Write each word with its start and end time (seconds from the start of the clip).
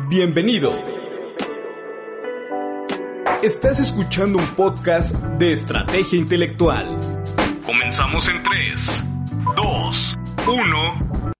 Bienvenido. 0.00 0.74
Estás 3.42 3.78
escuchando 3.80 4.38
un 4.38 4.46
podcast 4.54 5.14
de 5.38 5.52
estrategia 5.52 6.18
intelectual. 6.18 6.98
Comenzamos 7.64 8.28
en 8.28 8.42
3, 8.42 9.04
2, 9.56 10.18
1. 10.46 11.32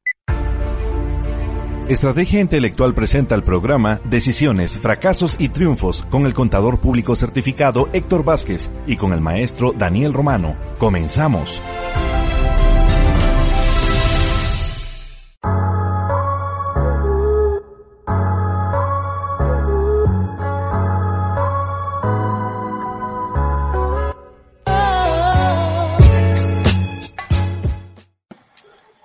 Estrategia 1.88 2.40
Intelectual 2.40 2.94
presenta 2.94 3.34
el 3.34 3.42
programa 3.42 4.00
Decisiones, 4.04 4.78
Fracasos 4.78 5.36
y 5.38 5.48
Triunfos 5.48 6.02
con 6.02 6.26
el 6.26 6.34
contador 6.34 6.80
público 6.80 7.16
certificado 7.16 7.88
Héctor 7.92 8.24
Vázquez 8.24 8.70
y 8.86 8.96
con 8.96 9.12
el 9.12 9.20
maestro 9.20 9.72
Daniel 9.72 10.12
Romano. 10.12 10.56
Comenzamos. 10.78 11.60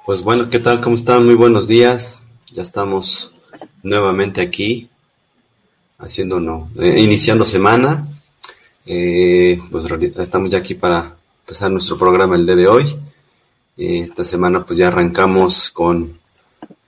Pues 0.08 0.24
bueno, 0.24 0.50
¿qué 0.50 0.60
tal? 0.60 0.80
¿Cómo 0.80 0.96
están? 0.96 1.26
Muy 1.26 1.36
buenos 1.36 1.68
días. 1.68 2.24
Ya 2.54 2.62
estamos 2.62 3.30
nuevamente 3.84 4.40
aquí, 4.40 4.88
haciendo 5.98 6.40
no, 6.40 6.72
eh, 6.80 7.02
iniciando 7.02 7.44
semana. 7.44 8.08
Eh, 8.86 9.60
pues 9.70 9.84
estamos 10.20 10.50
ya 10.50 10.60
aquí 10.60 10.76
para 10.76 11.14
empezar 11.42 11.70
nuestro 11.72 11.98
programa 11.98 12.38
el 12.38 12.46
día 12.46 12.56
de 12.56 12.68
hoy. 12.70 12.96
Eh, 13.76 14.00
esta 14.00 14.24
semana 14.24 14.64
pues 14.64 14.80
ya 14.80 14.88
arrancamos 14.88 15.72
con, 15.72 16.18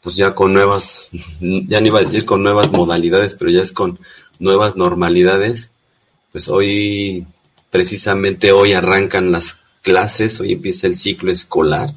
pues 0.02 0.16
ya 0.16 0.34
con 0.34 0.54
nuevas, 0.54 1.10
ya 1.42 1.82
no 1.82 1.88
iba 1.88 2.00
a 2.00 2.04
decir 2.04 2.24
con 2.24 2.42
nuevas 2.42 2.72
modalidades, 2.72 3.36
pero 3.36 3.52
ya 3.52 3.64
es 3.64 3.74
con 3.74 4.00
nuevas 4.40 4.78
normalidades. 4.78 5.72
Pues 6.32 6.48
hoy, 6.48 7.28
precisamente 7.70 8.54
hoy 8.54 8.72
arrancan 8.72 9.30
las 9.30 9.60
clases, 9.82 10.40
hoy 10.40 10.54
empieza 10.54 10.88
el 10.88 10.96
ciclo 10.96 11.34
escolar 11.34 11.90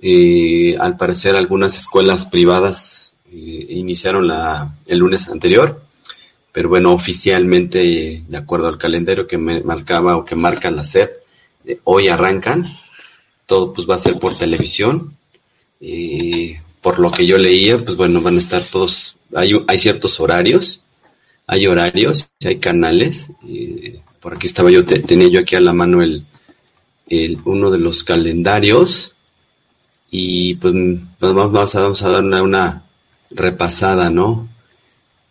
eh, 0.00 0.76
al 0.78 0.96
parecer 0.96 1.36
algunas 1.36 1.78
escuelas 1.78 2.26
privadas 2.26 3.12
eh, 3.32 3.66
iniciaron 3.70 4.28
la, 4.28 4.74
el 4.86 4.98
lunes 4.98 5.28
anterior, 5.28 5.82
pero 6.52 6.68
bueno, 6.68 6.92
oficialmente, 6.92 8.22
de 8.26 8.36
acuerdo 8.36 8.68
al 8.68 8.78
calendario 8.78 9.26
que 9.26 9.38
me 9.38 9.62
marcaba 9.62 10.16
o 10.16 10.24
que 10.24 10.36
marca 10.36 10.70
la 10.70 10.84
SEP, 10.84 11.10
eh, 11.66 11.80
hoy 11.84 12.08
arrancan, 12.08 12.64
todo 13.46 13.72
pues 13.72 13.88
va 13.88 13.94
a 13.94 13.98
ser 13.98 14.18
por 14.18 14.36
televisión, 14.36 15.14
por 16.80 16.98
lo 16.98 17.10
que 17.10 17.26
yo 17.26 17.38
leía, 17.38 17.82
pues 17.84 17.96
bueno, 17.96 18.20
van 18.20 18.36
a 18.36 18.38
estar 18.38 18.62
todos, 18.62 19.16
hay, 19.34 19.50
hay 19.66 19.78
ciertos 19.78 20.20
horarios, 20.20 20.80
hay 21.46 21.66
horarios, 21.66 22.28
hay 22.44 22.58
canales, 22.58 23.30
por 24.20 24.34
aquí 24.34 24.46
estaba 24.46 24.70
yo, 24.70 24.84
tenía 24.84 25.28
yo 25.28 25.40
aquí 25.40 25.54
a 25.54 25.60
la 25.60 25.72
mano 25.72 26.02
el, 26.02 26.24
el 27.08 27.38
uno 27.44 27.70
de 27.70 27.78
los 27.78 28.02
calendarios, 28.02 29.15
y 30.10 30.54
pues 30.54 30.74
vamos 31.20 31.74
a, 31.74 31.80
vamos 31.80 32.02
a 32.02 32.10
dar 32.10 32.42
una, 32.42 32.82
repasada, 33.30 34.10
¿no? 34.10 34.48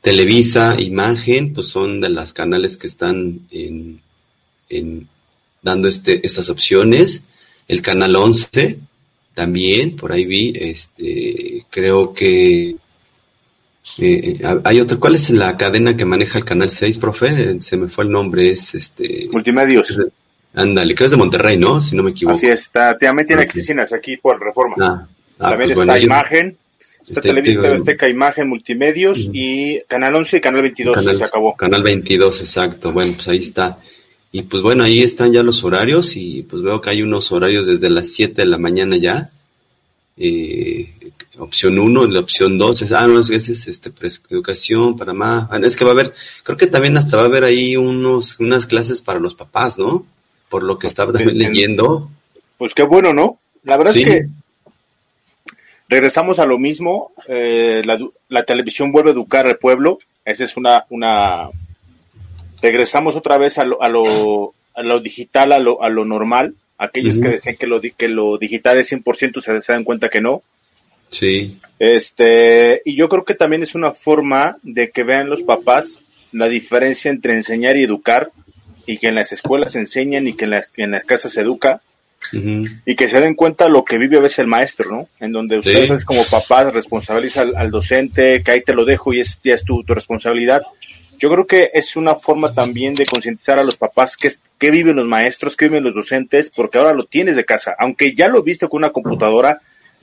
Televisa, 0.01 0.79
Imagen, 0.79 1.53
pues 1.53 1.67
son 1.67 1.99
de 1.99 2.09
las 2.09 2.33
canales 2.33 2.77
que 2.77 2.87
están 2.87 3.39
en, 3.51 4.01
en 4.69 5.07
dando 5.61 5.87
este, 5.87 6.25
estas 6.25 6.49
opciones. 6.49 7.23
El 7.67 7.81
canal 7.81 8.15
11 8.15 8.77
también, 9.33 9.95
por 9.95 10.11
ahí 10.11 10.25
vi, 10.25 10.53
este, 10.55 11.65
creo 11.69 12.13
que 12.13 12.75
eh, 13.97 14.41
hay 14.63 14.79
otra, 14.79 14.97
¿cuál 14.97 15.15
es 15.15 15.29
la 15.31 15.57
cadena 15.57 15.97
que 15.97 16.05
maneja 16.05 16.37
el 16.37 16.45
canal 16.45 16.69
6, 16.69 16.97
profe? 16.99 17.61
Se 17.61 17.77
me 17.77 17.87
fue 17.87 18.05
el 18.05 18.11
nombre, 18.11 18.51
es 18.51 18.75
este... 18.75 19.27
Multimedios. 19.31 19.97
Ándale, 20.55 20.95
que 20.95 21.05
es 21.05 21.11
de 21.11 21.17
Monterrey, 21.17 21.57
¿no? 21.57 21.81
Si 21.81 21.95
no 21.95 22.03
me 22.03 22.11
equivoco. 22.11 22.37
Así 22.37 22.47
está, 22.47 22.97
también 22.97 23.27
tiene 23.27 23.43
oficinas 23.43 23.91
aquí 23.91 24.17
por 24.17 24.41
Reforma. 24.41 24.75
Ah, 24.79 25.07
ah, 25.39 25.49
también 25.49 25.73
pues 25.73 25.87
está 25.87 25.99
Imagen, 25.99 26.57
está 27.01 27.19
este, 27.19 27.29
Televisión 27.29 27.65
Azteca, 27.65 28.07
Imagen, 28.07 28.47
Multimedios 28.47 29.29
y 29.33 29.81
Canal 29.81 30.15
11 30.15 30.37
y 30.37 30.41
Canal 30.41 30.61
22, 30.61 30.95
canal, 30.95 31.17
se 31.17 31.23
acabó. 31.25 31.55
Canal 31.55 31.83
22, 31.83 32.39
exacto, 32.39 32.93
bueno, 32.93 33.13
pues 33.15 33.27
ahí 33.27 33.39
está. 33.39 33.79
Y 34.31 34.43
pues 34.43 34.63
bueno, 34.63 34.83
ahí 34.83 35.01
están 35.01 35.33
ya 35.33 35.43
los 35.43 35.63
horarios 35.63 36.15
y 36.15 36.43
pues 36.43 36.61
veo 36.61 36.79
que 36.79 36.89
hay 36.89 37.01
unos 37.01 37.31
horarios 37.31 37.67
desde 37.67 37.89
las 37.89 38.09
7 38.09 38.41
de 38.41 38.47
la 38.47 38.57
mañana 38.57 38.97
ya. 38.97 39.29
Eh, 40.17 40.93
opción 41.37 41.77
1, 41.77 42.07
la 42.07 42.21
opción 42.21 42.57
2, 42.57 42.81
es, 42.83 42.91
ah, 42.93 43.07
no, 43.07 43.19
es, 43.19 43.29
es 43.29 43.67
este, 43.67 43.91
educación 44.29 44.95
para 44.95 45.13
más, 45.13 45.49
es 45.63 45.75
que 45.75 45.83
va 45.83 45.91
a 45.91 45.93
haber, 45.93 46.13
creo 46.43 46.57
que 46.57 46.67
también 46.67 46.97
hasta 46.97 47.17
va 47.17 47.23
a 47.23 47.25
haber 47.25 47.43
ahí 47.43 47.75
unos, 47.75 48.39
unas 48.39 48.65
clases 48.65 49.01
para 49.01 49.19
los 49.19 49.35
papás, 49.35 49.77
¿no? 49.77 50.05
Por 50.55 50.63
lo 50.63 50.79
que 50.79 50.87
estaba 50.87 51.11
también 51.11 51.37
leyendo. 51.37 52.09
Pues 52.57 52.73
qué 52.73 52.83
bueno, 52.83 53.13
¿no? 53.13 53.39
La 53.63 53.75
verdad 53.75 53.93
es 53.93 54.05
que 54.05 54.27
regresamos 55.89 56.39
a 56.39 56.45
lo 56.45 56.57
mismo, 56.57 57.11
eh, 57.27 57.81
la, 57.83 58.45
televisión 58.45 58.93
vuelve 58.93 59.09
a 59.09 59.13
educar 59.13 59.45
al 59.47 59.57
pueblo, 59.57 59.99
esa 60.23 60.45
es 60.45 60.55
una, 60.55 60.85
una, 60.91 61.49
regresamos 62.61 63.17
otra 63.17 63.37
vez 63.37 63.57
a 63.57 63.65
lo, 63.65 63.83
a 63.83 63.89
lo, 63.89 64.53
a 64.73 64.81
lo 64.81 65.01
digital, 65.01 65.51
a 65.51 65.59
lo, 65.59 65.83
a 65.83 65.89
lo 65.89 66.05
normal, 66.05 66.55
aquellos 66.77 67.19
que 67.19 67.27
decían 67.27 67.57
que 67.57 67.67
lo, 67.67 67.81
que 67.81 68.07
lo 68.07 68.37
digital 68.37 68.77
es 68.77 68.93
100% 68.93 69.41
se, 69.41 69.61
se 69.61 69.73
dan 69.73 69.83
cuenta 69.83 70.07
que 70.07 70.21
no. 70.21 70.41
Sí. 71.09 71.59
Este, 71.79 72.81
y 72.85 72.95
yo 72.95 73.09
creo 73.09 73.25
que 73.25 73.35
también 73.35 73.61
es 73.61 73.75
una 73.75 73.91
forma 73.91 74.55
de 74.63 74.89
que 74.89 75.03
vean 75.03 75.29
los 75.29 75.43
papás 75.43 76.01
la 76.31 76.47
diferencia 76.47 77.11
entre 77.11 77.33
enseñar 77.33 77.75
y 77.75 77.83
educar, 77.83 78.31
y 78.85 78.97
que 78.97 79.07
en 79.07 79.15
las 79.15 79.31
escuelas 79.31 79.71
se 79.73 79.79
enseñan 79.79 80.27
y 80.27 80.33
que 80.33 80.45
en 80.45 80.51
las, 80.51 80.69
en 80.75 80.91
las 80.91 81.05
casas 81.05 81.31
se 81.33 81.41
educa 81.41 81.81
y 82.31 82.95
que 82.95 83.07
se 83.07 83.19
den 83.19 83.35
cuenta 83.35 83.69
lo 83.69 83.83
que 83.83 83.97
vive 83.97 84.17
a 84.17 84.21
veces 84.21 84.39
el 84.39 84.47
maestro, 84.47 84.89
¿no? 84.89 85.09
En 85.19 85.31
donde 85.31 85.59
ustedes 85.59 86.03
como 86.03 86.23
papás 86.23 86.73
responsabiliza 86.73 87.45
al, 87.55 87.69
docente, 87.71 88.41
que 88.43 88.51
ahí 88.51 88.61
te 88.61 88.73
lo 88.73 88.83
dejo 88.83 89.13
y 89.13 89.19
es, 89.19 89.39
ya 89.43 89.53
es 89.53 89.63
tu, 89.63 89.83
tu 89.83 89.93
responsabilidad. 89.93 90.63
Yo 91.19 91.29
creo 91.29 91.45
que 91.45 91.69
es 91.73 91.95
una 91.95 92.15
forma 92.15 92.53
también 92.53 92.93
de 92.93 93.05
concientizar 93.05 93.59
a 93.59 93.63
los 93.63 93.77
papás 93.77 94.17
que, 94.17 94.31
que 94.57 94.71
viven 94.71 94.95
los 94.95 95.07
maestros, 95.07 95.55
que 95.55 95.65
viven 95.65 95.83
los 95.83 95.95
docentes, 95.95 96.51
porque 96.53 96.77
ahora 96.77 96.93
lo 96.93 97.05
tienes 97.05 97.35
de 97.35 97.45
casa. 97.45 97.75
Aunque 97.77 98.15
ya 98.15 98.27
lo 98.27 98.43
viste 98.43 98.67
con 98.67 98.79
una 98.79 98.91
computadora, 98.91 99.61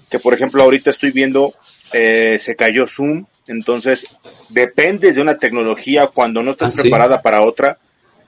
que 0.09 0.19
por 0.19 0.33
ejemplo 0.33 0.63
ahorita 0.63 0.91
estoy 0.91 1.11
viendo, 1.11 1.55
eh, 1.93 2.39
se 2.39 2.57
cayó 2.57 2.87
Zoom, 2.87 3.27
entonces 3.47 4.07
dependes 4.49 5.17
de 5.17 5.23
una 5.23 5.39
tecnología 5.39 6.07
cuando 6.07 6.43
no 6.43 6.53
estás 6.53 6.79
ah, 6.79 6.83
preparada 6.83 7.21
para 7.21 7.43
otra 7.43 7.79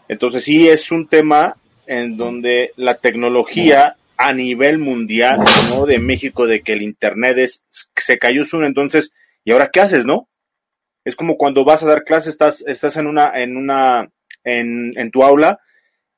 entonces 0.09 0.45
sí 0.45 0.69
es 0.69 0.91
un 0.91 1.09
tema 1.09 1.57
en 1.87 2.17
donde 2.17 2.73
la 2.77 2.97
tecnología 2.97 3.97
a 4.17 4.33
nivel 4.33 4.79
mundial, 4.79 5.41
¿no? 5.69 5.87
De 5.87 5.99
México, 5.99 6.47
de 6.47 6.63
que 6.63 6.73
el 6.73 6.83
Internet 6.83 7.37
es, 7.39 7.63
se 7.97 8.19
cayó 8.19 8.45
Zoom, 8.45 8.65
entonces, 8.65 9.13
¿y 9.45 9.53
ahora 9.53 9.71
qué 9.73 9.81
haces, 9.81 10.07
no? 10.07 10.29
Es 11.05 11.17
como 11.17 11.37
cuando 11.37 11.65
vas 11.65 11.83
a 11.83 11.87
dar 11.87 12.05
clases, 12.05 12.33
estás, 12.33 12.65
estás 12.67 12.97
en 12.97 13.07
una, 13.07 13.33
en 13.35 13.57
una, 13.57 14.11
en, 14.45 14.97
en 14.97 15.11
tu 15.11 15.23
aula 15.23 15.61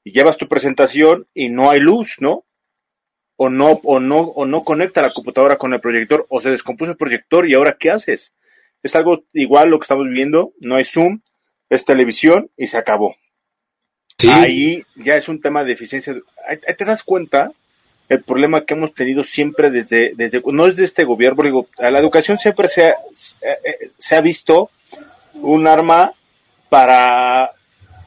y 0.05 0.13
llevas 0.13 0.37
tu 0.37 0.47
presentación 0.47 1.27
y 1.35 1.49
no 1.49 1.71
hay 1.71 1.81
luz, 1.81 2.17
¿no? 2.21 2.45
O 3.37 3.51
no, 3.51 3.81
o 3.83 3.99
no, 3.99 4.21
o 4.21 4.47
no 4.47 4.65
conecta 4.65 5.03
la 5.03 5.13
computadora 5.13 5.59
con 5.59 5.73
el 5.75 5.81
proyector, 5.81 6.27
o 6.29 6.41
se 6.41 6.51
descompuso 6.51 6.93
el 6.93 6.97
proyector 6.97 7.49
y 7.49 7.55
ahora 7.55 7.77
qué 7.79 7.91
haces? 7.91 8.33
Es 8.83 8.95
algo 8.95 9.25
igual 9.33 9.71
lo 9.71 9.79
que 9.79 9.85
estamos 9.85 10.07
viviendo, 10.07 10.53
no 10.61 10.77
hay 10.77 10.85
Zoom, 10.85 11.21
es 11.69 11.85
televisión 11.85 12.51
y 12.57 12.69
se 12.69 12.79
acabó. 12.79 13.17
Ahí 14.25 14.85
ya 14.95 15.17
es 15.17 15.29
un 15.29 15.41
tema 15.41 15.65
de 15.65 15.73
eficiencia. 15.73 16.15
Te 16.77 16.85
das 16.85 17.03
cuenta 17.03 17.53
el 18.09 18.23
problema 18.23 18.65
que 18.65 18.75
hemos 18.75 18.95
tenido 18.95 19.25
siempre 19.25 19.71
desde, 19.71 20.13
desde 20.15 20.41
no 20.53 20.67
es 20.67 20.77
de 20.77 20.85
este 20.85 21.05
gobierno, 21.05 21.43
digo, 21.43 21.69
a 21.79 21.91
la 21.91 21.99
educación 21.99 22.39
siempre 22.39 22.69
se 22.69 22.87
ha, 22.87 22.97
se 23.99 24.17
ha 24.17 24.21
visto 24.21 24.71
un 25.35 25.67
arma 25.67 26.13
para, 26.69 27.53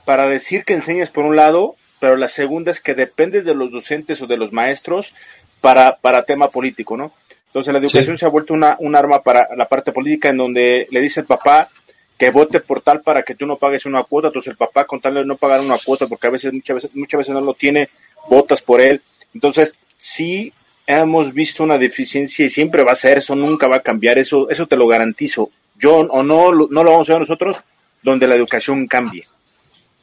para 0.06 0.28
decir 0.28 0.64
que 0.64 0.74
enseñas 0.74 1.10
por 1.10 1.26
un 1.26 1.36
lado, 1.36 1.76
pero 2.00 2.16
la 2.16 2.28
segunda 2.28 2.72
es 2.72 2.80
que 2.80 2.96
dependes 2.96 3.46
de 3.46 3.54
los 3.54 3.72
docentes 3.72 4.22
o 4.22 4.28
de 4.28 4.38
los 4.38 4.54
maestros 4.54 5.14
para, 5.62 5.98
para 5.98 6.24
tema 6.24 6.50
político, 6.50 6.96
¿no? 6.96 7.14
Entonces 7.48 7.74
la 7.74 7.80
educación 7.80 8.18
se 8.18 8.26
ha 8.26 8.30
vuelto 8.30 8.54
una, 8.54 8.78
un 8.80 8.96
arma 8.96 9.22
para 9.22 9.50
la 9.56 9.68
parte 9.68 9.92
política 9.92 10.30
en 10.30 10.38
donde 10.38 10.88
le 10.92 11.02
dice 11.02 11.22
el 11.22 11.26
papá, 11.26 11.70
que 12.20 12.32
vote 12.32 12.60
por 12.60 12.82
tal 12.82 13.02
para 13.02 13.24
que 13.24 13.34
tú 13.34 13.46
no 13.46 13.56
pagues 13.56 13.86
una 13.86 14.04
cuota, 14.04 14.28
entonces 14.28 14.52
el 14.52 14.58
papá 14.58 14.84
con 14.84 15.00
tal 15.00 15.14
de 15.14 15.26
no 15.26 15.38
pagar 15.38 15.62
una 15.62 15.78
cuota, 15.78 16.06
porque 16.06 16.28
a 16.28 16.32
veces, 16.32 16.52
muchas 16.52 16.76
veces, 16.76 16.92
muchas 16.94 17.18
veces 17.20 17.34
no 17.34 17.40
lo 17.40 17.54
tiene, 17.54 17.88
votas 18.30 18.62
por 18.62 18.82
él. 18.82 19.02
Entonces, 19.34 19.74
sí 19.96 20.52
hemos 20.86 21.34
visto 21.34 21.64
una 21.64 21.78
deficiencia 21.78 22.46
y 22.46 22.50
siempre 22.50 22.84
va 22.84 22.92
a 22.92 22.96
ser 22.96 23.20
eso, 23.20 23.36
nunca 23.36 23.70
va 23.70 23.78
a 23.78 23.82
cambiar, 23.82 24.18
eso, 24.18 24.50
eso 24.50 24.68
te 24.68 24.76
lo 24.76 24.86
garantizo. 24.86 25.50
Yo 25.80 26.00
o 26.00 26.22
no, 26.22 26.52
no 26.52 26.84
lo 26.84 26.92
vamos 26.92 27.10
a 27.10 27.14
ver 27.14 27.22
nosotros, 27.22 27.58
donde 28.04 28.28
la 28.28 28.36
educación 28.36 28.86
cambie, 28.86 29.26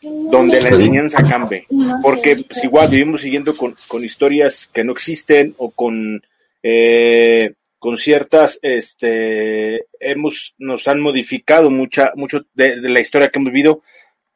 donde 0.00 0.62
la 0.62 0.70
enseñanza 0.70 1.22
cambie, 1.22 1.66
porque 2.00 2.36
pues, 2.36 2.64
igual 2.64 2.88
vivimos 2.88 3.20
siguiendo 3.20 3.54
con, 3.54 3.76
con 3.88 4.02
historias 4.02 4.70
que 4.72 4.84
no 4.84 4.92
existen 4.92 5.54
o 5.58 5.70
con 5.70 6.22
eh, 6.62 7.52
con 7.86 7.98
ciertas, 7.98 8.58
este, 8.62 9.86
hemos, 10.00 10.56
nos 10.58 10.88
han 10.88 10.98
modificado 10.98 11.70
mucha, 11.70 12.10
mucho 12.16 12.44
de, 12.52 12.78
la 12.80 12.98
historia 12.98 13.28
que 13.28 13.38
hemos 13.38 13.52
vivido, 13.52 13.80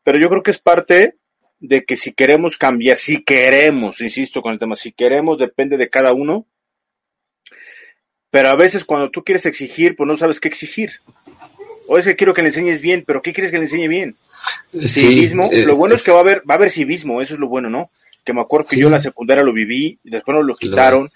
pero 0.04 0.20
yo 0.20 0.28
creo 0.28 0.44
que 0.44 0.52
es 0.52 0.60
parte 0.60 1.16
de 1.58 1.84
que 1.84 1.96
si 1.96 2.12
queremos 2.12 2.56
cambiar, 2.56 2.96
si 2.96 3.24
queremos, 3.24 4.00
insisto 4.02 4.40
con 4.40 4.52
el 4.52 4.60
tema, 4.60 4.76
si 4.76 4.92
queremos, 4.92 5.36
depende 5.36 5.76
de 5.76 5.90
cada 5.90 6.12
uno, 6.12 6.46
pero 8.30 8.50
a 8.50 8.54
veces 8.54 8.84
cuando 8.84 9.10
tú 9.10 9.24
quieres 9.24 9.44
exigir, 9.46 9.96
pues 9.96 10.06
no 10.06 10.16
sabes 10.16 10.38
qué 10.38 10.46
exigir. 10.46 10.92
O 11.88 11.98
es 11.98 12.06
que 12.06 12.14
quiero 12.14 12.32
que 12.32 12.42
le 12.42 12.50
enseñes 12.50 12.80
bien, 12.80 13.02
pero 13.04 13.20
¿qué 13.20 13.32
quieres 13.32 13.50
que 13.50 13.58
le 13.58 13.64
enseñe 13.64 13.88
bien? 13.88 14.14
civismo, 14.86 15.50
lo 15.50 15.74
bueno 15.74 15.96
es, 15.96 16.04
que 16.04 16.12
va 16.12 16.18
a 16.18 16.20
haber, 16.20 16.48
va 16.48 16.54
a 16.54 16.56
haber 16.56 16.70
civismo, 16.70 17.20
eso 17.20 17.34
es 17.34 17.40
lo 17.40 17.48
bueno, 17.48 17.68
¿no? 17.68 17.90
Que 18.24 18.32
me 18.32 18.42
acuerdo 18.42 18.68
que 18.68 18.76
yo 18.76 18.86
en 18.86 18.92
la 18.92 19.02
secundaria 19.02 19.42
lo 19.42 19.52
viví, 19.52 19.98
y 20.04 20.10
después 20.10 20.36
nos 20.36 20.46
lo 20.46 20.54
quitaron, 20.54 21.10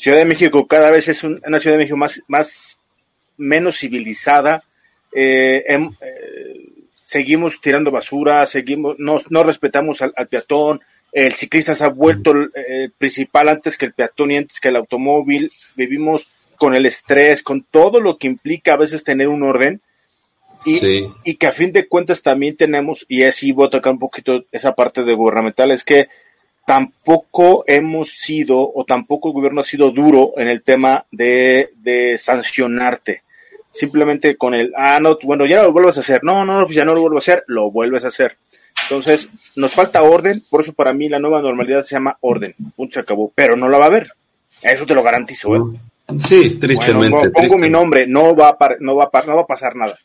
Ciudad 0.00 0.16
de 0.16 0.24
México 0.24 0.66
cada 0.66 0.90
vez 0.90 1.08
es 1.08 1.22
una 1.22 1.60
Ciudad 1.60 1.76
de 1.76 1.82
México 1.82 1.96
más, 1.98 2.22
más 2.26 2.80
menos 3.36 3.78
civilizada. 3.78 4.64
Eh, 5.14 5.62
em, 5.68 5.90
eh, 6.00 6.70
seguimos 7.04 7.60
tirando 7.60 7.90
basura, 7.90 8.46
seguimos, 8.46 8.98
no, 8.98 9.18
no 9.28 9.42
respetamos 9.42 10.00
al, 10.00 10.14
peatón. 10.30 10.80
El 11.12 11.34
ciclista 11.34 11.74
se 11.74 11.84
ha 11.84 11.88
vuelto 11.88 12.32
el, 12.32 12.92
principal 12.96 13.50
antes 13.50 13.76
que 13.76 13.84
el 13.84 13.92
peatón 13.92 14.30
y 14.30 14.38
antes 14.38 14.58
que 14.58 14.68
el 14.68 14.76
automóvil. 14.76 15.52
Vivimos 15.76 16.30
con 16.56 16.74
el 16.74 16.86
estrés, 16.86 17.42
con 17.42 17.66
todo 17.70 18.00
lo 18.00 18.16
que 18.16 18.26
implica 18.26 18.72
a 18.72 18.78
veces 18.78 19.04
tener 19.04 19.28
un 19.28 19.42
orden. 19.42 19.82
Y, 20.64 20.80
y 21.24 21.34
que 21.34 21.46
a 21.46 21.52
fin 21.52 21.72
de 21.72 21.86
cuentas 21.86 22.22
también 22.22 22.56
tenemos, 22.56 23.04
y 23.06 23.24
así 23.24 23.52
voy 23.52 23.66
a 23.66 23.70
tocar 23.70 23.92
un 23.92 23.98
poquito 23.98 24.46
esa 24.50 24.74
parte 24.74 25.02
de 25.04 25.12
gubernamental, 25.12 25.72
es 25.72 25.84
que 25.84 26.08
tampoco 26.70 27.64
hemos 27.66 28.10
sido 28.10 28.56
o 28.60 28.84
tampoco 28.84 29.26
el 29.26 29.34
gobierno 29.34 29.60
ha 29.60 29.64
sido 29.64 29.90
duro 29.90 30.34
en 30.36 30.46
el 30.46 30.62
tema 30.62 31.04
de, 31.10 31.70
de 31.74 32.16
sancionarte. 32.16 33.24
Simplemente 33.72 34.36
con 34.36 34.54
el, 34.54 34.72
ah, 34.76 35.00
no, 35.02 35.18
bueno, 35.24 35.46
ya 35.46 35.64
lo 35.64 35.72
vuelves 35.72 35.96
a 35.96 36.00
hacer. 36.00 36.22
No, 36.22 36.44
no, 36.44 36.70
ya 36.70 36.84
no 36.84 36.94
lo 36.94 37.00
vuelvo 37.00 37.16
a 37.16 37.18
hacer, 37.18 37.42
lo 37.48 37.72
vuelves 37.72 38.04
a 38.04 38.08
hacer. 38.08 38.36
Entonces, 38.84 39.28
nos 39.56 39.74
falta 39.74 40.04
orden, 40.04 40.44
por 40.48 40.60
eso 40.60 40.72
para 40.72 40.92
mí 40.92 41.08
la 41.08 41.18
nueva 41.18 41.42
normalidad 41.42 41.82
se 41.82 41.96
llama 41.96 42.16
orden. 42.20 42.54
Punto, 42.76 42.94
se 42.94 43.00
acabó. 43.00 43.32
Pero 43.34 43.56
no 43.56 43.68
la 43.68 43.78
va 43.78 43.86
a 43.86 43.88
haber. 43.88 44.12
Eso 44.62 44.86
te 44.86 44.94
lo 44.94 45.02
garantizo, 45.02 45.56
¿eh? 45.56 45.60
Sí, 46.20 46.50
tristemente. 46.50 47.30
pongo 47.30 47.58
mi 47.58 47.68
nombre, 47.68 48.06
no 48.06 48.36
va, 48.36 48.50
a 48.50 48.68
no, 48.78 48.94
va 48.94 49.10
a 49.12 49.22
no 49.22 49.34
va 49.34 49.42
a 49.42 49.46
pasar 49.46 49.74
nada. 49.74 49.98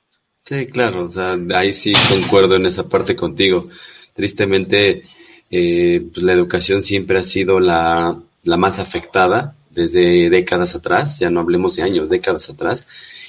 Sí, 0.43 0.65
claro, 0.65 1.05
o 1.05 1.09
sea, 1.09 1.37
ahí 1.53 1.75
sí 1.75 1.93
concuerdo 2.09 2.55
en 2.55 2.65
esa 2.65 2.89
parte 2.89 3.15
contigo. 3.15 3.67
Tristemente, 4.15 5.03
eh, 5.51 6.03
pues 6.13 6.23
la 6.23 6.33
educación 6.33 6.81
siempre 6.81 7.19
ha 7.19 7.23
sido 7.23 7.59
la, 7.59 8.17
la 8.43 8.57
más 8.57 8.79
afectada 8.79 9.55
desde 9.71 10.29
décadas 10.29 10.75
atrás, 10.75 11.19
ya 11.19 11.29
no 11.29 11.41
hablemos 11.41 11.75
de 11.75 11.83
años, 11.83 12.09
décadas 12.09 12.49
atrás, 12.49 12.87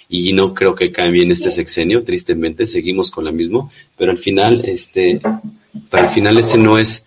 y 0.09 0.33
no 0.33 0.55
creo 0.55 0.75
que 0.75 0.93
cambie 0.93 1.23
en 1.23 1.33
este 1.33 1.51
sexenio, 1.51 2.05
tristemente, 2.05 2.67
seguimos 2.67 3.11
con 3.11 3.25
la 3.25 3.33
mismo, 3.33 3.73
pero 3.99 4.13
al 4.13 4.19
final, 4.19 4.63
este, 4.65 5.21
para 5.91 6.07
el 6.07 6.15
final 6.15 6.39
ese 6.39 6.57
no 6.57 6.79
es, 6.79 7.05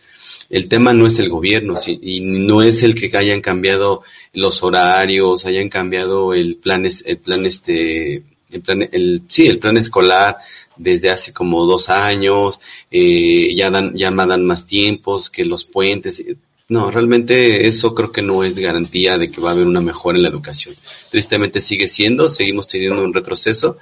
el 0.50 0.67
tema 0.67 0.94
no 0.94 1.07
es 1.07 1.19
el 1.19 1.29
gobierno, 1.29 1.75
y 1.88 2.19
no 2.19 2.61
es 2.61 2.83
el 2.83 2.95
que 2.95 3.09
hayan 3.17 3.39
cambiado 3.39 4.03
los 4.33 4.61
horarios, 4.63 5.45
hayan 5.45 5.69
cambiado 5.69 6.33
el 6.33 6.57
plan, 6.57 6.85
el 6.85 7.17
plan 7.17 7.45
este, 7.45 8.23
el 8.51 8.61
plan, 8.61 8.81
el, 8.91 9.21
sí, 9.27 9.47
el 9.47 9.59
plan 9.59 9.77
escolar, 9.77 10.38
desde 10.80 11.12
hace 11.12 11.31
como 11.34 11.66
dos 11.66 11.90
años, 11.90 12.60
eh, 12.90 13.54
ya 13.56 13.70
dan, 13.70 13.94
ya 13.96 14.10
dan 14.10 14.46
más 14.46 14.66
tiempos 14.66 15.30
que 15.30 15.46
los 15.46 15.64
puentes. 15.66 16.24
No, 16.70 16.90
realmente 16.90 17.68
eso 17.68 17.94
creo 17.94 18.12
que 18.12 18.22
no 18.22 18.44
es 18.44 18.58
garantía 18.58 19.18
de 19.18 19.30
que 19.30 19.42
va 19.42 19.50
a 19.50 19.54
haber 19.54 19.68
una 19.68 19.81
mejora 19.81 20.18
en 20.18 20.24
la 20.24 20.30
educación. 20.30 20.76
Tristemente 21.12 21.62
sigue 21.62 21.88
siendo, 21.88 22.30
seguimos 22.30 22.68
teniendo 22.68 23.04
un 23.04 23.14
retroceso 23.14 23.78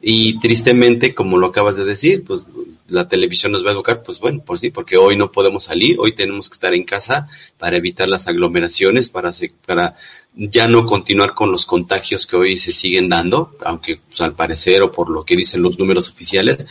y 0.00 0.38
tristemente, 0.38 1.14
como 1.14 1.38
lo 1.38 1.48
acabas 1.48 1.76
de 1.76 1.84
decir, 1.84 2.24
pues 2.24 2.44
la 2.86 3.08
televisión 3.08 3.52
nos 3.52 3.64
va 3.64 3.70
a 3.70 3.72
educar, 3.72 4.02
pues 4.02 4.18
bueno, 4.18 4.42
por 4.44 4.58
sí, 4.58 4.70
porque 4.70 4.96
hoy 4.96 5.16
no 5.16 5.30
podemos 5.30 5.64
salir, 5.64 5.96
hoy 5.98 6.12
tenemos 6.12 6.48
que 6.48 6.54
estar 6.54 6.72
en 6.74 6.84
casa 6.84 7.28
para 7.58 7.76
evitar 7.76 8.08
las 8.08 8.28
aglomeraciones, 8.28 9.08
para, 9.08 9.32
para 9.66 9.96
ya 10.38 10.68
no 10.68 10.86
continuar 10.86 11.34
con 11.34 11.50
los 11.50 11.66
contagios 11.66 12.24
que 12.24 12.36
hoy 12.36 12.58
se 12.58 12.72
siguen 12.72 13.08
dando, 13.08 13.56
aunque 13.64 14.00
pues, 14.06 14.20
al 14.20 14.34
parecer 14.34 14.82
o 14.82 14.92
por 14.92 15.10
lo 15.10 15.24
que 15.24 15.36
dicen 15.36 15.62
los 15.62 15.78
números 15.78 16.08
oficiales, 16.08 16.64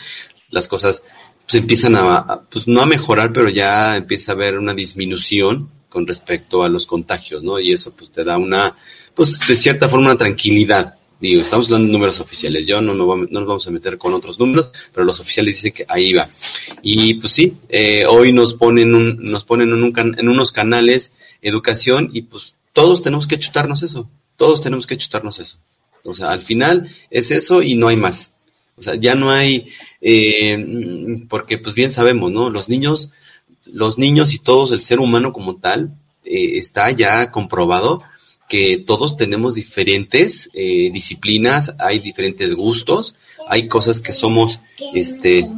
las 0.49 0.69
cosas 0.69 1.03
pues 1.43 1.61
empiezan 1.61 1.95
a, 1.95 2.41
pues 2.49 2.67
no 2.67 2.81
a 2.81 2.85
mejorar, 2.85 3.31
pero 3.33 3.49
ya 3.49 3.97
empieza 3.97 4.31
a 4.31 4.35
haber 4.35 4.57
una 4.57 4.73
disminución 4.73 5.69
con 5.89 6.07
respecto 6.07 6.63
a 6.63 6.69
los 6.69 6.85
contagios, 6.85 7.43
¿no? 7.43 7.59
Y 7.59 7.73
eso 7.73 7.91
pues 7.91 8.09
te 8.11 8.23
da 8.23 8.37
una, 8.37 8.75
pues 9.13 9.37
de 9.45 9.57
cierta 9.57 9.89
forma 9.89 10.11
una 10.11 10.17
tranquilidad. 10.17 10.95
Digo, 11.19 11.41
estamos 11.41 11.67
hablando 11.67 11.87
de 11.87 11.93
números 11.93 12.19
oficiales, 12.19 12.67
yo 12.67 12.79
no, 12.79 12.93
no, 12.93 13.05
no 13.15 13.27
nos 13.27 13.47
vamos 13.47 13.67
a 13.67 13.71
meter 13.71 13.97
con 13.97 14.13
otros 14.13 14.39
números, 14.39 14.69
pero 14.93 15.05
los 15.05 15.19
oficiales 15.19 15.55
dicen 15.55 15.73
que 15.73 15.85
ahí 15.87 16.13
va. 16.13 16.29
Y 16.83 17.15
pues 17.15 17.33
sí, 17.33 17.53
eh, 17.67 18.05
hoy 18.05 18.31
nos 18.31 18.53
ponen 18.53 18.93
un, 18.93 19.17
nos 19.23 19.43
ponen 19.43 19.69
en, 19.69 19.83
un 19.83 19.93
en 19.97 20.29
unos 20.29 20.51
canales 20.51 21.11
educación 21.41 22.09
y 22.13 22.23
pues 22.23 22.55
todos 22.77 23.01
tenemos 23.01 23.25
que 23.25 23.39
chutarnos 23.39 23.81
eso, 23.81 24.07
todos 24.35 24.61
tenemos 24.61 24.85
que 24.85 24.97
chutarnos 24.97 25.39
eso. 25.39 25.57
O 26.03 26.13
sea, 26.13 26.29
al 26.29 26.41
final 26.41 26.91
es 27.09 27.31
eso 27.31 27.63
y 27.63 27.73
no 27.73 27.87
hay 27.87 27.95
más. 27.97 28.35
O 28.75 28.83
sea, 28.83 28.93
ya 28.93 29.15
no 29.15 29.31
hay, 29.31 29.69
eh, 29.99 31.25
porque 31.27 31.57
pues 31.57 31.73
bien 31.73 31.89
sabemos, 31.89 32.31
¿no? 32.31 32.51
Los 32.51 32.69
niños, 32.69 33.09
los 33.65 33.97
niños 33.97 34.31
y 34.31 34.37
todos, 34.37 34.71
el 34.71 34.81
ser 34.81 34.99
humano 34.99 35.33
como 35.33 35.55
tal, 35.55 35.95
eh, 36.23 36.59
está 36.59 36.91
ya 36.91 37.31
comprobado 37.31 38.03
que 38.47 38.77
todos 38.85 39.17
tenemos 39.17 39.55
diferentes 39.55 40.47
eh, 40.53 40.91
disciplinas, 40.91 41.73
hay 41.79 41.97
diferentes 41.97 42.53
gustos, 42.53 43.15
hay 43.49 43.67
cosas 43.67 44.01
que 44.01 44.13
somos, 44.13 44.59
este, 44.93 45.49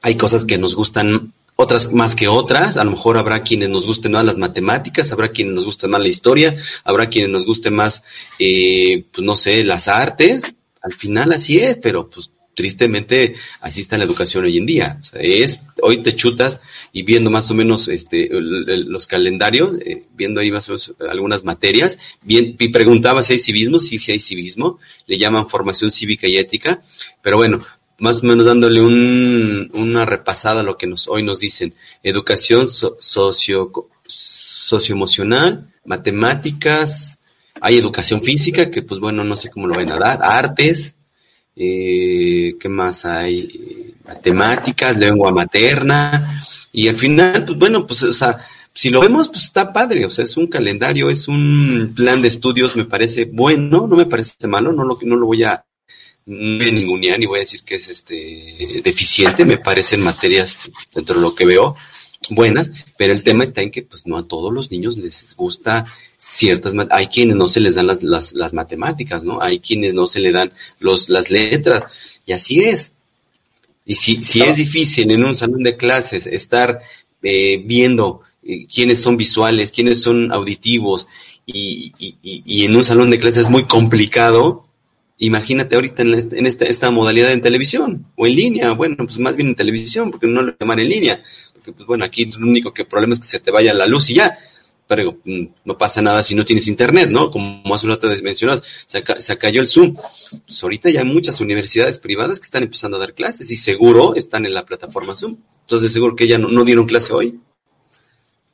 hay 0.00 0.14
cosas 0.14 0.44
que 0.44 0.58
nos 0.58 0.76
gustan 0.76 1.32
otras 1.56 1.92
más 1.92 2.14
que 2.14 2.28
otras, 2.28 2.76
a 2.76 2.84
lo 2.84 2.92
mejor 2.92 3.16
habrá 3.16 3.42
quienes 3.42 3.70
nos 3.70 3.86
gusten 3.86 4.12
más 4.12 4.24
las 4.24 4.36
matemáticas, 4.36 5.10
habrá 5.12 5.28
quienes 5.28 5.54
nos 5.54 5.64
guste 5.64 5.88
más 5.88 6.00
la 6.00 6.08
historia, 6.08 6.56
habrá 6.84 7.06
quienes 7.06 7.30
nos 7.30 7.46
guste 7.46 7.70
más, 7.70 8.04
eh, 8.38 9.04
pues 9.10 9.24
no 9.24 9.34
sé, 9.34 9.64
las 9.64 9.88
artes, 9.88 10.42
al 10.82 10.92
final 10.92 11.32
así 11.32 11.58
es, 11.58 11.78
pero 11.78 12.08
pues 12.08 12.30
tristemente 12.56 13.34
así 13.60 13.82
está 13.82 13.98
la 13.98 14.04
educación 14.04 14.44
hoy 14.44 14.56
en 14.56 14.66
día. 14.66 14.96
O 14.98 15.04
sea, 15.04 15.20
es, 15.20 15.60
hoy 15.82 16.02
te 16.02 16.16
chutas 16.16 16.58
y 16.92 17.02
viendo 17.02 17.30
más 17.30 17.50
o 17.50 17.54
menos 17.54 17.88
este, 17.88 18.28
los 18.30 19.06
calendarios, 19.06 19.76
eh, 19.84 20.04
viendo 20.14 20.40
ahí 20.40 20.50
más 20.50 20.68
o 20.68 20.72
menos 20.72 20.94
algunas 21.08 21.44
materias, 21.44 21.98
bien, 22.22 22.56
y 22.58 22.68
preguntaba 22.68 23.22
si 23.22 23.34
hay 23.34 23.38
civismo, 23.38 23.78
sí, 23.78 23.98
sí 23.98 24.12
hay 24.12 24.18
civismo, 24.18 24.78
le 25.06 25.18
llaman 25.18 25.48
formación 25.48 25.90
cívica 25.90 26.26
y 26.26 26.36
ética, 26.36 26.82
pero 27.22 27.36
bueno, 27.36 27.60
más 27.98 28.22
o 28.22 28.26
menos 28.26 28.44
dándole 28.44 28.80
un, 28.80 29.70
una 29.72 30.04
repasada 30.04 30.60
a 30.60 30.64
lo 30.64 30.76
que 30.76 30.86
nos, 30.86 31.08
hoy 31.08 31.22
nos 31.22 31.38
dicen. 31.38 31.74
Educación 32.02 32.68
socio, 32.68 33.72
socioemocional, 34.06 35.72
matemáticas, 35.84 37.18
hay 37.60 37.78
educación 37.78 38.22
física, 38.22 38.70
que 38.70 38.82
pues 38.82 39.00
bueno, 39.00 39.24
no 39.24 39.36
sé 39.36 39.50
cómo 39.50 39.66
lo 39.66 39.74
van 39.74 39.92
a 39.92 39.98
dar, 39.98 40.18
artes, 40.22 40.96
eh, 41.54 42.54
¿qué 42.60 42.68
más 42.68 43.04
hay? 43.06 43.94
Matemáticas, 44.06 44.96
lengua 44.96 45.32
materna, 45.32 46.44
y 46.72 46.88
al 46.88 46.96
final, 46.96 47.44
pues 47.44 47.58
bueno, 47.58 47.86
pues 47.86 48.02
o 48.02 48.12
sea, 48.12 48.46
si 48.74 48.90
lo 48.90 49.00
vemos, 49.00 49.28
pues 49.28 49.44
está 49.44 49.72
padre, 49.72 50.04
o 50.04 50.10
sea, 50.10 50.24
es 50.24 50.36
un 50.36 50.48
calendario, 50.48 51.08
es 51.08 51.28
un 51.28 51.94
plan 51.96 52.20
de 52.20 52.28
estudios, 52.28 52.76
me 52.76 52.84
parece 52.84 53.24
bueno, 53.24 53.86
no 53.86 53.96
me 53.96 54.04
parece 54.04 54.46
malo, 54.46 54.72
no 54.72 54.84
lo, 54.84 54.98
no 55.02 55.16
lo 55.16 55.26
voy 55.26 55.44
a, 55.44 55.64
no 56.26 56.58
voy 56.88 57.08
a 57.08 57.18
ni 57.18 57.26
voy 57.26 57.38
a 57.38 57.40
decir 57.40 57.62
que 57.62 57.76
es 57.76 57.88
este 57.88 58.80
deficiente, 58.82 59.44
me 59.44 59.58
parecen 59.58 60.02
materias 60.02 60.56
dentro 60.92 61.14
de 61.14 61.20
lo 61.20 61.34
que 61.34 61.46
veo 61.46 61.76
buenas, 62.30 62.72
pero 62.96 63.12
el 63.12 63.22
tema 63.22 63.44
está 63.44 63.62
en 63.62 63.70
que 63.70 63.82
pues 63.82 64.06
no 64.06 64.18
a 64.18 64.26
todos 64.26 64.52
los 64.52 64.70
niños 64.70 64.96
les 64.96 65.34
gusta 65.36 65.86
ciertas, 66.18 66.72
hay 66.90 67.06
quienes 67.06 67.36
no 67.36 67.48
se 67.48 67.60
les 67.60 67.76
dan 67.76 67.86
las, 67.86 68.02
las, 68.02 68.32
las 68.32 68.54
matemáticas, 68.54 69.22
¿no? 69.22 69.40
Hay 69.40 69.60
quienes 69.60 69.94
no 69.94 70.06
se 70.06 70.20
le 70.20 70.32
dan 70.32 70.52
los, 70.80 71.08
las 71.08 71.30
letras, 71.30 71.86
y 72.24 72.32
así 72.32 72.60
es. 72.60 72.92
Y 73.84 73.94
si, 73.94 74.24
si 74.24 74.40
es 74.42 74.56
difícil 74.56 75.12
en 75.12 75.24
un 75.24 75.36
salón 75.36 75.62
de 75.62 75.76
clases 75.76 76.26
estar 76.26 76.80
eh, 77.22 77.62
viendo 77.64 78.22
eh, 78.42 78.66
quiénes 78.66 79.00
son 79.00 79.16
visuales, 79.16 79.70
quiénes 79.70 80.02
son 80.02 80.32
auditivos, 80.32 81.06
y, 81.44 81.92
y, 81.98 82.16
y 82.44 82.64
en 82.64 82.74
un 82.74 82.84
salón 82.84 83.10
de 83.10 83.20
clases 83.20 83.44
es 83.44 83.50
muy 83.50 83.68
complicado, 83.68 84.65
Imagínate 85.18 85.74
ahorita 85.74 86.02
en, 86.02 86.14
este, 86.14 86.38
en 86.38 86.46
esta, 86.46 86.66
esta 86.66 86.90
modalidad 86.90 87.32
en 87.32 87.40
televisión 87.40 88.06
o 88.16 88.26
en 88.26 88.34
línea, 88.34 88.72
bueno, 88.72 88.96
pues 88.98 89.18
más 89.18 89.34
bien 89.34 89.48
en 89.48 89.54
televisión, 89.54 90.10
porque 90.10 90.26
no 90.26 90.42
lo 90.42 90.54
llaman 90.58 90.80
en 90.80 90.88
línea, 90.88 91.22
porque 91.54 91.72
pues 91.72 91.86
bueno, 91.86 92.04
aquí 92.04 92.26
lo 92.26 92.46
único 92.46 92.74
que 92.74 92.84
problema 92.84 93.14
es 93.14 93.20
que 93.20 93.26
se 93.26 93.40
te 93.40 93.50
vaya 93.50 93.72
la 93.72 93.86
luz 93.86 94.10
y 94.10 94.14
ya, 94.14 94.38
pero 94.86 95.18
mm, 95.24 95.44
no 95.64 95.78
pasa 95.78 96.00
nada 96.00 96.22
si 96.22 96.34
no 96.34 96.44
tienes 96.44 96.68
internet, 96.68 97.08
¿no? 97.10 97.30
Como 97.30 97.74
hace 97.74 97.86
un 97.86 97.92
rato 97.92 98.08
mencionas, 98.22 98.62
se, 98.86 99.02
se 99.18 99.38
cayó 99.38 99.60
el 99.60 99.66
Zoom. 99.66 99.96
Pues 100.46 100.62
ahorita 100.62 100.90
ya 100.90 101.00
hay 101.00 101.06
muchas 101.06 101.40
universidades 101.40 101.98
privadas 101.98 102.38
que 102.38 102.44
están 102.44 102.62
empezando 102.62 102.96
a 102.96 103.00
dar 103.00 103.14
clases 103.14 103.50
y 103.50 103.56
seguro 103.56 104.14
están 104.14 104.46
en 104.46 104.54
la 104.54 104.64
plataforma 104.64 105.16
Zoom. 105.16 105.38
Entonces 105.62 105.92
seguro 105.92 106.14
que 106.14 106.28
ya 106.28 106.38
no, 106.38 106.64
dieron 106.64 106.86
clase 106.86 107.12
hoy. 107.12 107.40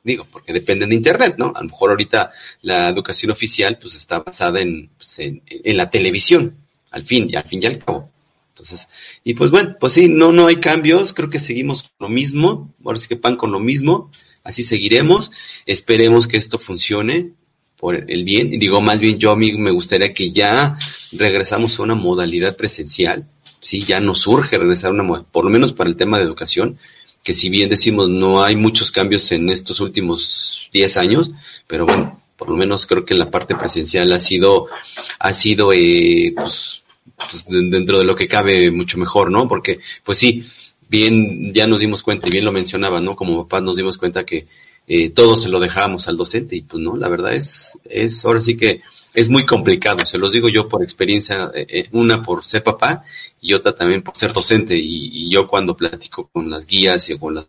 Digo, 0.03 0.27
porque 0.29 0.51
dependen 0.51 0.89
de 0.89 0.95
internet, 0.95 1.35
¿no? 1.37 1.53
A 1.55 1.61
lo 1.61 1.69
mejor 1.69 1.91
ahorita 1.91 2.31
la 2.61 2.89
educación 2.89 3.31
oficial 3.31 3.77
pues 3.81 3.95
está 3.95 4.19
basada 4.19 4.59
en, 4.59 4.89
pues, 4.97 5.17
en, 5.19 5.41
la 5.77 5.89
televisión, 5.89 6.57
al 6.91 7.03
fin, 7.03 7.29
y 7.29 7.35
al 7.35 7.45
fin 7.45 7.61
y 7.63 7.67
al 7.67 7.79
cabo. 7.79 8.09
Entonces, 8.49 8.89
y 9.23 9.33
pues 9.33 9.49
bueno, 9.49 9.77
pues 9.79 9.93
sí, 9.93 10.09
no, 10.09 10.31
no 10.33 10.47
hay 10.47 10.57
cambios, 10.57 11.13
creo 11.13 11.29
que 11.29 11.39
seguimos 11.39 11.83
con 11.83 12.07
lo 12.07 12.09
mismo, 12.09 12.73
ahora 12.83 12.99
sí 12.99 13.07
que 13.07 13.15
pan 13.15 13.37
con 13.37 13.51
lo 13.51 13.59
mismo, 13.59 14.11
así 14.43 14.63
seguiremos, 14.63 15.31
esperemos 15.65 16.27
que 16.27 16.37
esto 16.37 16.59
funcione 16.59 17.31
por 17.77 17.95
el 17.95 18.23
bien, 18.23 18.53
y 18.53 18.57
digo 18.57 18.81
más 18.81 18.99
bien 18.99 19.17
yo 19.17 19.31
a 19.31 19.35
mí 19.35 19.53
me 19.53 19.71
gustaría 19.71 20.13
que 20.13 20.31
ya 20.31 20.77
regresamos 21.13 21.79
a 21.79 21.83
una 21.83 21.95
modalidad 21.95 22.55
presencial, 22.55 23.27
sí, 23.59 23.85
ya 23.85 23.99
nos 23.99 24.21
surge 24.21 24.57
regresar 24.57 24.91
a 24.91 24.93
una, 24.93 25.23
por 25.23 25.45
lo 25.45 25.49
menos 25.49 25.73
para 25.73 25.89
el 25.89 25.95
tema 25.95 26.17
de 26.17 26.23
educación, 26.23 26.77
que 27.23 27.33
si 27.33 27.49
bien 27.49 27.69
decimos 27.69 28.09
no 28.09 28.43
hay 28.43 28.55
muchos 28.55 28.91
cambios 28.91 29.31
en 29.31 29.49
estos 29.49 29.79
últimos 29.79 30.69
10 30.73 30.97
años, 30.97 31.31
pero 31.67 31.85
bueno, 31.85 32.21
por 32.37 32.49
lo 32.49 32.57
menos 32.57 32.85
creo 32.85 33.05
que 33.05 33.13
la 33.13 33.31
parte 33.31 33.55
presencial 33.55 34.11
ha 34.11 34.19
sido, 34.19 34.67
ha 35.19 35.33
sido, 35.33 35.71
eh, 35.71 36.33
pues, 36.35 36.83
pues 37.15 37.45
dentro 37.47 37.99
de 37.99 38.05
lo 38.05 38.15
que 38.15 38.27
cabe 38.27 38.69
mucho 38.71 38.97
mejor, 38.97 39.31
¿no? 39.31 39.47
Porque, 39.47 39.79
pues 40.03 40.17
sí, 40.17 40.43
bien 40.89 41.53
ya 41.53 41.65
nos 41.67 41.79
dimos 41.79 42.03
cuenta 42.03 42.27
y 42.27 42.31
bien 42.31 42.45
lo 42.45 42.51
mencionaba, 42.51 42.99
¿no? 42.99 43.15
Como 43.15 43.43
papás 43.43 43.63
nos 43.63 43.77
dimos 43.77 43.97
cuenta 43.97 44.25
que 44.25 44.47
eh, 44.85 45.11
todo 45.11 45.37
se 45.37 45.49
lo 45.49 45.59
dejábamos 45.59 46.07
al 46.07 46.17
docente 46.17 46.57
y 46.57 46.63
pues 46.63 46.83
no, 46.83 46.97
la 46.97 47.07
verdad 47.07 47.33
es, 47.33 47.79
es 47.85 48.25
ahora 48.25 48.41
sí 48.41 48.57
que 48.57 48.81
es 49.13 49.29
muy 49.29 49.45
complicado, 49.45 50.05
se 50.05 50.17
los 50.17 50.33
digo 50.33 50.49
yo 50.49 50.67
por 50.67 50.83
experiencia, 50.83 51.51
eh, 51.53 51.65
eh, 51.69 51.89
una 51.91 52.21
por 52.21 52.43
ser 52.43 52.63
papá 52.63 53.03
y 53.41 53.53
otra 53.53 53.75
también 53.75 54.01
por 54.01 54.15
ser 54.17 54.33
docente 54.33 54.75
y, 54.75 55.29
yo 55.29 55.47
cuando 55.47 55.75
platico 55.75 56.29
con 56.31 56.49
las 56.49 56.67
guías 56.67 57.09
y 57.09 57.17
con 57.17 57.35
las, 57.35 57.47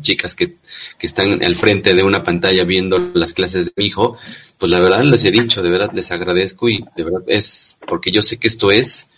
chicas 0.00 0.34
que, 0.34 0.56
que 0.98 1.06
están 1.06 1.42
al 1.42 1.56
frente 1.56 1.92
de 1.94 2.04
una 2.04 2.22
pantalla 2.22 2.62
viendo 2.64 2.98
las 3.14 3.32
clases 3.32 3.66
de 3.66 3.72
mi 3.76 3.86
hijo, 3.86 4.16
pues 4.58 4.70
la 4.70 4.78
verdad 4.78 5.02
les 5.02 5.24
he 5.24 5.30
dicho, 5.32 5.62
de 5.62 5.70
verdad 5.70 5.90
les 5.92 6.12
agradezco 6.12 6.68
y 6.68 6.84
de 6.94 7.02
verdad 7.02 7.22
es 7.26 7.78
porque 7.88 8.12
yo 8.12 8.22
sé 8.22 8.38
que 8.38 8.46
esto 8.46 8.70
es 8.70 9.10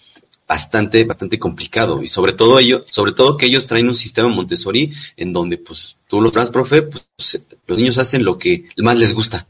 bastante, 0.47 1.05
bastante 1.05 1.39
complicado. 1.39 2.03
Y 2.03 2.09
sobre 2.09 2.33
todo 2.33 2.59
ellos, 2.59 2.85
sobre 2.91 3.13
todo 3.13 3.37
que 3.37 3.47
ellos 3.47 3.67
traen 3.67 3.89
un 3.89 3.95
sistema 3.95 4.29
Montessori 4.29 4.93
en 5.17 5.33
donde 5.33 5.59
pues 5.59 5.97
tú 6.09 6.21
lo 6.21 6.31
traes, 6.31 6.51
profe, 6.51 6.83
pues 6.83 7.43
los 7.67 7.79
niños 7.79 7.99
hacen 7.99 8.25
lo 8.25 8.39
que 8.39 8.67
más 8.79 8.99
les 8.99 9.13
gusta. 9.13 9.47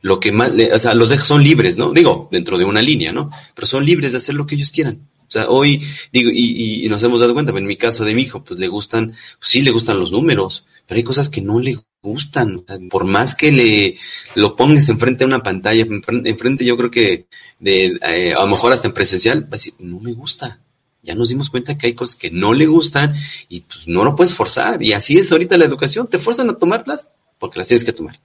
Lo 0.00 0.20
que 0.20 0.32
más, 0.32 0.52
o 0.72 0.78
sea, 0.78 0.94
los 0.94 1.10
son 1.10 1.42
libres, 1.42 1.76
¿no? 1.76 1.92
Digo, 1.92 2.28
dentro 2.30 2.56
de 2.56 2.64
una 2.64 2.82
línea, 2.82 3.12
¿no? 3.12 3.30
Pero 3.54 3.66
son 3.66 3.84
libres 3.84 4.12
de 4.12 4.18
hacer 4.18 4.34
lo 4.34 4.46
que 4.46 4.54
ellos 4.54 4.70
quieran. 4.70 5.08
O 5.28 5.30
sea, 5.30 5.48
hoy, 5.48 5.82
digo, 6.12 6.30
y, 6.32 6.86
y 6.86 6.88
nos 6.88 7.02
hemos 7.02 7.20
dado 7.20 7.34
cuenta, 7.34 7.52
en 7.56 7.66
mi 7.66 7.76
caso 7.76 8.04
de 8.04 8.14
mi 8.14 8.22
hijo, 8.22 8.42
pues 8.42 8.58
le 8.58 8.68
gustan, 8.68 9.08
pues, 9.08 9.50
sí 9.50 9.60
le 9.60 9.72
gustan 9.72 9.98
los 9.98 10.10
números, 10.10 10.64
pero 10.86 10.96
hay 10.96 11.04
cosas 11.04 11.28
que 11.28 11.42
no 11.42 11.58
le 11.58 11.76
gustan. 12.00 12.64
por 12.90 13.04
más 13.04 13.34
que 13.34 13.52
le 13.52 13.98
lo 14.34 14.56
pongas 14.56 14.88
enfrente 14.88 15.24
a 15.24 15.26
una 15.26 15.42
pantalla, 15.42 15.84
enfrente, 16.24 16.64
yo 16.64 16.76
creo 16.76 16.90
que 16.90 17.26
de, 17.58 17.98
eh, 18.02 18.32
a 18.36 18.40
lo 18.40 18.46
mejor 18.48 18.72
hasta 18.72 18.88
en 18.88 18.94
presencial, 18.94 19.44
va 19.44 19.48
a 19.48 19.50
decir, 19.60 19.74
no 19.78 20.00
me 20.00 20.12
gusta. 20.12 20.60
Ya 21.02 21.14
nos 21.14 21.28
dimos 21.28 21.50
cuenta 21.50 21.78
que 21.78 21.88
hay 21.88 21.94
cosas 21.94 22.16
que 22.16 22.30
no 22.30 22.52
le 22.54 22.66
gustan 22.66 23.14
y 23.48 23.60
pues 23.60 23.86
no 23.86 24.04
lo 24.04 24.16
puedes 24.16 24.34
forzar. 24.34 24.82
Y 24.82 24.92
así 24.92 25.18
es 25.18 25.30
ahorita 25.30 25.56
la 25.56 25.64
educación, 25.64 26.08
te 26.08 26.18
fuerzan 26.18 26.50
a 26.50 26.58
tomarlas 26.58 27.08
porque 27.38 27.58
las 27.58 27.68
tienes 27.68 27.84
que 27.84 27.92
tomar. 27.92 28.20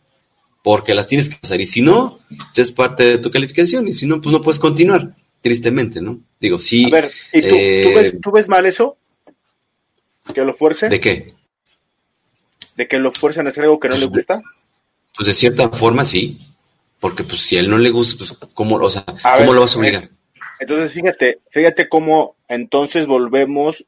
Porque 0.64 0.96
las 0.96 1.06
tienes 1.06 1.30
que 1.30 1.38
pasar. 1.38 1.62
Y 1.62 1.68
si 1.68 1.82
no, 1.82 2.20
es 2.56 2.72
parte 2.72 3.04
de 3.04 3.18
tu 3.20 3.30
calificación. 3.30 3.88
Y 3.88 3.94
si 3.94 4.08
no, 4.08 4.20
pues 4.20 4.34
no 4.34 4.42
puedes 4.42 4.60
continuar. 4.60 5.16
Tristemente, 5.42 6.02
¿no? 6.02 6.22
Digo, 6.40 6.58
sí. 6.58 6.86
A 6.86 6.90
ver, 6.90 7.12
¿y 7.34 7.42
tú, 7.42 7.50
¿tú, 7.50 8.00
ves, 8.00 8.16
¿tú 8.22 8.32
ves 8.32 8.48
mal 8.48 8.66
eso? 8.66 8.98
¿Que 10.34 10.42
lo 10.42 10.54
fuerce? 10.54 10.88
¿De 10.88 11.02
qué? 11.02 11.34
de 12.76 12.88
que 12.88 13.00
lo 13.00 13.12
fuerzan 13.12 13.46
a 13.46 13.50
hacer 13.50 13.64
algo 13.64 13.80
que 13.80 13.90
no 13.90 13.96
le 13.96 14.08
pues, 14.08 14.22
gusta? 14.22 14.42
Pues 15.16 15.28
de 15.28 15.34
cierta 15.34 15.70
forma 15.70 16.04
sí, 16.04 16.40
porque 17.00 17.24
pues 17.24 17.42
si 17.42 17.58
a 17.58 17.60
él 17.60 17.70
no 17.70 17.78
le 17.78 17.92
gusta, 17.92 18.18
pues 18.18 18.34
cómo, 18.54 18.76
o 18.76 18.90
sea, 18.90 19.06
¿cómo 19.38 19.54
lo 19.54 19.62
vas 19.62 19.76
a 19.76 19.80
obligar? 19.80 20.10
Entonces 20.60 20.94
fíjate, 20.94 21.40
fíjate 21.50 21.90
cómo 21.90 22.36
entonces 22.48 23.06
volvemos 23.06 23.86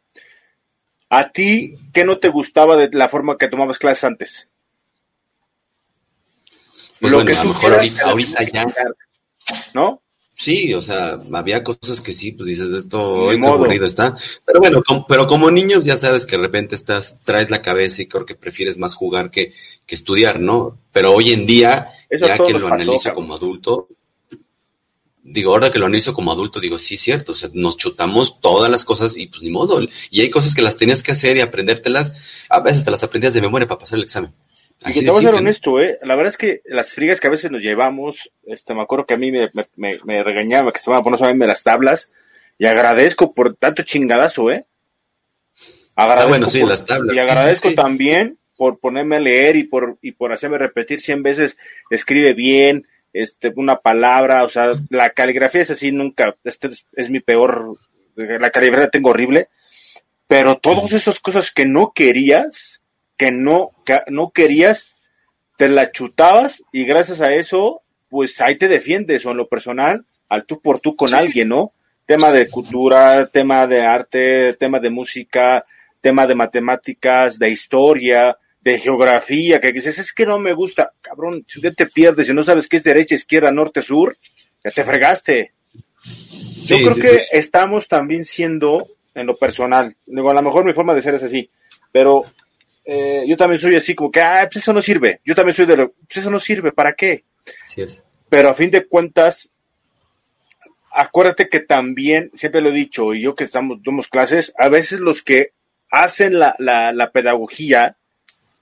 a 1.09 1.29
ti, 1.31 1.75
¿qué 1.93 2.03
no 2.03 2.19
te 2.19 2.29
gustaba 2.29 2.75
de 2.75 2.89
la 2.91 3.09
forma 3.09 3.37
que 3.37 3.47
tomabas 3.47 3.79
clases 3.79 4.03
antes? 4.03 4.47
Pues 6.99 7.11
lo 7.11 7.25
que 7.25 7.33
a 7.33 7.43
lo 7.43 7.49
mejor 7.49 7.73
ahorita, 7.73 8.09
ahorita 8.09 8.43
ya, 8.43 8.65
¿no? 9.73 10.01
Sí, 10.37 10.73
o 10.73 10.81
sea, 10.81 11.17
había 11.33 11.63
cosas 11.63 12.01
que 12.01 12.13
sí, 12.13 12.33
pues 12.33 12.49
dices, 12.49 12.69
esto 12.71 13.01
hoy 13.01 13.37
aburrido 13.41 13.85
está. 13.85 14.17
Pero 14.45 14.59
bueno, 14.59 14.83
pero 15.07 15.27
como 15.27 15.49
niños 15.49 15.85
ya 15.85 15.95
sabes 15.95 16.25
que 16.25 16.35
de 16.35 16.41
repente 16.41 16.75
estás, 16.75 17.17
traes 17.23 17.49
la 17.49 17.61
cabeza 17.61 18.01
y 18.01 18.07
creo 18.07 18.25
que 18.25 18.35
prefieres 18.35 18.77
más 18.77 18.95
jugar 18.95 19.31
que, 19.31 19.53
que 19.85 19.95
estudiar, 19.95 20.41
¿no? 20.41 20.77
Pero 20.91 21.13
hoy 21.13 21.31
en 21.31 21.45
día, 21.45 21.93
ya 22.11 22.37
que 22.37 22.51
lo 22.51 22.67
analizo 22.67 23.13
como 23.13 23.35
adulto, 23.35 23.87
digo, 25.23 25.51
ahora 25.51 25.71
que 25.71 25.79
lo 25.79 25.85
analizo 25.85 26.13
como 26.13 26.33
adulto, 26.33 26.59
digo, 26.59 26.77
sí, 26.79 26.97
cierto, 26.97 27.31
o 27.31 27.35
sea, 27.35 27.49
nos 27.53 27.77
chutamos 27.77 28.41
todas 28.41 28.69
las 28.69 28.83
cosas 28.83 29.15
y 29.15 29.27
pues 29.27 29.41
ni 29.41 29.51
modo. 29.51 29.79
Y 30.11 30.19
hay 30.19 30.29
cosas 30.29 30.53
que 30.53 30.61
las 30.61 30.75
tenías 30.75 31.01
que 31.01 31.13
hacer 31.13 31.37
y 31.37 31.41
aprendértelas, 31.41 32.11
a 32.49 32.59
veces 32.59 32.83
te 32.83 32.91
las 32.91 33.03
aprendías 33.03 33.33
de 33.33 33.41
memoria 33.41 33.67
para 33.67 33.79
pasar 33.79 33.97
el 33.97 34.03
examen. 34.03 34.33
Y 34.85 34.93
que 34.93 35.01
te 35.01 35.11
voy 35.11 35.25
a 35.25 35.29
ser 35.29 35.35
honesto, 35.35 35.81
¿eh? 35.81 35.97
La 36.03 36.15
verdad 36.15 36.29
es 36.29 36.37
que 36.37 36.61
las 36.65 36.93
frigas 36.93 37.19
que 37.19 37.27
a 37.27 37.31
veces 37.31 37.51
nos 37.51 37.61
llevamos, 37.61 38.31
este, 38.45 38.73
me 38.73 38.81
acuerdo 38.81 39.05
que 39.05 39.15
a 39.15 39.17
mí 39.17 39.31
me, 39.31 39.49
me, 39.75 39.99
me 40.03 40.23
regañaba 40.23 40.71
que 40.71 40.79
se 40.79 40.89
van 40.89 40.99
a 40.99 41.03
poner 41.03 41.19
solamente 41.19 41.47
las 41.47 41.63
tablas, 41.63 42.11
y 42.57 42.65
agradezco 42.65 43.33
por 43.33 43.55
tanto 43.55 43.83
chingadazo, 43.83 44.51
¿eh? 44.51 44.65
Agradezco 45.95 46.25
ah, 46.25 46.29
bueno, 46.29 46.47
sí, 46.47 46.63
las 46.63 46.85
tablas. 46.85 47.15
Y 47.15 47.19
agradezco 47.19 47.73
también 47.73 48.37
por 48.57 48.79
ponerme 48.79 49.17
a 49.17 49.19
leer 49.19 49.55
y 49.55 49.63
por, 49.63 49.97
y 50.01 50.13
por 50.13 50.31
hacerme 50.31 50.57
repetir 50.57 51.01
cien 51.01 51.23
veces, 51.23 51.57
escribe 51.89 52.33
bien, 52.33 52.87
este, 53.13 53.51
una 53.55 53.77
palabra, 53.77 54.43
o 54.43 54.49
sea, 54.49 54.73
la 54.89 55.09
caligrafía 55.11 55.61
es 55.61 55.71
así, 55.71 55.91
nunca, 55.91 56.35
este 56.43 56.69
es, 56.93 57.09
mi 57.09 57.21
peor, 57.21 57.77
la 58.15 58.49
caligrafía 58.49 58.89
tengo 58.89 59.11
horrible, 59.11 59.49
pero 60.27 60.57
todas 60.57 60.91
esas 60.91 61.19
cosas 61.19 61.51
que 61.51 61.65
no 61.65 61.93
querías, 61.93 62.81
que 63.17 63.31
no, 63.31 63.71
que 63.85 63.99
no 64.07 64.31
querías, 64.31 64.87
te 65.57 65.69
la 65.69 65.91
chutabas 65.91 66.63
y 66.71 66.85
gracias 66.85 67.21
a 67.21 67.33
eso, 67.33 67.81
pues 68.09 68.39
ahí 68.41 68.57
te 68.57 68.67
defiendes 68.67 69.25
o 69.25 69.31
en 69.31 69.37
lo 69.37 69.47
personal, 69.47 70.05
al 70.29 70.45
tú 70.45 70.59
por 70.61 70.79
tú 70.79 70.95
con 70.95 71.13
alguien, 71.13 71.49
¿no? 71.49 71.73
Tema 72.05 72.31
de 72.31 72.49
cultura, 72.49 73.27
tema 73.27 73.67
de 73.67 73.81
arte, 73.81 74.53
tema 74.53 74.79
de 74.79 74.89
música, 74.89 75.65
tema 76.01 76.27
de 76.27 76.35
matemáticas, 76.35 77.39
de 77.39 77.49
historia, 77.49 78.37
de 78.61 78.79
geografía, 78.79 79.59
que 79.61 79.71
dices, 79.71 79.97
es 79.99 80.13
que 80.13 80.25
no 80.25 80.39
me 80.39 80.53
gusta, 80.53 80.91
cabrón, 81.01 81.45
si 81.47 81.61
te 81.61 81.85
pierdes 81.87 82.29
y 82.29 82.33
no 82.33 82.43
sabes 82.43 82.67
qué 82.67 82.77
es 82.77 82.83
derecha, 82.83 83.15
izquierda, 83.15 83.51
norte, 83.51 83.81
sur, 83.81 84.17
ya 84.63 84.71
te 84.71 84.83
fregaste. 84.83 85.51
Yo 86.63 86.77
creo 86.77 86.95
que 86.95 87.25
estamos 87.31 87.87
también 87.87 88.25
siendo, 88.25 88.87
en 89.13 89.27
lo 89.27 89.37
personal, 89.37 89.95
digo, 90.05 90.29
a 90.29 90.33
lo 90.33 90.41
mejor 90.41 90.65
mi 90.65 90.73
forma 90.73 90.93
de 90.93 91.01
ser 91.01 91.15
es 91.15 91.23
así, 91.23 91.49
pero 91.91 92.25
eh, 92.85 93.25
yo 93.27 93.35
también 93.35 93.59
soy 93.59 93.75
así 93.75 93.95
como 93.95 94.11
que, 94.11 94.21
ah, 94.21 94.47
pues 94.51 94.57
eso 94.57 94.71
no 94.71 94.81
sirve. 94.81 95.19
Yo 95.25 95.33
también 95.35 95.55
soy 95.55 95.65
de 95.65 95.77
lo, 95.77 95.91
pues 95.91 96.17
eso 96.17 96.29
no 96.29 96.39
sirve, 96.39 96.71
¿para 96.71 96.93
qué? 96.93 97.23
Pero 98.29 98.49
a 98.49 98.53
fin 98.53 98.69
de 98.69 98.85
cuentas, 98.85 99.51
acuérdate 100.91 101.49
que 101.49 101.61
también, 101.61 102.31
siempre 102.33 102.61
lo 102.61 102.69
he 102.69 102.73
dicho, 102.73 103.13
y 103.13 103.21
yo 103.21 103.35
que 103.35 103.45
estamos, 103.45 103.79
damos 103.83 104.07
clases, 104.07 104.53
a 104.57 104.69
veces 104.69 104.99
los 104.99 105.21
que 105.21 105.53
hacen 105.89 106.37
la, 106.39 106.55
la, 106.59 106.93
la 106.93 107.11
pedagogía, 107.11 107.97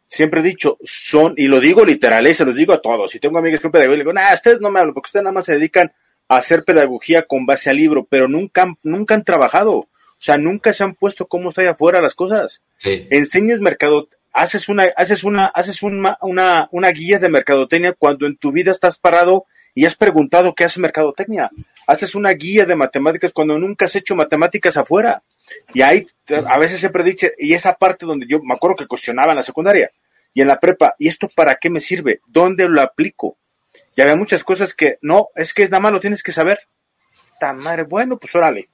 siempre 0.08 0.40
he 0.40 0.44
dicho, 0.44 0.78
son, 0.84 1.34
y 1.38 1.48
lo 1.48 1.60
digo 1.60 1.84
literal, 1.84 2.26
y 2.28 2.32
eh, 2.32 2.34
se 2.34 2.46
los 2.46 2.56
digo 2.56 2.74
a 2.74 2.82
todos, 2.82 3.12
si 3.12 3.20
tengo 3.20 3.38
amigos 3.40 3.60
que 3.60 3.64
son 3.64 3.72
pedagogía, 3.72 4.00
digo, 4.00 4.14
nah, 4.14 4.34
ustedes 4.34 4.62
no 4.62 4.72
me 4.72 4.80
hablan, 4.80 4.94
porque 4.94 5.08
ustedes 5.08 5.24
nada 5.24 5.34
más 5.34 5.46
se 5.46 5.54
dedican 5.54 5.92
a 6.28 6.38
hacer 6.38 6.64
pedagogía 6.64 7.24
con 7.24 7.46
base 7.46 7.70
al 7.70 7.78
libro, 7.78 8.06
pero 8.06 8.28
nunca, 8.28 8.74
nunca 8.84 9.16
han 9.16 9.24
trabajado. 9.24 9.88
O 10.24 10.26
sea, 10.26 10.38
nunca 10.38 10.72
se 10.72 10.84
han 10.86 10.96
puesto 10.96 11.28
cómo 11.28 11.50
está 11.50 11.62
allá 11.62 11.72
afuera 11.72 12.02
las 12.02 12.16
cosas. 12.16 12.62
Sí. 12.84 13.08
Enseñas 13.10 13.62
mercado, 13.62 14.10
haces 14.34 14.68
una, 14.68 14.92
haces 14.98 15.24
una, 15.24 15.46
haces 15.46 15.82
una, 15.82 16.18
una, 16.22 16.68
una 16.72 16.90
guía 16.90 17.18
de 17.18 17.30
mercadotecnia 17.30 17.94
cuando 17.94 18.28
en 18.28 18.36
tu 18.36 18.52
vida 18.52 18.72
estás 18.72 19.00
parado 19.00 19.46
y 19.74 19.86
has 19.86 19.96
preguntado 19.96 20.54
qué 20.54 20.66
hace 20.66 20.82
mercadotecnia. 20.82 21.50
Haces 21.88 22.14
una 22.14 22.32
guía 22.32 22.66
de 22.66 22.76
matemáticas 22.76 23.32
cuando 23.32 23.58
nunca 23.58 23.86
has 23.86 23.96
hecho 23.96 24.16
matemáticas 24.16 24.78
afuera. 24.78 25.24
Y 25.74 25.82
ahí 25.82 26.08
a 26.30 26.58
veces 26.60 26.80
se 26.80 26.90
predice, 26.90 27.34
y 27.38 27.54
esa 27.54 27.74
parte 27.74 28.06
donde 28.06 28.28
yo 28.28 28.42
me 28.42 28.54
acuerdo 28.54 28.76
que 28.76 28.88
cuestionaba 28.88 29.32
en 29.32 29.38
la 29.38 29.44
secundaria 29.44 29.92
y 30.34 30.42
en 30.42 30.48
la 30.48 30.60
prepa, 30.60 30.96
¿y 31.00 31.08
esto 31.08 31.28
para 31.28 31.56
qué 31.56 31.70
me 31.70 31.80
sirve? 31.80 32.22
¿Dónde 32.28 32.68
lo 32.68 32.82
aplico? 32.82 33.38
Y 33.96 34.02
había 34.02 34.16
muchas 34.16 34.44
cosas 34.44 34.74
que 34.74 34.98
no, 35.02 35.30
es 35.36 35.54
que 35.54 35.66
nada 35.66 35.80
más 35.80 35.92
lo 35.92 36.00
tienes 36.00 36.24
que 36.24 36.32
saber 36.32 36.60
ta 37.40 37.54
madre, 37.54 37.84
bueno, 37.84 38.18
pues 38.18 38.34
órale, 38.36 38.70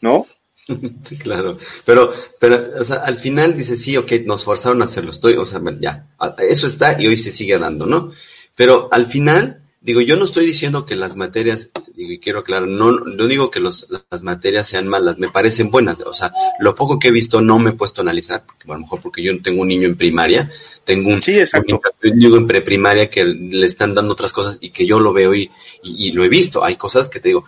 ¿no? 0.00 0.26
Sí, 1.04 1.18
claro. 1.18 1.58
Pero, 1.84 2.12
pero, 2.38 2.80
o 2.80 2.84
sea, 2.84 2.98
al 2.98 3.18
final 3.18 3.56
dice, 3.56 3.76
sí, 3.76 3.96
ok, 3.96 4.12
nos 4.24 4.44
forzaron 4.44 4.82
a 4.82 4.86
hacerlo, 4.86 5.10
estoy, 5.10 5.34
o 5.34 5.46
sea, 5.46 5.60
ya, 5.80 6.06
eso 6.48 6.66
está 6.66 7.00
y 7.00 7.06
hoy 7.06 7.16
se 7.16 7.32
sigue 7.32 7.58
dando, 7.58 7.86
¿no? 7.86 8.12
Pero 8.54 8.88
al 8.92 9.06
final, 9.06 9.62
digo, 9.80 10.00
yo 10.00 10.16
no 10.16 10.24
estoy 10.24 10.46
diciendo 10.46 10.86
que 10.86 10.94
las 10.94 11.16
materias, 11.16 11.70
digo, 11.94 12.12
y 12.12 12.20
quiero 12.20 12.40
aclarar, 12.40 12.68
no, 12.68 12.92
no 12.92 13.26
digo 13.26 13.50
que 13.50 13.60
los, 13.60 13.86
las 14.10 14.22
materias 14.22 14.68
sean 14.68 14.86
malas, 14.86 15.18
me 15.18 15.30
parecen 15.30 15.70
buenas, 15.70 16.00
o 16.00 16.14
sea, 16.14 16.32
lo 16.60 16.74
poco 16.74 16.98
que 16.98 17.08
he 17.08 17.12
visto 17.12 17.40
no 17.40 17.58
me 17.58 17.70
he 17.70 17.74
puesto 17.74 18.00
a 18.00 18.04
analizar, 18.04 18.44
porque, 18.46 18.70
a 18.70 18.74
lo 18.74 18.80
mejor 18.80 19.00
porque 19.00 19.22
yo 19.22 19.32
no 19.32 19.42
tengo 19.42 19.62
un 19.62 19.68
niño 19.68 19.88
en 19.88 19.96
primaria, 19.96 20.50
tengo 20.84 21.10
un, 21.10 21.22
sí, 21.22 21.36
un 21.54 21.80
niño 22.18 22.36
en 22.36 22.46
preprimaria 22.46 23.10
que 23.10 23.24
le 23.24 23.66
están 23.66 23.94
dando 23.94 24.12
otras 24.12 24.32
cosas 24.32 24.58
y 24.60 24.70
que 24.70 24.86
yo 24.86 25.00
lo 25.00 25.12
veo 25.12 25.34
y, 25.34 25.50
y, 25.82 26.08
y 26.08 26.12
lo 26.12 26.24
he 26.24 26.28
visto, 26.28 26.64
hay 26.64 26.76
cosas 26.76 27.08
que 27.08 27.20
te 27.20 27.28
digo, 27.30 27.46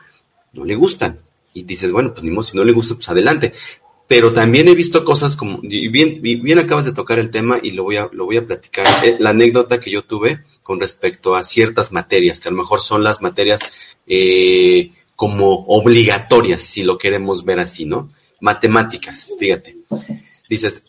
no 0.53 0.65
le 0.65 0.75
gustan, 0.77 1.21
y 1.55 1.63
dices, 1.63 1.93
bueno, 1.93 2.13
pues 2.13 2.25
ni 2.25 2.31
modo, 2.31 2.43
si 2.43 2.57
no 2.57 2.65
le 2.65 2.73
gusta, 2.73 2.97
pues 2.97 3.09
adelante. 3.09 3.55
Pero 4.07 4.35
también 4.35 4.69
he 4.69 4.75
visto 4.75 5.05
cosas 5.05 5.35
como, 5.35 5.61
y 5.63 5.89
bien, 5.89 6.21
bien 6.21 6.59
acabas 6.59 6.85
de 6.85 6.93
tocar 6.93 7.19
el 7.19 7.31
tema 7.31 7.59
y 7.63 7.71
lo 7.71 7.85
voy 7.85 7.97
a, 7.97 8.09
lo 8.13 8.27
voy 8.27 8.37
a 8.37 8.47
platicar, 8.47 9.05
eh, 9.05 9.17
la 9.19 9.31
anécdota 9.31 9.81
que 9.81 9.91
yo 9.91 10.03
tuve 10.03 10.45
con 10.63 10.79
respecto 10.79 11.35
a 11.35 11.43
ciertas 11.43 11.93
materias, 11.93 12.41
que 12.41 12.49
a 12.49 12.53
lo 12.53 12.59
mejor 12.59 12.83
son 12.83 13.03
las 13.03 13.23
materias 13.23 13.61
eh, 14.07 14.93
como 15.17 15.65
obligatorias, 15.69 16.61
si 16.61 16.83
lo 16.83 16.99
queremos 16.99 17.45
ver 17.45 17.61
así, 17.61 17.87
¿no? 17.87 18.11
Matemáticas, 18.41 19.33
fíjate. 19.39 19.77
Dices, 20.49 20.85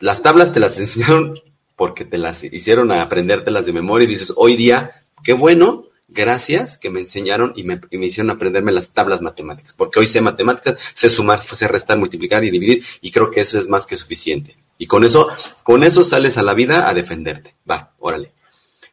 las 0.00 0.22
tablas 0.22 0.52
te 0.52 0.58
las 0.58 0.78
enseñaron 0.80 1.38
porque 1.76 2.04
te 2.04 2.18
las 2.18 2.42
hicieron 2.42 2.90
a 2.90 3.02
aprendértelas 3.02 3.66
de 3.66 3.72
memoria 3.72 4.06
y 4.06 4.08
dices, 4.08 4.32
hoy 4.34 4.56
día, 4.56 5.04
qué 5.22 5.34
bueno 5.34 5.84
gracias 6.08 6.78
que 6.78 6.90
me 6.90 7.00
enseñaron 7.00 7.52
y 7.56 7.64
me, 7.64 7.80
hicieron 7.90 8.30
aprenderme 8.30 8.72
las 8.72 8.90
tablas 8.90 9.22
matemáticas, 9.22 9.74
porque 9.74 10.00
hoy 10.00 10.06
sé 10.06 10.20
matemáticas, 10.20 10.78
sé 10.94 11.10
sumar, 11.10 11.42
sé 11.42 11.68
restar, 11.68 11.98
multiplicar 11.98 12.44
y 12.44 12.50
dividir, 12.50 12.84
y 13.00 13.10
creo 13.10 13.30
que 13.30 13.40
eso 13.40 13.58
es 13.58 13.68
más 13.68 13.86
que 13.86 13.96
suficiente. 13.96 14.56
Y 14.78 14.86
con 14.86 15.04
eso, 15.04 15.28
con 15.62 15.82
eso 15.82 16.04
sales 16.04 16.36
a 16.36 16.42
la 16.42 16.54
vida 16.54 16.88
a 16.88 16.94
defenderte. 16.94 17.54
Va, 17.68 17.94
órale. 17.98 18.32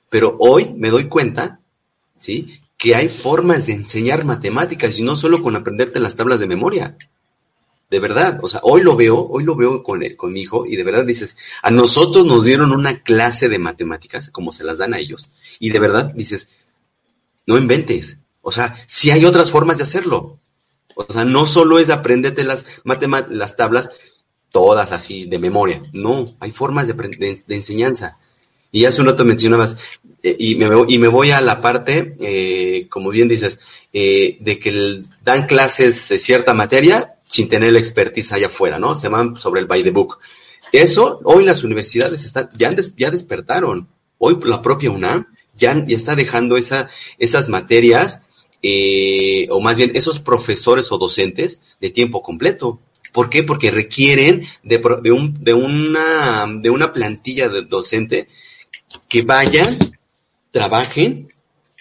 Pero 0.09 0.37
hoy 0.39 0.69
me 0.75 0.89
doy 0.89 1.05
cuenta, 1.05 1.59
¿sí? 2.17 2.61
Que 2.77 2.95
hay 2.95 3.09
formas 3.09 3.67
de 3.67 3.73
enseñar 3.73 4.23
matemáticas 4.23 4.97
y 4.97 5.03
no 5.03 5.15
solo 5.15 5.41
con 5.41 5.55
aprenderte 5.55 5.99
las 5.99 6.15
tablas 6.15 6.39
de 6.39 6.47
memoria. 6.47 6.97
De 7.89 7.99
verdad, 7.99 8.39
o 8.41 8.47
sea, 8.47 8.61
hoy 8.63 8.81
lo 8.81 8.95
veo, 8.95 9.19
hoy 9.19 9.43
lo 9.43 9.55
veo 9.55 9.83
con, 9.83 10.01
él, 10.03 10.15
con 10.15 10.33
mi 10.33 10.41
hijo 10.41 10.65
y 10.65 10.77
de 10.77 10.83
verdad 10.83 11.05
dices, 11.05 11.37
a 11.61 11.69
nosotros 11.69 12.25
nos 12.25 12.43
dieron 12.45 12.71
una 12.71 13.03
clase 13.03 13.49
de 13.49 13.59
matemáticas, 13.59 14.29
como 14.29 14.51
se 14.51 14.63
las 14.63 14.79
dan 14.79 14.95
a 14.95 14.99
ellos, 14.99 15.29
y 15.59 15.69
de 15.69 15.79
verdad 15.79 16.11
dices, 16.15 16.49
no 17.45 17.57
inventes. 17.57 18.17
O 18.41 18.51
sea, 18.51 18.75
si 18.87 19.11
hay 19.11 19.25
otras 19.25 19.51
formas 19.51 19.77
de 19.77 19.83
hacerlo. 19.83 20.39
O 20.95 21.11
sea, 21.11 21.25
no 21.25 21.45
solo 21.45 21.79
es 21.79 21.89
aprenderte 21.89 22.43
las 22.43 22.65
las 22.83 23.55
tablas 23.55 23.89
todas 24.53 24.91
así 24.91 25.25
de 25.25 25.39
memoria. 25.39 25.81
No, 25.91 26.25
hay 26.39 26.51
formas 26.51 26.87
de, 26.87 26.93
de, 26.93 27.55
enseñanza. 27.55 28.19
Y 28.71 28.85
hace 28.85 29.01
un 29.01 29.07
rato 29.07 29.25
mencionabas, 29.25 29.75
eh, 30.21 30.35
y, 30.37 30.55
me, 30.55 30.67
y 30.87 30.99
me 30.99 31.07
voy 31.07 31.31
a 31.31 31.41
la 31.41 31.59
parte, 31.59 32.15
eh, 32.19 32.87
como 32.87 33.09
bien 33.09 33.27
dices, 33.27 33.59
eh, 33.91 34.37
de 34.39 34.59
que 34.59 35.01
dan 35.23 35.47
clases 35.47 36.07
de 36.09 36.19
cierta 36.19 36.53
materia 36.53 37.15
sin 37.23 37.49
tener 37.49 37.73
la 37.73 37.79
expertise 37.79 38.31
allá 38.31 38.45
afuera, 38.45 38.77
¿no? 38.77 38.93
Se 38.93 39.09
van 39.09 39.35
sobre 39.35 39.61
el 39.61 39.67
by 39.67 39.83
the 39.83 39.89
book. 39.89 40.19
Eso, 40.71 41.19
hoy 41.23 41.45
las 41.45 41.63
universidades 41.63 42.23
están, 42.23 42.49
ya, 42.55 42.75
ya 42.95 43.09
despertaron. 43.09 43.87
Hoy 44.19 44.37
la 44.43 44.61
propia 44.61 44.91
UNAM 44.91 45.25
ya, 45.57 45.85
ya 45.85 45.95
está 45.95 46.15
dejando 46.15 46.57
esa, 46.57 46.89
esas 47.17 47.49
materias, 47.49 48.21
eh, 48.61 49.47
o 49.49 49.59
más 49.59 49.77
bien 49.77 49.91
esos 49.93 50.19
profesores 50.19 50.91
o 50.91 50.97
docentes 50.97 51.59
de 51.81 51.89
tiempo 51.89 52.21
completo. 52.21 52.79
¿Por 53.11 53.29
qué? 53.29 53.43
Porque 53.43 53.69
requieren 53.69 54.47
de, 54.63 54.81
de, 55.01 55.11
un, 55.11 55.43
de, 55.43 55.53
una, 55.53 56.45
de 56.47 56.69
una 56.69 56.91
plantilla 56.93 57.47
de 57.49 57.61
docente 57.61 58.27
que 59.07 59.21
vayan, 59.21 59.77
trabajen 60.51 61.31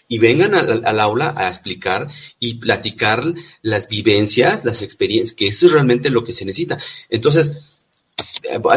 y 0.09 0.19
vengan 0.19 0.55
al, 0.55 0.85
al, 0.85 1.01
aula 1.01 1.33
a 1.35 1.49
explicar 1.49 2.09
y 2.39 2.55
platicar 2.55 3.33
las 3.63 3.89
vivencias, 3.89 4.63
las 4.63 4.83
experiencias, 4.83 5.35
que 5.35 5.47
eso 5.47 5.67
es 5.67 5.73
realmente 5.73 6.11
lo 6.11 6.23
que 6.23 6.35
se 6.35 6.45
necesita. 6.45 6.79
Entonces, 7.09 7.53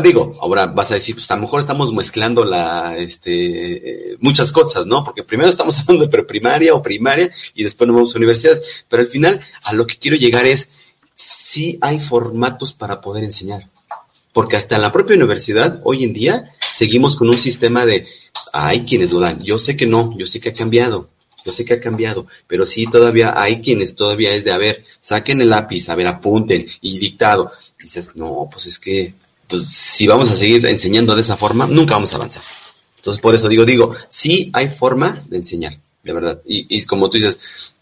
digo, 0.01 0.37
ahora 0.41 0.67
vas 0.67 0.91
a 0.91 0.95
decir, 0.95 1.15
pues 1.15 1.29
a 1.31 1.35
lo 1.35 1.41
mejor 1.41 1.59
estamos 1.59 1.93
mezclando 1.93 2.45
la, 2.45 2.97
este, 2.97 4.11
eh, 4.11 4.17
muchas 4.19 4.51
cosas, 4.51 4.85
¿no? 4.85 5.03
Porque 5.03 5.23
primero 5.23 5.49
estamos 5.49 5.77
hablando 5.79 6.05
de 6.05 6.09
preprimaria 6.09 6.73
o 6.73 6.81
primaria 6.81 7.31
y 7.53 7.63
después 7.63 7.87
nos 7.87 7.95
vamos 7.95 8.15
a 8.15 8.17
universidades. 8.17 8.85
Pero 8.87 9.01
al 9.01 9.09
final, 9.09 9.41
a 9.63 9.73
lo 9.73 9.85
que 9.85 9.97
quiero 9.97 10.17
llegar 10.17 10.45
es, 10.45 10.69
sí 11.15 11.77
hay 11.81 11.99
formatos 11.99 12.73
para 12.73 13.01
poder 13.01 13.23
enseñar. 13.23 13.67
Porque 14.33 14.57
hasta 14.57 14.75
en 14.75 14.81
la 14.81 14.91
propia 14.91 15.15
universidad, 15.15 15.79
hoy 15.83 16.03
en 16.03 16.13
día, 16.13 16.51
seguimos 16.73 17.15
con 17.15 17.29
un 17.29 17.37
sistema 17.37 17.85
de, 17.85 18.07
hay 18.51 18.85
quienes 18.85 19.09
dudan. 19.09 19.41
Yo 19.41 19.57
sé 19.57 19.77
que 19.77 19.85
no, 19.85 20.15
yo 20.17 20.27
sé 20.27 20.39
que 20.39 20.49
ha 20.49 20.53
cambiado. 20.53 21.09
Yo 21.45 21.51
sé 21.51 21.63
que 21.63 21.75
ha 21.75 21.79
cambiado, 21.79 22.25
pero 22.47 22.65
sí 22.65 22.87
todavía 22.87 23.39
hay 23.39 23.61
quienes 23.61 23.95
todavía 23.95 24.33
es 24.33 24.43
de, 24.43 24.51
a 24.51 24.57
ver, 24.57 24.83
saquen 24.99 25.41
el 25.41 25.49
lápiz, 25.51 25.87
a 25.89 25.95
ver, 25.95 26.07
apunten 26.07 26.65
y 26.81 26.97
dictado. 26.97 27.51
dices, 27.79 28.15
no, 28.15 28.49
pues 28.51 28.65
es 28.65 28.79
que 28.79 29.13
pues 29.47 29.67
si 29.67 30.07
vamos 30.07 30.29
a 30.31 30.35
seguir 30.35 30.65
enseñando 30.65 31.15
de 31.15 31.21
esa 31.21 31.37
forma, 31.37 31.67
nunca 31.67 31.95
vamos 31.95 32.13
a 32.13 32.17
avanzar. 32.17 32.43
Entonces, 32.97 33.21
por 33.21 33.35
eso 33.35 33.47
digo, 33.47 33.65
digo, 33.65 33.95
sí 34.09 34.49
hay 34.53 34.69
formas 34.69 35.29
de 35.29 35.37
enseñar, 35.37 35.77
de 36.03 36.13
verdad. 36.13 36.41
Y, 36.45 36.77
y 36.77 36.83
como 36.85 37.09
tú 37.09 37.17
dices, 37.17 37.39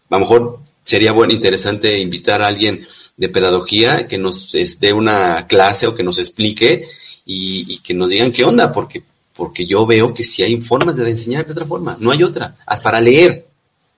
a 0.10 0.16
lo 0.16 0.20
mejor 0.20 0.60
sería 0.84 1.14
bueno, 1.14 1.34
interesante 1.34 1.98
invitar 1.98 2.42
a 2.42 2.48
alguien 2.48 2.86
de 3.16 3.30
pedagogía 3.30 4.08
que 4.08 4.18
nos 4.18 4.52
dé 4.52 4.94
una 4.94 5.48
clase 5.48 5.88
o 5.88 5.96
que 5.96 6.04
nos 6.04 6.20
explique 6.20 6.88
y, 7.26 7.74
y, 7.74 7.80
que 7.80 7.94
nos 7.94 8.10
digan 8.10 8.32
qué 8.32 8.44
onda, 8.44 8.72
porque, 8.74 9.02
porque 9.36 9.66
yo 9.66 9.86
veo 9.86 10.14
que 10.14 10.24
sí 10.24 10.44
hay 10.44 10.62
formas 10.62 10.98
de 10.98 11.10
enseñar 11.10 11.46
de 11.46 11.54
otra 11.54 11.66
forma, 11.66 11.96
no 12.00 12.12
hay 12.12 12.24
otra, 12.24 12.58
hasta 12.66 12.84
para 12.84 13.00
leer. 13.02 13.46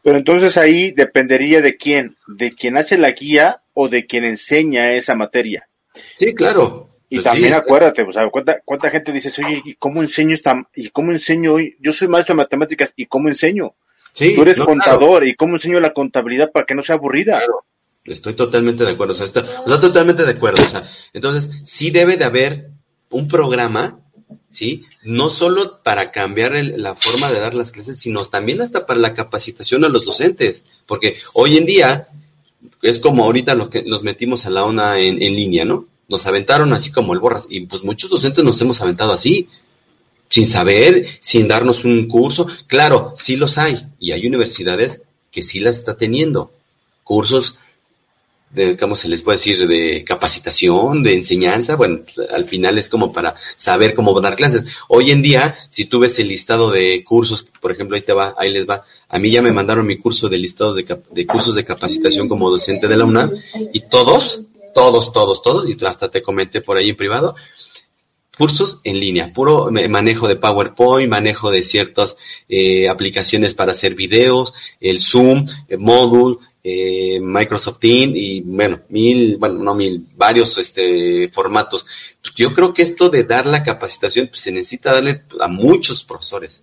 Pero 0.04 0.18
entonces 0.18 0.56
ahí 0.58 0.92
dependería 0.92 1.62
de 1.62 1.78
quién, 1.78 2.16
de 2.28 2.52
quien 2.52 2.78
hace 2.78 2.98
la 2.98 3.12
guía 3.12 3.62
o 3.74 3.90
de 3.90 4.06
quien 4.06 4.26
enseña 4.26 4.94
esa 4.94 5.16
materia. 5.16 5.68
Sí, 6.20 6.36
claro, 6.36 6.90
y 7.16 7.20
pues 7.20 7.32
también 7.32 7.54
sí, 7.54 7.60
acuérdate, 7.60 8.02
o 8.02 8.12
sea, 8.12 8.30
¿cuánta, 8.30 8.60
cuánta 8.66 8.90
gente 8.90 9.14
dice, 9.14 9.30
oye, 9.46 9.62
¿y 9.64 9.76
cómo 9.76 10.02
enseño 10.02 10.36
esta, 10.36 10.68
y 10.76 10.90
cómo 10.90 11.14
enseño 11.14 11.54
hoy? 11.54 11.78
Yo 11.80 11.94
soy 11.94 12.10
maestro 12.10 12.34
de 12.34 12.38
matemáticas, 12.38 12.92
¿y 12.98 13.06
cómo 13.06 13.30
enseño? 13.30 13.74
Sí, 14.12 14.36
Tú 14.36 14.42
eres 14.42 14.58
no, 14.58 14.66
contador, 14.66 15.20
claro. 15.20 15.26
¿y 15.26 15.36
cómo 15.36 15.56
enseño 15.56 15.80
la 15.80 15.94
contabilidad 15.94 16.52
para 16.52 16.66
que 16.66 16.76
no 16.76 16.82
sea 16.82 16.96
aburrida? 16.96 17.38
Claro. 17.38 17.64
Estoy 18.04 18.36
totalmente 18.36 18.84
de 18.84 18.92
acuerdo, 18.92 19.14
o 19.14 19.16
sea, 19.16 19.26
está, 19.26 19.42
o 19.66 19.70
sea, 19.70 19.80
totalmente 19.80 20.26
de 20.26 20.32
acuerdo, 20.32 20.62
o 20.62 20.68
sea, 20.68 20.90
entonces, 21.14 21.50
sí 21.64 21.90
debe 21.90 22.18
de 22.18 22.26
haber 22.26 22.70
un 23.10 23.30
programa, 23.30 24.00
¿sí? 24.52 24.84
No 25.04 25.30
solo 25.30 25.82
para 25.84 26.12
cambiar 26.12 26.54
el, 26.54 26.84
la 26.84 26.96
forma 26.96 27.32
de 27.32 27.40
dar 27.40 27.54
las 27.54 27.72
clases, 27.72 27.98
sino 27.98 28.26
también 28.26 28.62
hasta 28.62 28.86
para 28.86 29.00
la 29.00 29.14
capacitación 29.14 29.86
a 29.86 29.90
los 29.90 30.04
docentes, 30.04 30.66
porque 30.86 31.16
hoy 31.34 31.58
en 31.58 31.66
día, 31.66 32.10
es 32.82 33.00
como 33.00 33.24
ahorita 33.24 33.56
lo 33.56 33.70
que 33.70 33.84
nos 33.84 34.04
metimos 34.04 34.46
a 34.46 34.50
la 34.50 34.66
ONA 34.66 35.00
en, 35.00 35.22
en 35.22 35.34
línea, 35.34 35.64
¿no? 35.64 35.88
Nos 36.08 36.26
aventaron 36.26 36.74
así 36.74 36.92
como 36.92 37.14
el 37.14 37.20
borras. 37.20 37.46
Y 37.50 37.62
pues 37.62 37.84
muchos 37.84 38.10
docentes 38.10 38.44
nos 38.44 38.60
hemos 38.62 38.82
aventado 38.82 39.12
así, 39.12 39.50
sin 40.30 40.48
saber, 40.48 41.08
sin 41.20 41.48
darnos 41.48 41.86
un 41.86 42.08
curso. 42.08 42.48
Claro, 42.68 43.14
sí 43.16 43.36
los 43.36 43.58
hay. 43.58 43.88
Y 44.00 44.12
hay 44.12 44.26
universidades 44.26 45.04
que 45.32 45.44
sí 45.44 45.60
las 45.60 45.78
está 45.78 45.96
teniendo. 45.96 46.52
Cursos 47.04 47.58
de, 48.52 48.78
¿cómo 48.78 48.96
se 48.96 49.10
les 49.10 49.22
puede 49.22 49.38
decir? 49.38 49.68
De 49.68 50.04
capacitación, 50.04 51.04
de 51.04 51.14
enseñanza. 51.14 51.76
Bueno, 51.76 52.00
pues, 52.04 52.30
al 52.30 52.46
final 52.46 52.78
es 52.78 52.90
como 52.90 53.12
para 53.12 53.36
saber 53.56 53.94
cómo 53.94 54.20
dar 54.22 54.36
clases. 54.36 54.64
Hoy 54.88 55.12
en 55.12 55.22
día, 55.22 55.56
si 55.70 55.86
tú 55.86 56.00
ves 56.00 56.18
el 56.20 56.30
listado 56.30 56.72
de 56.72 57.04
cursos, 57.04 57.48
por 57.62 57.72
ejemplo, 57.72 57.96
ahí 57.96 58.04
te 58.04 58.14
va, 58.14 58.34
ahí 58.38 58.52
les 58.52 58.68
va. 58.68 58.86
A 59.10 59.20
mí 59.20 59.30
ya 59.30 59.42
me 59.42 59.52
mandaron 59.52 59.86
mi 59.86 59.98
curso 59.98 60.30
de 60.30 60.38
listados 60.38 60.76
de, 60.76 60.86
de 61.12 61.26
cursos 61.26 61.56
de 61.56 61.66
capacitación 61.66 62.28
como 62.28 62.50
docente 62.50 62.88
de 62.88 62.98
la 62.98 63.06
UNAM 63.06 63.32
y 63.74 63.82
todos 63.82 64.42
todos, 64.76 65.14
todos, 65.14 65.42
todos, 65.42 65.70
y 65.70 65.86
hasta 65.86 66.12
te 66.12 66.22
comenté 66.22 66.60
por 66.60 66.78
ahí 66.78 66.90
en 66.90 66.98
privado, 66.98 67.34
cursos 68.38 68.82
en 68.84 69.00
línea, 69.00 69.32
puro 69.34 69.72
manejo 69.72 70.28
de 70.28 70.36
PowerPoint, 70.36 71.10
manejo 71.10 71.50
de 71.50 71.62
ciertas 71.62 72.18
eh, 72.50 72.90
aplicaciones 72.90 73.54
para 73.54 73.72
hacer 73.72 73.96
videos, 73.96 74.54
el 74.82 75.00
Zoom, 75.00 75.48
el 75.70 75.80
Module, 75.80 76.40
eh, 76.62 77.22
Microsoft 77.22 77.80
Teams 77.80 78.16
y 78.18 78.42
bueno, 78.42 78.82
mil, 78.90 79.38
bueno, 79.38 79.64
no 79.64 79.76
mil, 79.76 80.08
varios 80.18 80.58
este, 80.58 81.30
formatos. 81.30 81.86
Yo 82.36 82.54
creo 82.54 82.74
que 82.74 82.82
esto 82.82 83.08
de 83.08 83.24
dar 83.24 83.46
la 83.46 83.64
capacitación 83.64 84.28
pues, 84.28 84.42
se 84.42 84.52
necesita 84.52 84.92
darle 84.92 85.22
a 85.40 85.48
muchos 85.48 86.04
profesores. 86.04 86.62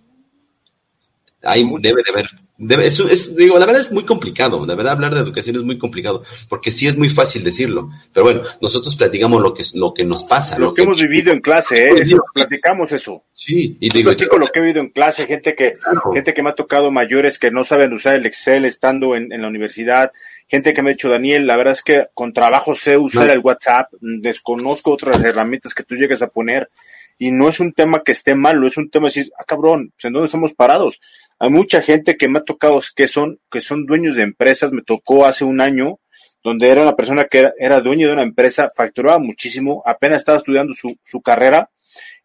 Hay, 1.41 1.63
debe 1.79 2.03
de 2.03 2.11
haber 2.11 2.29
Debe, 2.55 2.85
es, 2.85 2.99
es, 2.99 3.35
digo, 3.35 3.57
la 3.57 3.65
verdad 3.65 3.81
es 3.81 3.91
muy 3.91 4.05
complicado, 4.05 4.63
la 4.63 4.75
verdad 4.75 4.93
hablar 4.93 5.15
de 5.15 5.21
educación 5.21 5.55
es 5.55 5.63
muy 5.63 5.79
complicado, 5.79 6.23
porque 6.47 6.69
sí 6.69 6.87
es 6.87 6.95
muy 6.95 7.09
fácil 7.09 7.43
decirlo, 7.43 7.89
pero 8.13 8.25
bueno, 8.25 8.43
nosotros 8.61 8.95
platicamos 8.95 9.41
lo 9.41 9.55
que, 9.55 9.63
lo 9.73 9.91
que 9.91 10.03
nos 10.03 10.23
pasa. 10.23 10.59
Lo, 10.59 10.67
lo 10.67 10.73
que, 10.73 10.81
que, 10.81 10.87
hemos 10.87 11.01
vivido 11.01 11.33
en 11.33 11.41
clase, 11.41 11.89
¿eh? 11.89 12.05
Sí, 12.05 12.15
platicamos 12.31 12.91
eso. 12.91 13.23
Sí, 13.33 13.75
y 13.79 13.89
digo, 13.89 14.11
platico 14.11 14.37
lo 14.37 14.47
que 14.47 14.59
he 14.59 14.61
vivido 14.61 14.81
en 14.81 14.89
clase, 14.89 15.25
gente 15.25 15.55
que, 15.55 15.73
claro. 15.73 16.13
gente 16.13 16.33
que 16.33 16.43
me 16.43 16.51
ha 16.51 16.55
tocado 16.55 16.91
mayores 16.91 17.39
que 17.39 17.49
no 17.49 17.63
saben 17.63 17.91
usar 17.91 18.15
el 18.15 18.25
Excel 18.27 18.65
estando 18.65 19.15
en, 19.15 19.33
en 19.33 19.41
la 19.41 19.47
universidad, 19.47 20.11
gente 20.47 20.75
que 20.75 20.83
me 20.83 20.91
ha 20.91 20.93
dicho, 20.93 21.09
Daniel, 21.09 21.47
la 21.47 21.57
verdad 21.57 21.73
es 21.73 21.81
que 21.81 22.05
con 22.13 22.33
trabajo 22.33 22.75
sé 22.75 22.97
usar 22.97 23.31
el 23.31 23.39
WhatsApp, 23.39 23.91
desconozco 23.99 24.91
otras 24.91 25.19
herramientas 25.23 25.73
que 25.73 25.83
tú 25.83 25.95
llegues 25.95 26.21
a 26.21 26.27
poner, 26.27 26.69
y 27.17 27.31
no 27.31 27.49
es 27.49 27.59
un 27.59 27.73
tema 27.73 28.03
que 28.03 28.11
esté 28.11 28.35
malo, 28.35 28.67
es 28.67 28.77
un 28.77 28.89
tema 28.89 29.07
de 29.07 29.15
decir, 29.15 29.33
ah, 29.39 29.43
cabrón, 29.45 29.91
pues, 29.95 30.05
¿en 30.05 30.13
dónde 30.13 30.25
estamos 30.27 30.53
parados? 30.53 30.99
Hay 31.39 31.49
mucha 31.49 31.81
gente 31.81 32.15
que 32.17 32.27
me 32.27 32.39
ha 32.39 32.43
tocado, 32.43 32.79
que 32.95 33.07
son, 33.07 33.39
que 33.51 33.61
son 33.61 33.85
dueños 33.85 34.15
de 34.15 34.23
empresas, 34.23 34.71
me 34.71 34.81
tocó 34.81 35.25
hace 35.25 35.43
un 35.43 35.61
año, 35.61 35.99
donde 36.43 36.69
era 36.69 36.81
una 36.81 36.95
persona 36.95 37.25
que 37.25 37.39
era, 37.39 37.53
era 37.57 37.81
dueño 37.81 38.07
de 38.07 38.13
una 38.13 38.23
empresa, 38.23 38.71
facturaba 38.75 39.19
muchísimo, 39.19 39.81
apenas 39.85 40.19
estaba 40.19 40.37
estudiando 40.37 40.73
su, 40.73 40.97
su 41.03 41.21
carrera, 41.21 41.69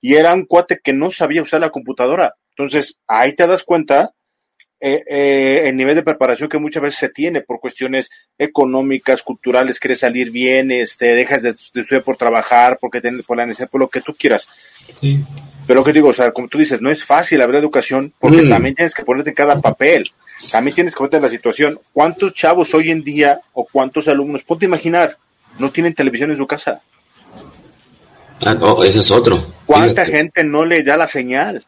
y 0.01 0.15
era 0.15 0.35
un 0.35 0.45
cuate 0.45 0.81
que 0.83 0.93
no 0.93 1.11
sabía 1.11 1.43
usar 1.43 1.61
la 1.61 1.71
computadora. 1.71 2.35
Entonces, 2.51 2.99
ahí 3.07 3.35
te 3.35 3.47
das 3.47 3.63
cuenta 3.63 4.13
eh, 4.81 5.03
eh, 5.09 5.63
el 5.69 5.77
nivel 5.77 5.97
de 5.97 6.05
preparación 6.05 6.49
que 6.49 6.59
muchas 6.59 6.83
veces 6.83 7.01
se 7.01 7.09
tiene 7.09 7.41
por 7.41 7.59
cuestiones 7.59 8.11
económicas, 8.39 9.23
culturales, 9.23 9.81
quieres 9.81 9.99
salir 9.99 10.31
bien, 10.31 10.71
este, 10.71 11.07
dejas 11.15 11.43
de, 11.43 11.51
estudiar 11.51 12.05
por 12.05 12.17
trabajar, 12.17 12.79
porque 12.81 13.01
tienes 13.01 13.25
por 13.25 13.37
la 13.37 13.47
necesidad, 13.47 13.71
por 13.71 13.81
lo 13.81 13.89
que 13.89 14.01
tú 14.01 14.15
quieras. 14.15 14.49
Sí. 15.01 15.25
Pero 15.69 15.81
lo 15.81 15.85
que 15.85 15.93
digo, 15.93 16.09
o 16.09 16.13
sea, 16.15 16.33
como 16.33 16.49
tú 16.49 16.57
dices, 16.57 16.81
no 16.81 16.89
es 16.89 17.05
fácil 17.05 17.43
haber 17.43 17.57
educación, 17.57 18.11
porque 18.19 18.41
mm. 18.41 18.49
también 18.49 18.75
tienes 18.75 18.95
que 18.95 19.05
ponerte 19.05 19.31
en 19.31 19.37
cada 19.37 19.61
papel, 19.61 20.11
también 20.51 20.75
tienes 20.75 20.95
que 20.95 20.97
ponerte 20.97 21.19
en 21.19 21.23
la 21.25 21.29
situación. 21.29 21.79
¿Cuántos 21.93 22.33
chavos 22.33 22.73
hoy 22.73 22.91
en 22.91 23.05
día 23.05 23.39
o 23.53 23.67
cuántos 23.71 24.09
alumnos, 24.09 24.43
ponte 24.43 24.65
a 24.65 24.69
imaginar, 24.69 25.19
no 25.59 25.71
tienen 25.71 25.93
televisión 25.93 26.31
en 26.31 26.39
su 26.39 26.47
casa? 26.47 26.81
Ah, 28.41 28.55
no, 28.55 28.83
ese 28.83 29.01
es 29.01 29.11
otro. 29.11 29.45
¿Cuánta 29.67 30.07
gente 30.07 30.43
no 30.43 30.65
le 30.65 30.83
da 30.83 30.97
la 30.97 31.07
señal? 31.07 31.63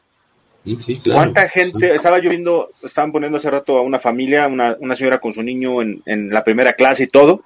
¿Cuánta 1.04 1.46
gente? 1.50 1.94
Estaba 1.94 2.20
yo 2.20 2.30
viendo, 2.30 2.70
estaban 2.82 3.12
poniendo 3.12 3.36
hace 3.36 3.50
rato 3.50 3.76
a 3.76 3.82
una 3.82 3.98
familia, 3.98 4.48
una, 4.48 4.78
una 4.80 4.96
señora 4.96 5.18
con 5.18 5.34
su 5.34 5.42
niño 5.42 5.82
en, 5.82 6.02
en, 6.06 6.30
la 6.30 6.42
primera 6.42 6.72
clase 6.72 7.02
y 7.02 7.08
todo. 7.08 7.44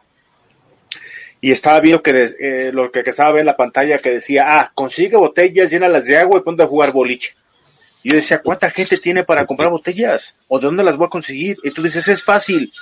Y 1.45 1.51
estaba 1.51 1.81
viendo 1.81 2.03
que 2.03 2.35
eh, 2.41 2.71
lo 2.73 2.91
que, 2.91 3.01
estaba 3.01 3.31
viendo 3.31 3.41
en 3.41 3.47
la 3.47 3.57
pantalla 3.57 3.99
que 3.99 4.13
decía, 4.13 4.45
ah, 4.47 4.73
consigue 4.75 5.17
botellas, 5.17 5.71
llénalas 5.71 6.07
de 6.07 6.17
agua 6.17 6.39
y 6.39 6.43
ponte 6.43 6.63
a 6.63 6.67
jugar 6.67 6.93
boliche. 6.93 7.35
Y 8.03 8.11
yo 8.11 8.17
decía, 8.17 8.41
¿cuánta 8.41 8.71
gente 8.71 8.97
tiene 8.97 9.25
para 9.25 9.45
comprar 9.45 9.71
botellas? 9.71 10.35
¿O 10.49 10.59
de 10.59 10.67
dónde 10.67 10.85
las 10.85 10.97
voy 10.97 11.07
a 11.07 11.11
conseguir? 11.11 11.59
Y 11.63 11.71
tú 11.71 11.83
dices, 11.83 12.09
es 12.09 12.23
fácil. 12.23 12.73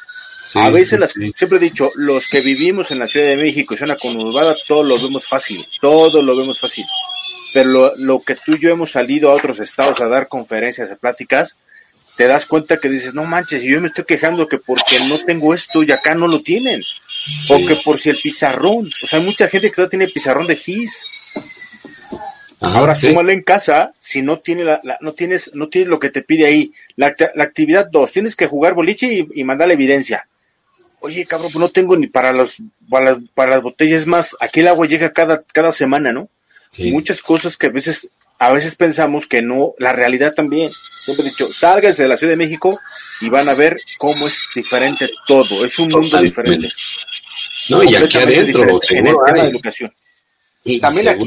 a 0.55 0.70
veces, 0.70 1.01
las, 1.01 1.12
siempre 1.12 1.57
he 1.57 1.61
dicho, 1.61 1.90
los 1.96 2.29
que 2.29 2.40
vivimos 2.40 2.92
en 2.92 3.01
la 3.01 3.09
Ciudad 3.09 3.27
de 3.27 3.37
México 3.37 3.75
y 3.75 3.79
zona 3.79 3.96
conurbada, 3.96 4.55
todo 4.68 4.85
lo 4.85 5.01
vemos 5.01 5.27
fácil. 5.27 5.66
Todo 5.81 6.22
lo 6.22 6.37
vemos 6.37 6.61
fácil 6.61 6.85
pero 7.53 7.92
lo, 7.96 8.22
que 8.22 8.35
tú 8.35 8.55
y 8.55 8.59
yo 8.59 8.70
hemos 8.70 8.92
salido 8.92 9.31
a 9.31 9.35
otros 9.35 9.61
estados 9.61 10.01
a 10.01 10.09
dar 10.09 10.29
conferencias, 10.29 10.90
a 10.90 10.96
pláticas, 10.96 11.57
te 12.16 12.27
das 12.27 12.46
cuenta 12.46 12.79
que 12.79 12.88
dices, 12.88 13.14
no 13.14 13.25
manches, 13.25 13.62
yo 13.62 13.81
me 13.81 13.88
estoy 13.88 14.05
quejando 14.05 14.48
que 14.48 14.59
porque 14.59 15.01
no 15.09 15.22
tengo 15.25 15.55
esto 15.55 15.83
y 15.83 15.90
acá 15.92 16.14
no 16.14 16.27
lo 16.27 16.42
tienen. 16.42 16.83
O 17.51 17.67
que 17.67 17.77
por 17.85 17.99
si 17.99 18.11
el 18.11 18.21
pizarrón, 18.23 18.89
o 19.03 19.07
sea, 19.07 19.19
hay 19.19 19.25
mucha 19.25 19.49
gente 19.49 19.69
que 19.69 19.77
todavía 19.77 19.91
tiene 19.91 20.09
pizarrón 20.09 20.47
de 20.47 20.57
GIS. 20.57 21.05
Ahora 22.61 22.95
súmale 22.95 23.33
en 23.33 23.43
casa, 23.43 23.93
si 23.99 24.23
no 24.23 24.39
tiene 24.39 24.65
la, 24.65 24.81
no 25.01 25.15
tienes, 25.15 25.51
no 25.55 25.69
tienes 25.69 25.89
lo 25.89 25.99
que 25.99 26.11
te 26.11 26.23
pide 26.23 26.47
ahí. 26.47 26.73
La, 26.97 27.15
la 27.35 27.45
actividad 27.45 27.89
dos, 27.91 28.13
tienes 28.13 28.37
que 28.37 28.47
jugar 28.47 28.75
boliche 28.75 29.13
y, 29.13 29.29
y 29.35 29.45
mandar 29.45 29.69
la 29.69 29.75
evidencia. 29.75 30.27
Oye, 31.01 31.27
cabrón, 31.27 31.51
pues 31.53 31.61
no 31.61 31.69
tengo 31.71 31.97
ni 31.97 32.07
para 32.07 32.33
los, 32.33 32.57
para, 32.89 33.19
para 33.35 33.57
las 33.57 33.63
botellas 33.63 34.07
más, 34.07 34.37
aquí 34.39 34.61
el 34.61 34.69
agua 34.69 34.87
llega 34.87 35.13
cada, 35.13 35.43
cada 35.53 35.73
semana, 35.73 36.13
¿no? 36.13 36.29
Muchas 36.79 37.21
cosas 37.21 37.57
que 37.57 37.67
a 37.67 37.71
veces, 37.71 38.09
a 38.39 38.53
veces 38.53 38.77
pensamos 38.77 39.27
que 39.27 39.43
no, 39.43 39.75
la 39.79 39.93
realidad 39.93 40.33
también. 40.33 40.71
Siempre 40.97 41.27
he 41.27 41.31
dicho, 41.31 41.53
salgas 41.53 41.97
de 41.97 42.07
la 42.07 42.17
Ciudad 42.17 42.33
de 42.33 42.37
México 42.37 42.81
y 43.21 43.29
van 43.29 43.49
a 43.49 43.55
ver 43.55 43.77
cómo 43.99 44.29
es 44.29 44.47
diferente 44.55 45.11
todo. 45.27 45.65
Es 45.65 45.79
un 45.79 45.89
mundo 45.89 46.19
diferente. 46.19 46.69
No, 47.68 47.83
y 47.83 47.94
aquí 47.94 48.18
adentro, 48.18 48.64
de 48.64 49.40
educación. 49.40 49.92
Y 50.64 50.81
también 50.81 51.09
aquí, 51.09 51.25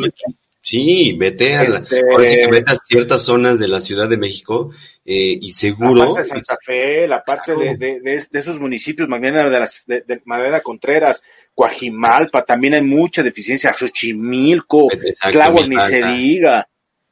Sí, 0.65 1.13
vete 1.15 1.55
a, 1.55 1.61
este, 1.61 2.01
que 2.17 2.47
vete 2.47 2.73
a 2.73 2.75
ciertas 2.87 3.21
zonas 3.21 3.59
de 3.59 3.67
la 3.67 3.79
Ciudad 3.79 4.09
de 4.09 4.17
México 4.17 4.71
eh, 5.05 5.37
y 5.39 5.51
seguro. 5.51 5.93
La 5.93 6.05
parte 6.05 6.21
de 6.21 6.27
Santa 6.27 6.57
Fe, 6.59 7.07
la 7.07 7.23
parte 7.23 7.55
de, 7.55 7.77
de, 7.77 7.99
de, 7.99 8.27
esos 8.31 8.59
municipios, 8.59 9.07
Magdalena 9.07 9.47
de, 9.47 9.59
las, 9.59 9.83
de, 9.85 10.01
de 10.01 10.61
Contreras, 10.63 11.21
Coajimalpa, 11.53 12.41
también 12.41 12.73
hay 12.73 12.81
mucha 12.81 13.21
deficiencia, 13.21 13.75
Xochimilco, 13.77 14.87
Clavo, 15.31 15.63
ni 15.65 15.79
se 15.81 16.01
diga. 16.01 16.67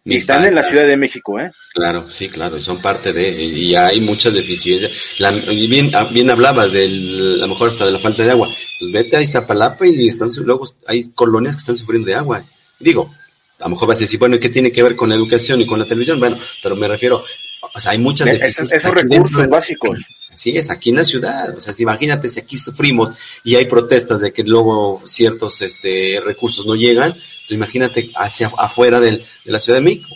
Y 0.06 0.18
están 0.18 0.44
en 0.44 0.56
la 0.56 0.64
Ciudad 0.64 0.86
de 0.86 0.98
México, 0.98 1.40
¿eh? 1.40 1.50
Claro, 1.74 2.12
sí, 2.12 2.28
claro, 2.28 2.60
son 2.60 2.82
parte 2.82 3.14
de, 3.14 3.42
y 3.42 3.74
hay 3.74 4.02
muchas 4.02 4.34
deficiencias. 4.34 4.92
y 5.18 5.68
bien, 5.68 5.92
ah, 5.96 6.10
bien 6.12 6.30
hablabas 6.30 6.74
del, 6.74 7.38
a 7.38 7.48
lo 7.48 7.48
mejor 7.48 7.70
hasta 7.70 7.86
de 7.86 7.92
la 7.92 8.00
falta 8.00 8.24
de 8.24 8.32
agua. 8.32 8.50
Pues 8.80 8.92
vete 8.92 9.18
a 9.18 9.22
Iztapalapa 9.22 9.88
y 9.88 10.10
están, 10.10 10.30
luego 10.44 10.68
hay 10.88 11.10
colonias 11.16 11.56
que 11.56 11.60
están 11.60 11.78
sufriendo 11.78 12.08
de 12.08 12.16
agua. 12.16 12.44
Digo, 12.80 13.14
a 13.60 13.64
lo 13.64 13.70
mejor 13.70 13.88
vas 13.88 13.98
a 13.98 14.02
decir, 14.02 14.20
bueno, 14.20 14.38
¿qué 14.40 14.50
tiene 14.50 14.74
que 14.74 14.84
ver 14.84 14.98
con 14.98 15.08
la 15.08 15.16
educación 15.16 15.62
y 15.62 15.66
con 15.66 15.80
la 15.80 15.86
televisión? 15.86 16.20
Bueno, 16.20 16.38
pero 16.62 16.76
me 16.76 16.90
refiero, 16.90 17.24
o 17.74 17.80
sea, 17.80 17.92
hay 17.92 17.98
muchas 17.98 18.28
deficiencias. 18.28 18.84
Esos 18.84 18.94
recursos 18.94 19.48
básicos. 19.48 20.00
Así 20.32 20.58
es, 20.58 20.72
aquí 20.72 20.90
en 20.90 20.96
la 20.96 21.06
ciudad, 21.06 21.56
o 21.56 21.62
sea, 21.62 21.76
imagínate 21.78 22.28
si 22.28 22.40
aquí 22.40 22.58
sufrimos 22.58 23.16
y 23.44 23.56
hay 23.56 23.66
protestas 23.66 24.20
de 24.20 24.34
que 24.34 24.42
luego 24.42 25.04
ciertos 25.06 25.62
este, 25.62 26.20
recursos 26.26 26.66
no 26.66 26.74
llegan, 26.74 27.14
pues 27.14 27.52
imagínate 27.52 28.12
hacia 28.16 28.52
afuera 28.58 29.00
del, 29.00 29.20
de 29.46 29.52
la 29.52 29.60
Ciudad 29.60 29.78
de 29.78 29.84
México. 29.84 30.08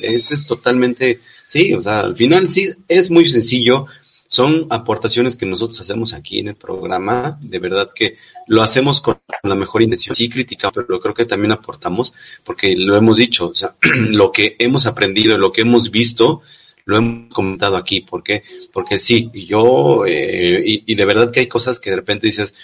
Eso 0.00 0.32
es 0.32 0.46
totalmente, 0.46 1.20
sí, 1.46 1.74
o 1.74 1.82
sea, 1.82 2.00
al 2.00 2.16
final 2.16 2.48
sí 2.48 2.72
es 2.88 3.10
muy 3.10 3.28
sencillo, 3.28 3.86
son 4.28 4.66
aportaciones 4.70 5.36
que 5.36 5.46
nosotros 5.46 5.80
hacemos 5.80 6.14
aquí 6.14 6.38
en 6.38 6.48
el 6.48 6.56
programa, 6.56 7.38
de 7.40 7.58
verdad 7.58 7.90
que 7.94 8.16
lo 8.46 8.62
hacemos 8.62 9.00
con 9.00 9.18
la 9.42 9.54
mejor 9.54 9.82
intención. 9.82 10.16
Sí 10.16 10.28
criticamos, 10.28 10.74
pero 10.86 11.00
creo 11.00 11.14
que 11.14 11.26
también 11.26 11.52
aportamos, 11.52 12.14
porque 12.44 12.74
lo 12.76 12.96
hemos 12.96 13.18
dicho, 13.18 13.48
o 13.48 13.54
sea, 13.54 13.76
lo 13.82 14.32
que 14.32 14.56
hemos 14.58 14.86
aprendido, 14.86 15.36
lo 15.38 15.52
que 15.52 15.62
hemos 15.62 15.90
visto, 15.90 16.42
lo 16.86 16.98
hemos 16.98 17.34
comentado 17.34 17.76
aquí. 17.76 18.00
¿Por 18.00 18.22
qué? 18.22 18.42
Porque 18.72 18.98
sí, 18.98 19.30
yo, 19.34 20.06
eh, 20.06 20.62
y, 20.86 20.94
de 20.94 21.04
verdad 21.04 21.30
que 21.30 21.40
hay 21.40 21.48
cosas 21.48 21.78
que 21.78 21.90
de 21.90 21.96
repente 21.96 22.28
dices, 22.28 22.54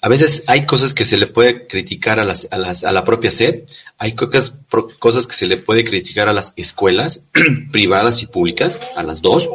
a 0.00 0.08
veces 0.08 0.44
hay 0.46 0.64
cosas 0.64 0.94
que 0.94 1.04
se 1.04 1.18
le 1.18 1.26
puede 1.26 1.66
criticar 1.66 2.18
a, 2.18 2.24
las, 2.24 2.48
a, 2.50 2.56
las, 2.56 2.84
a 2.84 2.92
la 2.92 3.04
propia 3.04 3.30
SED, 3.30 3.64
hay 3.98 4.14
cosas, 4.14 4.54
cosas 4.98 5.26
que 5.26 5.34
se 5.34 5.46
le 5.46 5.58
puede 5.58 5.84
criticar 5.84 6.28
a 6.28 6.32
las 6.32 6.54
escuelas 6.56 7.20
privadas 7.72 8.22
y 8.22 8.26
públicas, 8.26 8.78
a 8.96 9.02
las 9.02 9.20
dos, 9.20 9.48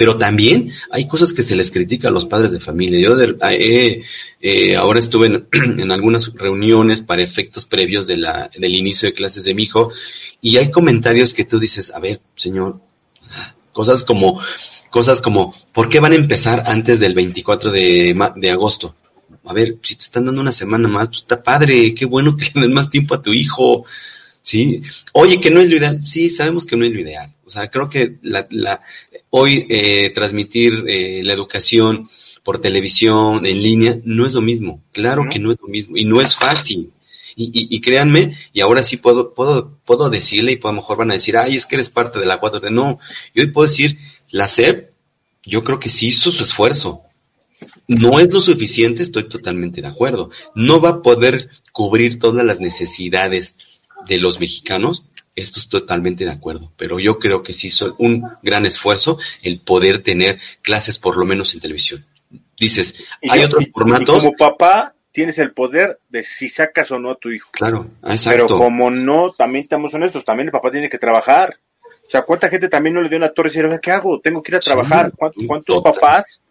pero 0.00 0.16
también 0.16 0.72
hay 0.90 1.06
cosas 1.06 1.34
que 1.34 1.42
se 1.42 1.54
les 1.54 1.70
critica 1.70 2.08
a 2.08 2.10
los 2.10 2.24
padres 2.24 2.50
de 2.52 2.58
familia. 2.58 2.98
Yo 2.98 3.20
eh, 3.20 4.02
eh, 4.40 4.74
ahora 4.74 4.98
estuve 4.98 5.26
en, 5.52 5.92
algunas 5.92 6.32
reuniones 6.32 7.02
para 7.02 7.22
efectos 7.22 7.66
previos 7.66 8.06
del 8.06 8.24
inicio 8.74 9.10
de 9.10 9.12
clases 9.12 9.44
de 9.44 9.52
mi 9.52 9.64
hijo 9.64 9.92
y 10.40 10.56
hay 10.56 10.70
comentarios 10.70 11.34
que 11.34 11.44
tú 11.44 11.58
dices, 11.58 11.92
a 11.94 12.00
ver, 12.00 12.22
señor, 12.34 12.80
cosas 13.72 14.02
como, 14.02 14.40
cosas 14.88 15.20
como, 15.20 15.54
¿por 15.70 15.90
qué 15.90 16.00
van 16.00 16.12
a 16.12 16.16
empezar 16.16 16.62
antes 16.64 16.98
del 16.98 17.12
24 17.12 17.70
de, 17.70 18.16
de 18.36 18.50
agosto? 18.50 18.94
A 19.44 19.52
ver, 19.52 19.76
si 19.82 19.96
te 19.96 20.04
están 20.04 20.24
dando 20.24 20.40
una 20.40 20.52
semana 20.52 20.88
más, 20.88 21.08
pues 21.08 21.18
está 21.18 21.42
padre, 21.42 21.94
qué 21.94 22.06
bueno 22.06 22.38
que 22.38 22.50
le 22.54 22.62
den 22.62 22.72
más 22.72 22.88
tiempo 22.88 23.16
a 23.16 23.20
tu 23.20 23.34
hijo. 23.34 23.84
Sí, 24.42 24.82
oye, 25.12 25.40
que 25.40 25.50
no 25.50 25.60
es 25.60 25.68
lo 25.68 25.76
ideal. 25.76 26.06
Sí, 26.06 26.30
sabemos 26.30 26.64
que 26.64 26.76
no 26.76 26.84
es 26.84 26.92
lo 26.92 27.00
ideal. 27.00 27.32
O 27.44 27.50
sea, 27.50 27.68
creo 27.68 27.88
que 27.88 28.16
la, 28.22 28.46
la, 28.50 28.80
hoy 29.30 29.66
eh, 29.68 30.10
transmitir 30.10 30.84
eh, 30.86 31.22
la 31.22 31.34
educación 31.34 32.08
por 32.42 32.60
televisión, 32.60 33.44
en 33.44 33.62
línea, 33.62 33.98
no 34.04 34.26
es 34.26 34.32
lo 34.32 34.40
mismo. 34.40 34.82
Claro 34.92 35.24
que 35.30 35.38
no 35.38 35.52
es 35.52 35.58
lo 35.60 35.68
mismo 35.68 35.96
y 35.96 36.04
no 36.04 36.20
es 36.20 36.34
fácil. 36.34 36.90
Y, 37.36 37.44
y, 37.44 37.76
y, 37.76 37.80
créanme, 37.80 38.36
y 38.52 38.60
ahora 38.60 38.82
sí 38.82 38.96
puedo, 38.96 39.34
puedo, 39.34 39.78
puedo 39.84 40.10
decirle, 40.10 40.52
y 40.52 40.56
a 40.56 40.68
lo 40.68 40.72
mejor 40.74 40.98
van 40.98 41.10
a 41.10 41.14
decir, 41.14 41.36
ay, 41.36 41.56
es 41.56 41.64
que 41.64 41.76
eres 41.76 41.90
parte 41.90 42.18
de 42.18 42.26
la 42.26 42.40
4T. 42.40 42.70
No, 42.70 42.98
yo 43.34 43.42
hoy 43.42 43.50
puedo 43.50 43.68
decir, 43.68 43.98
la 44.30 44.46
SEP, 44.46 44.90
yo 45.44 45.62
creo 45.62 45.78
que 45.78 45.88
sí 45.88 46.08
hizo 46.08 46.30
su 46.30 46.42
esfuerzo. 46.42 47.02
No 47.86 48.20
es 48.20 48.32
lo 48.32 48.40
suficiente, 48.40 49.02
estoy 49.02 49.28
totalmente 49.28 49.80
de 49.80 49.88
acuerdo. 49.88 50.30
No 50.54 50.80
va 50.80 50.90
a 50.90 51.02
poder 51.02 51.50
cubrir 51.72 52.18
todas 52.18 52.44
las 52.44 52.60
necesidades 52.60 53.54
de 54.06 54.18
los 54.18 54.40
mexicanos, 54.40 55.04
esto 55.34 55.60
es 55.60 55.68
totalmente 55.68 56.24
de 56.24 56.30
acuerdo, 56.30 56.72
pero 56.76 56.98
yo 56.98 57.18
creo 57.18 57.42
que 57.42 57.52
sí 57.52 57.68
hizo 57.68 57.94
un 57.98 58.28
gran 58.42 58.66
esfuerzo 58.66 59.18
el 59.42 59.60
poder 59.60 60.02
tener 60.02 60.38
clases 60.62 60.98
por 60.98 61.16
lo 61.16 61.24
menos 61.24 61.54
en 61.54 61.60
televisión. 61.60 62.04
Dices, 62.58 62.94
hay 63.28 63.44
otros 63.44 63.64
formatos. 63.72 64.18
como 64.18 64.36
papá 64.36 64.94
tienes 65.12 65.38
el 65.38 65.52
poder 65.52 65.98
de 66.08 66.22
si 66.22 66.48
sacas 66.48 66.90
o 66.90 66.98
no 66.98 67.12
a 67.12 67.16
tu 67.16 67.30
hijo. 67.30 67.50
Claro, 67.52 67.86
exacto. 68.04 68.46
Pero 68.46 68.58
como 68.58 68.90
no, 68.90 69.32
también 69.32 69.64
estamos 69.64 69.94
honestos, 69.94 70.24
también 70.24 70.48
el 70.48 70.52
papá 70.52 70.70
tiene 70.70 70.88
que 70.88 70.98
trabajar. 70.98 71.56
O 72.06 72.10
sea, 72.10 72.22
¿cuánta 72.22 72.48
gente 72.48 72.68
también 72.68 72.94
no 72.94 73.02
le 73.02 73.08
dio 73.08 73.18
una 73.18 73.32
torre 73.32 73.50
y 73.50 73.62
dice, 73.62 73.78
¿qué 73.80 73.92
hago? 73.92 74.20
Tengo 74.20 74.42
que 74.42 74.52
ir 74.52 74.56
a 74.56 74.60
trabajar. 74.60 75.12
¿Cuántos, 75.16 75.82
papás, 75.82 76.42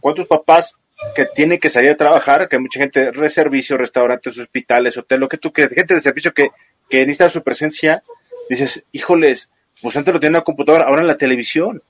cuántos 0.00 0.26
papás 0.26 0.74
que 1.14 1.26
tienen 1.26 1.58
que 1.58 1.70
salir 1.70 1.90
a 1.90 1.96
trabajar, 1.96 2.48
que 2.48 2.56
hay 2.56 2.62
mucha 2.62 2.80
gente, 2.80 3.10
de 3.12 3.28
servicio, 3.28 3.76
restaurantes, 3.76 4.38
hospitales, 4.38 4.96
hotel, 4.96 5.20
lo 5.20 5.28
que 5.28 5.38
tú 5.38 5.52
quieras, 5.52 5.74
gente 5.74 5.94
de 5.94 6.00
servicio 6.00 6.32
que 6.32 6.50
que 6.88 7.00
necesita 7.00 7.30
su 7.30 7.42
presencia, 7.42 8.02
dices, 8.48 8.84
híjoles, 8.92 9.48
pues 9.80 9.96
antes 9.96 10.12
lo 10.12 10.20
tenía 10.20 10.28
en 10.28 10.40
la 10.40 10.44
computadora, 10.44 10.84
ahora 10.84 11.02
en 11.02 11.06
la 11.06 11.18
televisión. 11.18 11.82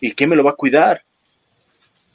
¿Y 0.00 0.12
quién 0.12 0.30
me 0.30 0.36
lo 0.36 0.44
va 0.44 0.52
a 0.52 0.56
cuidar? 0.56 1.02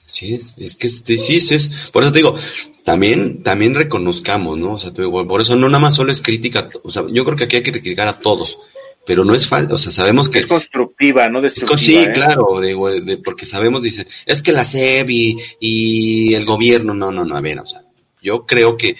Sí, 0.05 0.35
es, 0.35 0.53
es 0.57 0.75
que 0.75 0.89
sí, 0.89 1.17
sí, 1.17 1.55
es, 1.55 1.71
por 1.91 2.03
eso 2.03 2.11
te 2.11 2.19
digo, 2.19 2.35
también, 2.83 3.43
también 3.43 3.73
reconozcamos, 3.73 4.59
¿no? 4.59 4.73
O 4.73 4.79
sea, 4.79 4.91
te 4.91 5.01
digo, 5.03 5.25
por 5.25 5.41
eso 5.41 5.55
no 5.55 5.67
nada 5.67 5.79
más 5.79 5.95
solo 5.95 6.11
es 6.11 6.21
crítica, 6.21 6.69
o 6.83 6.91
sea, 6.91 7.03
yo 7.09 7.23
creo 7.23 7.37
que 7.37 7.45
aquí 7.45 7.55
hay 7.57 7.63
que 7.63 7.71
criticar 7.71 8.07
a 8.07 8.19
todos, 8.19 8.57
pero 9.05 9.25
no 9.25 9.33
es 9.33 9.47
falso, 9.47 9.75
o 9.75 9.77
sea, 9.77 9.91
sabemos 9.91 10.29
que... 10.29 10.39
Es 10.39 10.47
constructiva, 10.47 11.27
no 11.27 11.41
destructiva. 11.41 11.79
sí, 11.79 11.97
¿eh? 11.97 12.11
claro, 12.13 12.59
digo, 12.61 12.89
de, 12.89 13.17
porque 13.17 13.45
sabemos, 13.45 13.81
dicen, 13.81 14.07
es 14.25 14.41
que 14.41 14.51
la 14.51 14.63
SEB 14.63 15.09
y, 15.09 15.37
y, 15.59 16.33
el 16.33 16.45
gobierno, 16.45 16.93
no, 16.93 17.11
no, 17.11 17.25
no, 17.25 17.35
a 17.35 17.41
ver, 17.41 17.59
o 17.59 17.65
sea, 17.65 17.81
yo 18.21 18.45
creo 18.45 18.77
que, 18.77 18.95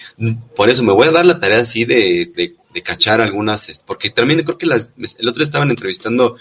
por 0.56 0.70
eso 0.70 0.84
me 0.84 0.94
voy 0.94 1.08
a 1.08 1.12
dar 1.12 1.26
la 1.26 1.40
tarea 1.40 1.60
así 1.60 1.86
de, 1.86 2.32
de, 2.36 2.56
de 2.74 2.82
cachar 2.82 3.22
algunas, 3.22 3.82
porque 3.86 4.10
también 4.10 4.44
creo 4.44 4.58
que 4.58 4.66
las, 4.66 4.92
el 4.98 5.28
otro 5.28 5.40
día 5.40 5.46
estaban 5.46 5.70
entrevistando 5.70 6.38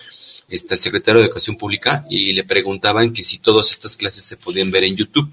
este, 0.49 0.75
el 0.75 0.81
secretario 0.81 1.21
de 1.21 1.27
Educación 1.27 1.57
Pública 1.57 2.05
y 2.11 2.33
le 2.33 2.45
preguntaban 2.45 3.13
que 3.13 3.23
si 3.23 3.39
todas 3.39 3.71
estas 3.71 3.97
clases 3.97 4.25
se 4.25 4.37
podían 4.37 4.71
ver 4.71 4.85
en 4.85 4.97
YouTube. 4.97 5.31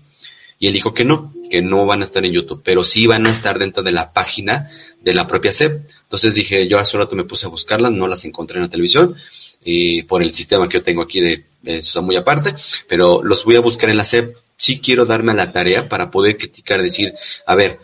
Y 0.60 0.68
él 0.68 0.74
dijo 0.74 0.94
que 0.94 1.06
no, 1.06 1.34
que 1.50 1.62
no 1.62 1.86
van 1.86 2.02
a 2.02 2.04
estar 2.04 2.26
en 2.26 2.34
YouTube, 2.34 2.62
pero 2.64 2.84
sí 2.84 3.06
van 3.06 3.28
a 3.28 3.32
estar 3.32 3.60
dentro 3.60 3.84
de 3.84 3.92
la 3.92 4.12
página 4.12 4.70
de 5.02 5.14
la 5.14 5.28
propia 5.28 5.52
SEP. 5.52 5.90
Entonces 6.04 6.34
dije, 6.34 6.68
yo 6.68 6.80
hace 6.80 6.98
un 6.98 7.04
rato 7.04 7.16
me 7.16 7.26
puse 7.26 7.46
a 7.46 7.50
buscarlas, 7.50 7.92
no 7.92 8.08
las 8.08 8.26
encontré 8.26 8.58
en 8.58 8.64
la 8.64 8.70
televisión, 8.70 9.16
y 9.64 10.04
por 10.04 10.24
el 10.24 10.34
sistema 10.34 10.68
que 10.68 10.78
yo 10.78 10.84
tengo 10.84 11.04
aquí 11.04 11.20
de, 11.20 11.46
eso 11.64 12.02
muy 12.02 12.16
aparte, 12.16 12.56
pero 12.88 13.22
los 13.24 13.44
voy 13.44 13.56
a 13.56 13.62
buscar 13.62 13.90
en 13.90 13.98
la 13.98 14.04
SEP. 14.04 14.36
Sí 14.58 14.80
quiero 14.80 15.06
darme 15.06 15.34
a 15.34 15.36
la 15.36 15.52
tarea 15.52 15.88
para 15.88 16.10
poder 16.10 16.38
criticar, 16.38 16.82
decir, 16.82 17.14
a 17.46 17.56
ver, 17.56 17.80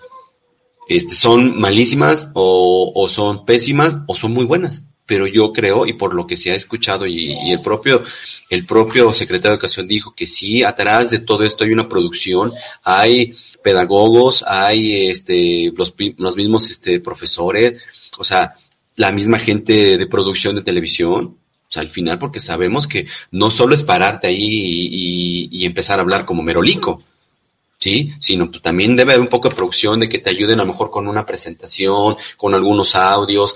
este, 0.88 1.14
son 1.14 1.60
malísimas 1.60 2.30
o 2.34 3.08
son 3.10 3.46
pésimas 3.46 3.98
o 4.08 4.16
son 4.16 4.32
muy 4.32 4.46
buenas 4.46 4.84
pero 5.14 5.28
yo 5.28 5.54
creo 5.54 5.86
y 5.86 5.94
por 5.94 6.16
lo 6.16 6.26
que 6.26 6.36
se 6.36 6.50
ha 6.50 6.56
escuchado 6.56 7.06
y, 7.06 7.52
el 7.52 7.62
propio 7.62 8.04
el 8.50 8.66
propio 8.66 9.14
secretario 9.14 9.52
de 9.52 9.56
educación 9.58 9.88
dijo 9.88 10.16
que 10.16 10.26
sí 10.26 10.64
atrás 10.64 11.12
de 11.12 11.20
todo 11.20 11.44
esto 11.44 11.64
hay 11.64 11.72
una 11.72 11.88
producción 11.88 12.52
hay 12.82 13.36
pedagogos 13.64 14.44
hay 14.48 15.12
este 15.12 15.72
los, 15.78 15.94
los 16.18 16.36
mismos 16.36 16.72
este 16.72 17.00
profesores 17.00 17.80
o 18.18 18.24
sea 18.24 18.56
la 18.96 19.12
misma 19.12 19.38
gente 19.38 20.00
de 20.00 20.08
producción 20.08 20.56
de 20.56 20.64
televisión 20.64 21.38
al 21.76 21.90
final 21.92 22.18
porque 22.18 22.40
sabemos 22.40 22.88
que 22.88 23.06
no 23.30 23.52
solo 23.52 23.76
es 23.76 23.84
pararte 23.84 24.26
ahí 24.26 25.48
y 25.52 25.64
empezar 25.64 26.00
a 26.00 26.02
hablar 26.02 26.26
como 26.26 26.42
merolico 26.42 27.04
¿sí? 27.78 28.14
Sino 28.20 28.50
pues, 28.50 28.64
también 28.64 28.96
debe 28.96 29.12
haber 29.12 29.22
un 29.22 29.28
poco 29.28 29.50
de 29.50 29.56
producción 29.56 30.00
de 30.00 30.08
que 30.08 30.20
te 30.20 30.30
ayuden 30.30 30.60
a 30.60 30.64
lo 30.64 30.72
mejor 30.72 30.90
con 30.90 31.08
una 31.08 31.26
presentación, 31.26 32.16
con 32.38 32.56
algunos 32.56 32.96
audios, 32.96 33.54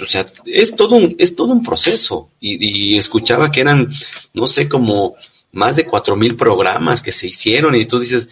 o 0.00 0.06
sea, 0.06 0.26
es 0.46 0.74
todo 0.74 0.96
un, 0.96 1.14
es 1.18 1.36
todo 1.36 1.52
un 1.52 1.62
proceso. 1.62 2.30
Y, 2.40 2.94
y 2.94 2.98
escuchaba 2.98 3.50
que 3.50 3.60
eran, 3.60 3.90
no 4.32 4.46
sé, 4.46 4.68
como 4.68 5.16
más 5.52 5.76
de 5.76 5.86
cuatro 5.86 6.16
mil 6.16 6.36
programas 6.36 7.02
que 7.02 7.12
se 7.12 7.28
hicieron 7.28 7.74
y 7.76 7.86
tú 7.86 7.98
dices, 7.98 8.28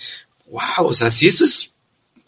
wow, 0.50 0.86
o 0.86 0.94
sea, 0.94 1.10
si 1.10 1.28
eso 1.28 1.44
es, 1.44 1.72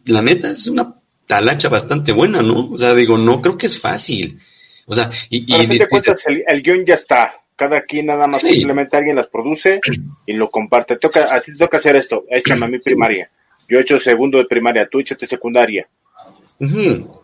la 0.07 0.23
neta, 0.23 0.51
es 0.51 0.67
una 0.69 0.95
talacha 1.27 1.69
bastante 1.69 2.13
buena, 2.13 2.41
¿no? 2.41 2.71
O 2.71 2.79
sea, 2.79 2.95
digo, 2.95 3.19
no 3.19 3.41
creo 3.41 3.57
que 3.57 3.67
es 3.67 3.79
fácil. 3.79 4.39
O 4.87 4.95
sea, 4.95 5.11
y... 5.31 5.39
y, 5.39 5.77
y 5.77 5.87
cuentas, 5.87 6.25
el, 6.27 6.45
el, 6.47 6.63
guion 6.63 6.85
ya 6.85 6.95
está. 6.95 7.35
Cada 7.57 7.83
quien 7.83 8.07
nada 8.07 8.27
más 8.27 8.43
sí. 8.43 8.55
simplemente 8.55 8.97
alguien 8.97 9.17
las 9.17 9.29
produce 9.29 9.81
y 10.27 10.33
lo 10.33 10.51
comparte. 10.51 10.97
Toca, 10.97 11.33
a 11.33 11.41
ti 11.41 11.53
te 11.53 11.59
toca 11.59 11.77
hacer 11.79 11.95
esto, 11.97 12.25
échame 12.29 12.67
a 12.67 12.69
mi 12.69 12.79
primaria. 12.81 13.31
Yo 13.69 13.79
he 13.79 13.83
hecho 13.83 13.99
segundo 13.99 14.39
de 14.39 14.45
primaria, 14.45 14.89
tú 14.91 14.99
échate 15.01 15.25
secundaria. 15.27 15.87
Uh 16.59 16.67
-huh. 16.67 17.24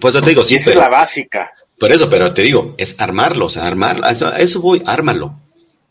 Pues 0.00 0.14
yo 0.14 0.20
te 0.22 0.30
digo, 0.30 0.44
sí, 0.44 0.56
Esa 0.56 0.66
pero, 0.66 0.80
es 0.80 0.86
la 0.86 0.90
básica. 0.90 1.52
Por 1.78 1.92
eso, 1.92 2.08
pero 2.08 2.32
te 2.32 2.42
digo, 2.42 2.74
es 2.78 2.94
armarlo, 2.98 3.46
o 3.46 3.50
sea, 3.50 3.66
armarlo, 3.66 4.06
a 4.06 4.10
eso, 4.10 4.28
a 4.28 4.36
eso 4.36 4.60
voy, 4.60 4.82
ármalo. 4.86 5.38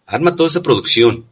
Arma 0.08 0.36
toda 0.36 0.48
esa 0.48 0.62
producción. 0.62 1.26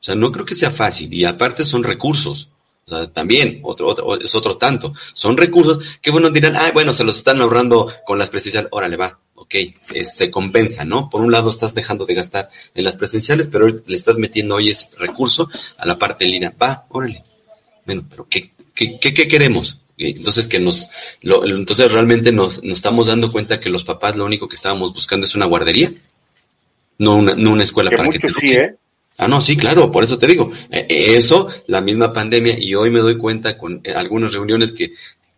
O 0.00 0.02
sea, 0.02 0.14
no 0.14 0.30
creo 0.30 0.44
que 0.44 0.54
sea 0.54 0.70
fácil. 0.70 1.12
Y 1.12 1.24
aparte 1.24 1.64
son 1.64 1.82
recursos. 1.82 2.48
O 2.86 2.90
sea, 2.90 3.10
también, 3.12 3.60
otro, 3.62 3.88
otro, 3.88 4.18
es 4.18 4.34
otro 4.34 4.56
tanto. 4.56 4.94
Son 5.12 5.36
recursos 5.36 5.84
que, 6.00 6.10
bueno, 6.10 6.30
dirán, 6.30 6.56
ah, 6.56 6.70
bueno, 6.72 6.92
se 6.92 7.04
los 7.04 7.18
están 7.18 7.40
ahorrando 7.40 7.92
con 8.06 8.18
las 8.18 8.30
presenciales. 8.30 8.70
Órale, 8.72 8.96
va, 8.96 9.18
ok, 9.34 9.54
es, 9.92 10.16
se 10.16 10.30
compensa, 10.30 10.84
¿no? 10.84 11.10
Por 11.10 11.20
un 11.20 11.32
lado 11.32 11.50
estás 11.50 11.74
dejando 11.74 12.06
de 12.06 12.14
gastar 12.14 12.48
en 12.74 12.84
las 12.84 12.96
presenciales, 12.96 13.46
pero 13.46 13.66
le 13.66 13.96
estás 13.96 14.16
metiendo 14.16 14.54
hoy 14.54 14.70
ese 14.70 14.88
recurso 14.98 15.50
a 15.76 15.86
la 15.86 15.98
parte 15.98 16.24
en 16.24 16.30
línea. 16.30 16.54
Va, 16.60 16.86
órale. 16.88 17.24
Bueno, 17.84 18.04
pero 18.08 18.26
¿qué, 18.28 18.52
qué, 18.74 18.98
qué, 18.98 19.12
qué 19.12 19.28
queremos? 19.28 19.80
Entonces 19.98 20.46
que 20.46 20.60
nos, 20.60 20.88
lo, 21.22 21.44
entonces 21.44 21.90
realmente 21.90 22.32
nos, 22.32 22.62
nos 22.62 22.78
estamos 22.78 23.08
dando 23.08 23.32
cuenta 23.32 23.60
que 23.60 23.68
los 23.68 23.84
papás 23.84 24.16
lo 24.16 24.24
único 24.24 24.48
que 24.48 24.54
estábamos 24.54 24.94
buscando 24.94 25.26
es 25.26 25.34
una 25.34 25.46
guardería, 25.46 25.92
no 26.98 27.16
una, 27.16 27.34
no 27.34 27.50
una 27.50 27.64
escuela 27.64 27.90
que 27.90 27.96
para 27.96 28.08
que 28.10 28.18
te 28.18 28.28
sí, 28.28 28.52
¿eh? 28.52 28.74
Ah, 29.20 29.26
no, 29.26 29.40
sí, 29.40 29.56
claro, 29.56 29.90
por 29.90 30.04
eso 30.04 30.16
te 30.16 30.28
digo. 30.28 30.52
Eso, 30.70 31.48
la 31.66 31.80
misma 31.80 32.12
pandemia, 32.12 32.56
y 32.56 32.76
hoy 32.76 32.90
me 32.90 33.00
doy 33.00 33.18
cuenta 33.18 33.58
con 33.58 33.82
algunas 33.96 34.32
reuniones 34.32 34.70
que 34.70 34.92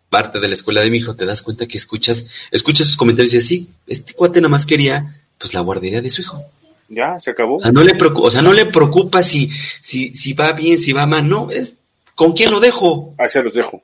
parte 0.07 0.39
de 0.39 0.47
la 0.47 0.53
escuela 0.53 0.81
de 0.81 0.91
mi 0.91 0.97
hijo, 0.97 1.15
te 1.15 1.25
das 1.25 1.41
cuenta 1.41 1.65
que 1.65 1.77
escuchas, 1.77 2.27
escuchas 2.51 2.85
sus 2.85 2.97
comentarios 2.97 3.33
y 3.33 3.37
dices, 3.37 3.47
sí, 3.47 3.69
este 3.87 4.13
cuate 4.13 4.39
nada 4.39 4.49
más 4.49 4.67
quería, 4.67 5.21
pues 5.37 5.55
la 5.55 5.61
guardería 5.61 5.99
de 5.99 6.11
su 6.11 6.21
hijo. 6.21 6.43
Ya, 6.89 7.19
se 7.19 7.31
acabó. 7.31 7.55
O 7.55 7.59
sea, 7.59 7.71
no 7.71 7.83
le 7.83 7.95
preocupa, 7.95 8.27
o 8.27 8.31
sea, 8.31 8.41
no 8.41 8.53
le 8.53 8.65
preocupa 8.67 9.23
si, 9.23 9.49
si, 9.81 10.13
si 10.13 10.33
va 10.33 10.51
bien, 10.51 10.77
si 10.77 10.91
va 10.93 11.07
mal, 11.07 11.27
no, 11.27 11.49
es, 11.49 11.73
¿con 12.13 12.33
quién 12.33 12.51
lo 12.51 12.59
dejo? 12.59 13.15
Ahí 13.17 13.29
se 13.29 13.41
los 13.41 13.53
dejo. 13.53 13.81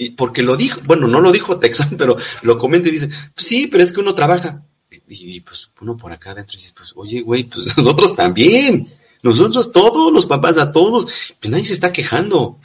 Y 0.00 0.12
porque 0.12 0.42
lo 0.42 0.56
dijo, 0.56 0.80
bueno, 0.86 1.06
no 1.06 1.20
lo 1.20 1.30
dijo 1.30 1.58
Texan, 1.58 1.94
pero 1.98 2.16
lo 2.40 2.56
comenta 2.56 2.88
y 2.88 2.92
dice, 2.92 3.08
pues 3.34 3.46
sí, 3.46 3.66
pero 3.66 3.82
es 3.82 3.92
que 3.92 4.00
uno 4.00 4.14
trabaja. 4.14 4.62
Y, 4.90 5.36
y 5.36 5.40
pues 5.40 5.70
uno 5.82 5.94
por 5.94 6.10
acá 6.10 6.30
adentro 6.30 6.56
dice, 6.56 6.72
pues 6.74 6.92
oye, 6.96 7.20
güey, 7.20 7.44
pues 7.44 7.76
nosotros 7.76 8.16
también. 8.16 8.86
Nosotros 9.22 9.70
todos, 9.70 10.10
los 10.10 10.24
papás, 10.24 10.56
a 10.56 10.72
todos, 10.72 11.04
pues 11.38 11.50
nadie 11.50 11.66
se 11.66 11.74
está 11.74 11.92
quejando. 11.92 12.56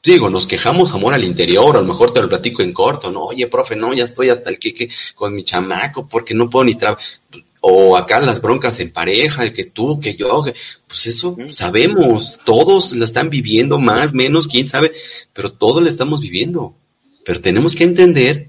Digo, 0.00 0.30
nos 0.30 0.46
quejamos 0.46 0.92
amor 0.92 1.12
al 1.12 1.24
interior, 1.24 1.76
a 1.76 1.80
lo 1.80 1.88
mejor 1.88 2.12
te 2.12 2.22
lo 2.22 2.28
platico 2.28 2.62
en 2.62 2.72
corto, 2.72 3.10
no, 3.10 3.24
oye, 3.24 3.48
profe, 3.48 3.74
no, 3.74 3.92
ya 3.92 4.04
estoy 4.04 4.30
hasta 4.30 4.48
el 4.48 4.58
queque 4.58 4.88
con 5.16 5.34
mi 5.34 5.42
chamaco 5.42 6.06
porque 6.06 6.34
no 6.34 6.48
puedo 6.48 6.64
ni 6.64 6.76
trabajar. 6.76 7.04
O 7.60 7.96
acá 7.96 8.20
las 8.20 8.40
broncas 8.40 8.80
en 8.80 8.90
pareja, 8.90 9.52
que 9.52 9.64
tú, 9.64 10.00
que 10.00 10.14
yo, 10.14 10.42
que, 10.42 10.54
pues 10.86 11.06
eso 11.06 11.36
sabemos, 11.52 12.38
todos 12.44 12.94
la 12.94 13.04
están 13.04 13.28
viviendo 13.28 13.78
más, 13.78 14.14
menos, 14.14 14.46
quién 14.46 14.66
sabe, 14.66 14.92
pero 15.32 15.52
todos 15.52 15.82
la 15.82 15.88
estamos 15.88 16.20
viviendo. 16.20 16.74
Pero 17.24 17.40
tenemos 17.40 17.74
que 17.74 17.84
entender 17.84 18.48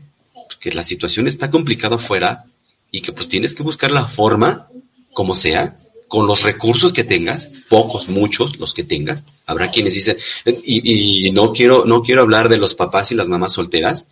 que 0.60 0.71
la 0.71 0.86
situación 0.86 1.28
está 1.28 1.52
complicada 1.52 1.97
afuera 1.97 2.45
y 2.89 3.02
que 3.02 3.12
pues 3.12 3.28
tienes 3.28 3.54
que 3.54 3.63
buscar 3.63 3.91
la 3.91 4.08
forma, 4.08 4.69
como 5.13 5.36
sea, 5.36 5.76
con 6.08 6.28
los 6.28 6.43
recursos 6.43 6.93
que 6.93 7.04
tengas, 7.04 7.50
pocos, 7.69 8.08
muchos, 8.08 8.58
los 8.60 8.74
que 8.74 8.84
tengas. 8.84 9.24
Habrá 9.45 9.71
quienes 9.71 9.93
dicen, 9.93 10.17
y, 10.45 11.28
y 11.28 11.32
no 11.32 11.52
quiero, 11.52 11.86
no 11.86 12.02
quiero 12.02 12.21
hablar 12.21 12.50
de 12.50 12.58
los 12.58 12.76
papás 12.76 13.12
y 13.12 13.15
las 13.15 13.30
mamás 13.30 13.54
solteras, 13.54 14.06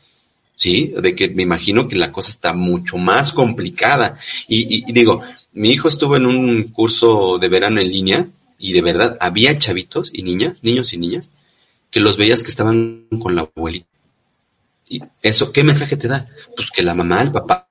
sí, 0.59 0.93
de 0.95 1.15
que 1.15 1.29
me 1.29 1.43
imagino 1.43 1.87
que 1.87 1.95
la 1.95 2.11
cosa 2.11 2.29
está 2.29 2.53
mucho 2.53 2.97
más 2.97 3.31
complicada. 3.31 4.19
Y, 4.47 4.77
y, 4.77 4.83
y, 4.87 4.93
digo, 4.93 5.21
mi 5.53 5.71
hijo 5.71 5.87
estuvo 5.87 6.17
en 6.17 6.25
un 6.25 6.63
curso 6.65 7.39
de 7.39 7.47
verano 7.47 7.81
en 7.81 7.89
línea 7.89 8.27
y 8.59 8.73
de 8.73 8.81
verdad 8.81 9.17
había 9.21 9.57
chavitos 9.57 10.11
y 10.13 10.21
niñas, 10.21 10.59
niños 10.61 10.93
y 10.93 10.97
niñas, 10.97 11.31
que 11.89 12.01
los 12.01 12.17
veías 12.17 12.43
que 12.43 12.49
estaban 12.49 13.07
con 13.21 13.35
la 13.35 13.49
abuelita. 13.55 13.87
¿Y 14.89 15.01
eso 15.21 15.51
qué 15.53 15.63
mensaje 15.63 15.95
te 15.95 16.09
da? 16.09 16.27
Pues 16.55 16.69
que 16.71 16.83
la 16.83 16.93
mamá, 16.93 17.21
el 17.21 17.31
papá, 17.31 17.67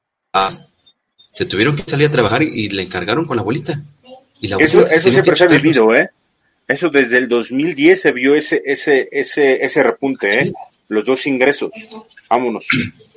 se 1.32 1.44
tuvieron 1.44 1.76
que 1.76 1.82
salir 1.82 2.08
a 2.08 2.12
trabajar 2.12 2.42
y, 2.42 2.46
y 2.46 2.68
le 2.70 2.82
encargaron 2.82 3.26
con 3.26 3.36
la 3.36 3.42
abuelita. 3.42 3.82
Y 4.40 4.48
la 4.48 4.56
eso 4.56 4.86
eso 4.86 5.10
siempre 5.10 5.36
se 5.36 5.44
ha 5.44 5.48
vivido, 5.48 5.92
¿eh? 5.92 6.08
Eso 6.66 6.88
desde 6.88 7.18
el 7.18 7.28
2010 7.28 8.00
se 8.00 8.12
vio 8.12 8.34
ese 8.34 8.62
ese 8.64 9.08
ese 9.12 9.64
ese 9.64 9.82
repunte, 9.82 10.40
¿eh? 10.40 10.46
Sí. 10.46 10.52
Los 10.88 11.04
dos 11.04 11.26
ingresos. 11.26 11.70
Vámonos. 12.28 12.66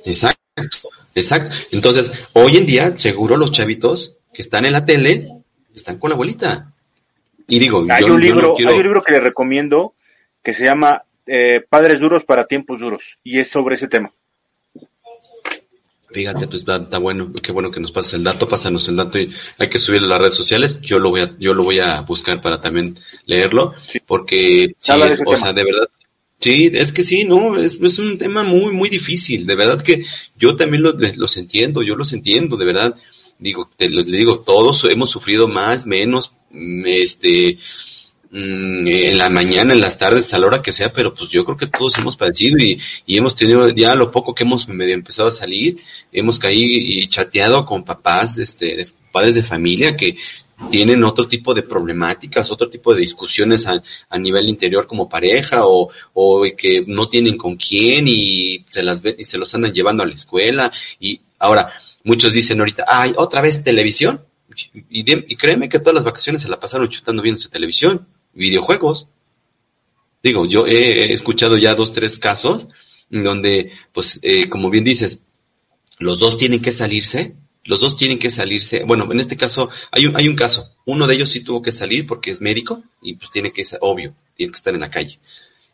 Exacto, 0.04 0.88
exacto. 1.14 1.54
Entonces, 1.70 2.12
hoy 2.34 2.56
en 2.56 2.66
día, 2.66 2.98
seguro 2.98 3.36
los 3.36 3.52
chavitos 3.52 4.14
que 4.32 4.42
están 4.42 4.66
en 4.66 4.72
la 4.72 4.84
tele 4.84 5.28
están 5.74 5.98
con 5.98 6.10
la 6.10 6.14
abuelita. 6.14 6.72
Y 7.48 7.58
digo, 7.58 7.84
hay 7.90 8.06
yo, 8.06 8.14
un 8.14 8.20
libro, 8.20 8.40
yo 8.40 8.48
no 8.48 8.54
quiero... 8.54 8.70
hay 8.70 8.76
un 8.76 8.82
libro 8.82 9.02
que 9.02 9.12
le 9.12 9.20
recomiendo 9.20 9.94
que 10.42 10.54
se 10.54 10.64
llama 10.64 11.02
eh, 11.26 11.64
Padres 11.68 12.00
duros 12.00 12.24
para 12.24 12.46
tiempos 12.46 12.80
duros 12.80 13.18
y 13.22 13.38
es 13.38 13.48
sobre 13.48 13.74
ese 13.74 13.88
tema. 13.88 14.12
Fíjate, 16.12 16.46
pues 16.46 16.64
está 16.68 16.98
bueno, 16.98 17.32
qué 17.42 17.52
bueno 17.52 17.70
que 17.70 17.80
nos 17.80 17.90
pases 17.90 18.14
el 18.14 18.24
dato, 18.24 18.46
pásanos 18.46 18.86
el 18.88 18.96
dato 18.96 19.18
y 19.18 19.32
hay 19.58 19.68
que 19.70 19.78
subirlo 19.78 20.08
a 20.08 20.10
las 20.10 20.18
redes 20.18 20.34
sociales. 20.34 20.78
Yo 20.82 20.98
lo 20.98 21.08
voy 21.08 21.22
a, 21.22 21.34
yo 21.38 21.54
lo 21.54 21.64
voy 21.64 21.80
a 21.80 22.02
buscar 22.02 22.42
para 22.42 22.60
también 22.60 22.98
leerlo, 23.24 23.74
sí. 23.86 23.98
porque 24.04 24.74
sí, 24.78 24.92
es, 24.92 25.22
o 25.24 25.36
sea, 25.38 25.54
de 25.54 25.64
verdad, 25.64 25.88
sí, 26.42 26.70
es 26.74 26.92
que 26.92 27.02
sí, 27.02 27.24
no, 27.24 27.56
es, 27.56 27.78
es, 27.80 27.98
un 27.98 28.18
tema 28.18 28.42
muy, 28.42 28.72
muy 28.72 28.90
difícil. 28.90 29.46
De 29.46 29.54
verdad 29.54 29.82
que 29.82 30.04
yo 30.36 30.56
también 30.56 30.82
lo, 30.82 30.92
los 30.92 31.36
entiendo, 31.36 31.82
yo 31.82 31.96
los 31.96 32.12
entiendo, 32.12 32.56
de 32.56 32.66
verdad. 32.66 32.94
Digo, 33.38 33.70
te 33.76 33.88
lo 33.88 34.04
digo, 34.04 34.40
todos 34.40 34.84
hemos 34.90 35.10
sufrido 35.10 35.48
más, 35.48 35.86
menos, 35.86 36.32
este, 36.84 37.58
en 38.32 39.18
la 39.18 39.28
mañana, 39.28 39.74
en 39.74 39.80
las 39.80 39.98
tardes, 39.98 40.32
a 40.32 40.38
la 40.38 40.46
hora 40.46 40.62
que 40.62 40.72
sea, 40.72 40.90
pero 40.90 41.12
pues 41.12 41.30
yo 41.30 41.44
creo 41.44 41.56
que 41.56 41.66
todos 41.66 41.98
hemos 41.98 42.16
padecido 42.16 42.58
y, 42.58 42.78
y 43.04 43.18
hemos 43.18 43.34
tenido 43.34 43.68
ya 43.70 43.94
lo 43.94 44.10
poco 44.10 44.34
que 44.34 44.44
hemos 44.44 44.68
medio 44.68 44.94
empezado 44.94 45.28
a 45.28 45.32
salir, 45.32 45.78
hemos 46.12 46.38
caído 46.38 46.68
y 46.72 47.06
chateado 47.08 47.66
con 47.66 47.84
papás, 47.84 48.38
este, 48.38 48.86
padres 49.12 49.34
de 49.34 49.42
familia 49.42 49.96
que 49.96 50.16
tienen 50.70 51.04
otro 51.04 51.28
tipo 51.28 51.54
de 51.54 51.62
problemáticas, 51.62 52.50
otro 52.50 52.68
tipo 52.68 52.94
de 52.94 53.00
discusiones 53.00 53.66
a, 53.66 54.18
nivel 54.18 54.48
interior 54.48 54.86
como 54.86 55.08
pareja 55.08 55.66
o, 55.66 55.90
o, 56.14 56.44
que 56.56 56.84
no 56.86 57.08
tienen 57.08 57.36
con 57.36 57.56
quién 57.56 58.06
y 58.08 58.64
se 58.70 58.82
las 58.82 59.02
y 59.18 59.24
se 59.24 59.38
los 59.38 59.54
andan 59.54 59.72
llevando 59.72 60.02
a 60.02 60.06
la 60.06 60.14
escuela 60.14 60.72
y 61.00 61.20
ahora 61.38 61.72
muchos 62.04 62.32
dicen 62.32 62.58
ahorita, 62.60 62.84
ay, 62.86 63.12
otra 63.16 63.40
vez 63.40 63.62
televisión 63.62 64.22
y, 64.90 65.04
y 65.12 65.36
créeme 65.36 65.68
que 65.68 65.78
todas 65.78 65.94
las 65.94 66.04
vacaciones 66.04 66.42
se 66.42 66.48
la 66.48 66.60
pasaron 66.60 66.88
chutando 66.88 67.22
viendo 67.22 67.40
su 67.40 67.48
televisión, 67.48 68.06
videojuegos. 68.34 69.08
Digo, 70.22 70.46
yo 70.46 70.66
he, 70.66 71.12
escuchado 71.12 71.56
ya 71.56 71.74
dos, 71.74 71.92
tres 71.92 72.18
casos 72.18 72.68
donde, 73.10 73.72
pues, 73.92 74.18
eh, 74.22 74.48
como 74.48 74.70
bien 74.70 74.84
dices, 74.84 75.24
los 75.98 76.20
dos 76.20 76.38
tienen 76.38 76.62
que 76.62 76.72
salirse 76.72 77.34
los 77.64 77.80
dos 77.80 77.96
tienen 77.96 78.18
que 78.18 78.30
salirse. 78.30 78.84
Bueno, 78.84 79.10
en 79.10 79.20
este 79.20 79.36
caso 79.36 79.70
hay 79.90 80.06
un, 80.06 80.16
hay 80.16 80.28
un 80.28 80.36
caso. 80.36 80.74
Uno 80.84 81.06
de 81.06 81.14
ellos 81.14 81.30
sí 81.30 81.40
tuvo 81.40 81.62
que 81.62 81.72
salir 81.72 82.06
porque 82.06 82.30
es 82.30 82.40
médico 82.40 82.82
y 83.00 83.14
pues 83.14 83.30
tiene 83.30 83.52
que 83.52 83.64
ser 83.64 83.78
obvio, 83.82 84.14
tiene 84.34 84.52
que 84.52 84.56
estar 84.56 84.74
en 84.74 84.80
la 84.80 84.90
calle. 84.90 85.18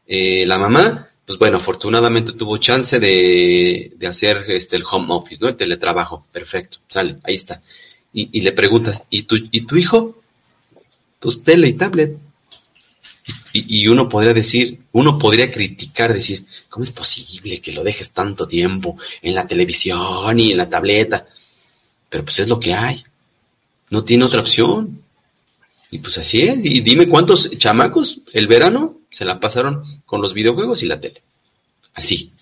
Eh, 0.07 0.47
la 0.47 0.59
mamá, 0.59 1.09
pues 1.27 1.39
bueno, 1.39 1.59
afortunadamente 1.59 2.33
tuvo 2.33 2.59
chance 2.59 2.99
de, 2.99 3.93
de 3.97 4.07
hacer 4.07 4.45
este 4.49 4.77
el 4.77 4.85
home 4.91 5.07
office, 5.11 5.43
¿no? 5.43 5.49
El 5.49 5.57
teletrabajo. 5.57 6.27
Perfecto, 6.33 6.79
sale, 6.89 7.17
ahí 7.25 7.35
está. 7.35 7.63
Y, 8.13 8.29
y 8.33 8.41
le 8.43 8.53
preguntas, 8.53 9.03
¿y 9.11 9.23
tu, 9.23 9.37
¿y 9.37 9.63
tu 9.63 9.77
hijo? 9.77 10.21
Pues 11.19 11.43
tele 11.43 11.69
y 11.69 11.73
tablet. 11.75 12.17
Y, 13.53 13.83
y, 13.83 13.89
uno 13.89 14.09
podría 14.09 14.33
decir, 14.33 14.79
uno 14.93 15.19
podría 15.19 15.51
criticar, 15.51 16.15
decir, 16.15 16.45
¿cómo 16.71 16.85
es 16.85 16.93
posible 16.93 17.61
que 17.61 17.73
lo 17.73 17.83
dejes 17.83 18.11
tanto 18.13 18.47
tiempo 18.47 18.97
en 19.21 19.35
la 19.35 19.47
televisión 19.47 20.39
y 20.41 20.53
en 20.53 20.57
la 20.57 20.71
tableta? 20.71 21.27
Pero 22.09 22.25
pues 22.25 22.41
es 22.41 22.49
lo 22.49 22.59
que 22.59 22.75
hay. 22.75 23.05
No 23.91 24.05
tiene 24.05 24.25
otra 24.25 24.41
opción. 24.41 25.03
Y 25.91 25.99
pues 25.99 26.19
así 26.19 26.43
es. 26.43 26.65
Y 26.65 26.81
dime 26.81 27.09
cuántos 27.09 27.51
chamacos 27.59 28.21
el 28.33 28.47
verano 28.47 28.99
se 29.11 29.25
la 29.25 29.41
pasaron 29.41 30.03
con 30.05 30.21
los 30.21 30.35
videojuegos 30.35 30.83
y 30.83 30.87
la 30.87 31.01
tele. 31.01 31.23
Así. 31.95 32.33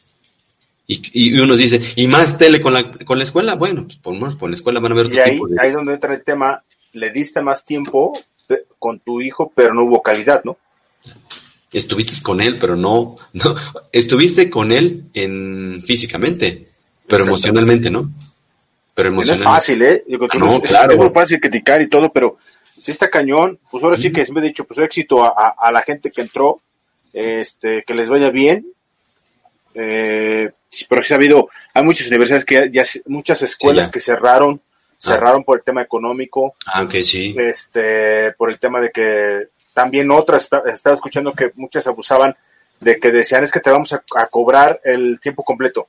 Y, 0.88 1.00
y 1.12 1.40
uno 1.40 1.56
dice, 1.56 1.80
¿y 1.96 2.06
más 2.06 2.38
tele 2.38 2.60
con 2.60 2.72
la, 2.72 2.92
con 2.92 3.18
la 3.18 3.24
escuela? 3.24 3.54
Bueno, 3.54 3.84
pues 3.84 3.98
por, 3.98 4.38
por 4.38 4.50
la 4.50 4.54
escuela 4.54 4.80
van 4.80 4.92
a 4.92 4.94
ver 4.94 5.06
otro 5.06 5.18
y 5.18 5.20
ahí, 5.20 5.32
tipo 5.32 5.48
de... 5.48 5.56
ahí 5.60 5.68
es 5.68 5.74
donde 5.74 5.94
entra 5.94 6.14
el 6.14 6.22
tema, 6.22 6.62
le 6.92 7.10
diste 7.10 7.42
más 7.42 7.64
tiempo 7.64 8.18
con 8.78 9.00
tu 9.00 9.20
hijo, 9.20 9.52
pero 9.54 9.74
no 9.74 9.84
hubo 9.84 10.02
calidad, 10.02 10.42
¿no? 10.44 10.58
Estuviste 11.72 12.22
con 12.22 12.40
él, 12.40 12.58
pero 12.58 12.76
no, 12.76 13.16
no, 13.32 13.56
estuviste 13.92 14.48
con 14.48 14.70
él 14.70 15.06
en 15.12 15.82
físicamente, 15.84 16.68
pero 17.08 17.24
emocionalmente, 17.24 17.90
¿no? 17.90 18.10
Pero 18.96 19.10
No 19.10 19.20
es 19.20 19.42
fácil, 19.42 19.82
¿eh? 19.82 20.04
no, 20.08 20.58
claro. 20.62 20.92
Es 20.92 20.96
muy 20.96 21.10
fácil 21.10 21.38
criticar 21.38 21.82
y 21.82 21.88
todo, 21.88 22.10
pero 22.10 22.38
si 22.80 22.92
está 22.92 23.10
cañón, 23.10 23.58
pues 23.70 23.84
ahora 23.84 23.98
sí 23.98 24.10
que 24.10 24.24
me 24.32 24.40
he 24.40 24.44
dicho, 24.44 24.64
pues 24.64 24.78
éxito 24.78 25.22
a, 25.22 25.54
a, 25.58 25.70
la 25.70 25.82
gente 25.82 26.10
que 26.10 26.22
entró, 26.22 26.62
este, 27.12 27.84
que 27.86 27.94
les 27.94 28.08
vaya 28.08 28.30
bien. 28.30 28.66
Eh, 29.74 30.50
pero 30.88 31.02
sí 31.02 31.12
ha 31.12 31.16
habido, 31.18 31.50
hay 31.74 31.84
muchas 31.84 32.06
universidades 32.06 32.46
que 32.46 32.70
ya, 32.72 32.84
muchas 33.04 33.42
escuelas 33.42 33.90
que 33.90 34.00
cerraron, 34.00 34.62
ah. 34.64 34.96
cerraron 34.98 35.44
por 35.44 35.58
el 35.58 35.62
tema 35.62 35.82
económico. 35.82 36.54
Aunque 36.64 37.00
ah, 37.00 37.04
sí. 37.04 37.36
Este, 37.36 38.32
por 38.32 38.50
el 38.50 38.58
tema 38.58 38.80
de 38.80 38.90
que 38.92 39.48
también 39.74 40.10
otras, 40.10 40.48
estaba 40.72 40.94
escuchando 40.94 41.34
que 41.34 41.52
muchas 41.56 41.86
abusaban 41.86 42.34
de 42.80 42.98
que 42.98 43.10
decían 43.10 43.44
es 43.44 43.52
que 43.52 43.60
te 43.60 43.70
vamos 43.70 43.92
a 43.92 44.26
cobrar 44.30 44.80
el 44.84 45.20
tiempo 45.20 45.44
completo 45.44 45.86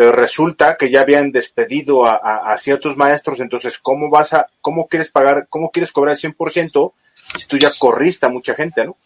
pero 0.00 0.12
resulta 0.12 0.78
que 0.78 0.88
ya 0.88 1.02
habían 1.02 1.30
despedido 1.30 2.06
a, 2.06 2.56
ciertos 2.56 2.96
maestros, 2.96 3.38
entonces, 3.38 3.76
¿cómo 3.76 4.08
vas 4.08 4.32
a, 4.32 4.48
cómo 4.62 4.88
quieres 4.88 5.10
pagar, 5.10 5.46
cómo 5.50 5.70
quieres 5.70 5.92
cobrar 5.92 6.16
el 6.18 6.34
100% 6.34 6.92
si 7.36 7.46
tú 7.46 7.58
ya 7.58 7.70
corriste 7.78 8.24
a 8.24 8.30
mucha 8.30 8.54
gente, 8.54 8.82
¿no? 8.86 8.96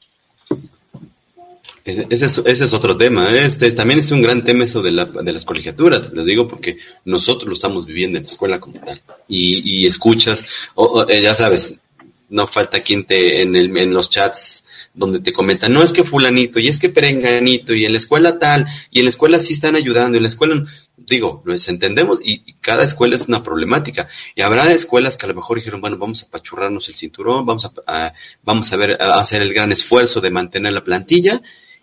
Ese 1.85 2.07
es, 2.09 2.39
ese 2.39 2.65
es 2.65 2.73
otro 2.73 2.97
tema. 2.97 3.29
¿eh? 3.31 3.45
Este 3.45 3.73
también 3.73 3.99
es 3.99 4.13
un 4.13 4.23
gran 4.23 4.45
tema 4.45 4.63
eso 4.63 4.83
de, 4.83 4.93
la, 4.93 5.07
de 5.07 5.33
las 5.33 5.45
colegiaturas. 5.45 6.13
Les 6.13 6.27
digo 6.27 6.47
porque 6.47 6.77
nosotros 7.07 7.49
lo 7.49 7.55
estamos 7.55 7.87
viviendo 7.87 8.19
en 8.19 8.23
la 8.23 8.31
escuela 8.31 8.61
como 8.61 8.79
tal. 8.79 9.03
Y, 9.27 9.81
y 9.83 9.87
escuchas, 9.89 10.45
o, 10.77 11.05
eh, 11.09 11.21
ya 11.21 11.35
sabes, 11.35 11.77
no 12.29 12.47
falta 12.47 12.85
quien 12.85 13.05
te 13.05 13.43
en, 13.43 13.57
el, 13.57 13.77
en 13.77 13.93
los 13.93 14.11
chats 14.11 14.64
donde 14.95 15.19
te 15.19 15.33
comentan, 15.33 15.73
no 15.73 15.83
es 15.83 15.93
que 15.93 16.05
fulanito, 16.05 16.61
y 16.61 16.69
es 16.69 16.79
que 16.79 16.89
perenganito, 16.89 17.75
y 17.75 17.85
en 17.85 17.93
la 17.93 17.99
escuela 17.99 18.39
tal, 18.39 18.67
y 18.91 19.01
en 19.01 19.07
la 19.07 19.11
escuela 19.11 19.41
sí 19.41 19.53
están 19.53 19.75
ayudando, 19.75 20.15
y 20.15 20.19
en 20.19 20.23
la 20.23 20.29
escuela, 20.29 20.65
digo, 20.97 21.43
los 21.45 21.69
entendemos, 21.69 22.21
y, 22.25 22.55
cada 22.61 22.85
escuela 22.85 23.17
es 23.17 23.27
una 23.27 23.43
problemática. 23.43 24.09
Y 24.35 24.43
habrá 24.43 24.71
escuelas 24.73 25.19
que 25.19 25.27
a 25.27 25.29
lo 25.29 25.35
mejor 25.35 25.59
dijeron, 25.59 25.81
bueno, 25.81 25.99
vamos 25.99 26.23
a 26.23 26.31
pachurrarnos 26.31 26.89
el 26.89 26.95
cinturón, 26.95 27.45
vamos 27.45 27.67
a, 27.87 28.13
vamos 28.43 28.73
a 28.73 28.77
ver, 28.77 29.03
a 29.03 29.19
hacer 29.19 29.43
el 29.43 29.53
gran 29.53 29.73
esfuerzo 29.73 30.21
de 30.21 30.31
mantener 30.31 30.73
la 30.73 30.85
plantilla, 30.85 31.43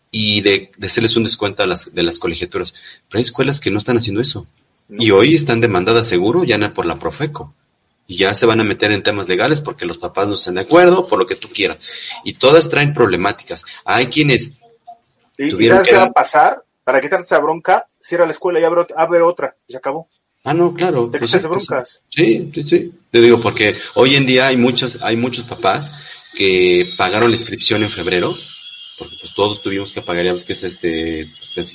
y 0.10 0.41
de, 0.41 0.71
de 0.78 0.88
hacerles 0.88 1.15
un 1.15 1.24
descuento 1.24 1.63
a 1.63 1.67
las, 1.67 1.93
de 1.93 2.04
las 2.04 2.17
colegiaturas. 2.17 2.74
Pero 3.08 3.19
hay 3.19 3.21
escuelas 3.21 3.60
que 3.60 3.71
no 3.71 3.78
están 3.78 3.97
haciendo 3.97 4.21
eso. 4.21 4.47
Y 4.89 5.12
hoy 5.12 5.36
están 5.36 5.62
demandadas 5.62 6.08
seguro 6.08 6.43
ya 6.43 6.58
por 6.74 6.86
la 6.86 7.00
Profeco 7.00 7.54
y 8.12 8.17
ya 8.17 8.34
se 8.34 8.45
van 8.45 8.60
a 8.60 8.65
meter 8.65 8.91
en 8.91 9.04
temas 9.04 9.30
legales 9.30 9.62
porque 9.62 9.86
los 9.86 9.97
papás 9.97 10.28
no 10.28 10.34
están 10.34 10.56
de 10.56 10.62
acuerdo, 10.62 11.08
por 11.08 11.17
lo 11.17 11.26
que 11.26 11.38
tú 11.38 11.47
quieras. 11.47 11.78
Y 12.26 12.34
todas 12.34 12.69
traen 12.69 12.91
problemáticas. 12.91 13.63
Hay 13.86 14.08
quienes... 14.08 14.52
¿Y, 15.38 15.65
sabes 15.65 15.88
qué 15.88 15.95
va 15.95 16.04
a 16.04 16.12
pasar? 16.12 16.62
¿Para 16.84 17.00
qué 17.00 17.08
tanta 17.08 17.39
bronca? 17.39 17.88
Cierra 18.02 18.26
la 18.26 18.34
escuela 18.34 18.60
y 18.60 18.65
abre, 18.65 18.86
abre 18.97 19.21
otra 19.21 19.56
y 19.65 19.71
se 19.71 19.78
acabó. 19.78 20.10
Ah, 20.43 20.54
no, 20.54 20.74
claro. 20.74 21.08
¿De 21.08 21.19
pues, 21.19 21.41
broncas? 21.41 22.02
Sí, 22.10 22.52
sí, 22.54 22.63
sí. 22.63 22.91
Te 23.10 23.21
digo, 23.21 23.39
porque 23.39 23.78
hoy 23.95 24.17
en 24.17 24.26
día 24.26 24.47
hay 24.47 24.58
muchos, 24.58 25.00
hay 25.02 25.15
muchos 25.15 25.45
papás 25.45 25.89
que 26.36 26.89
pagaron 26.97 27.32
la 27.32 27.38
inscripción 27.38 27.82
en 27.82 27.89
febrero, 27.89 28.36
porque 29.00 29.15
pues 29.21 29.34
todos 29.34 29.62
tuvimos 29.62 29.93
que 29.93 30.02
pagar, 30.02 30.26
ya 30.26 30.34
ves 30.34 30.43
que 30.43 30.52
es 30.52 30.63
este, 30.65 31.30
pues, 31.56 31.74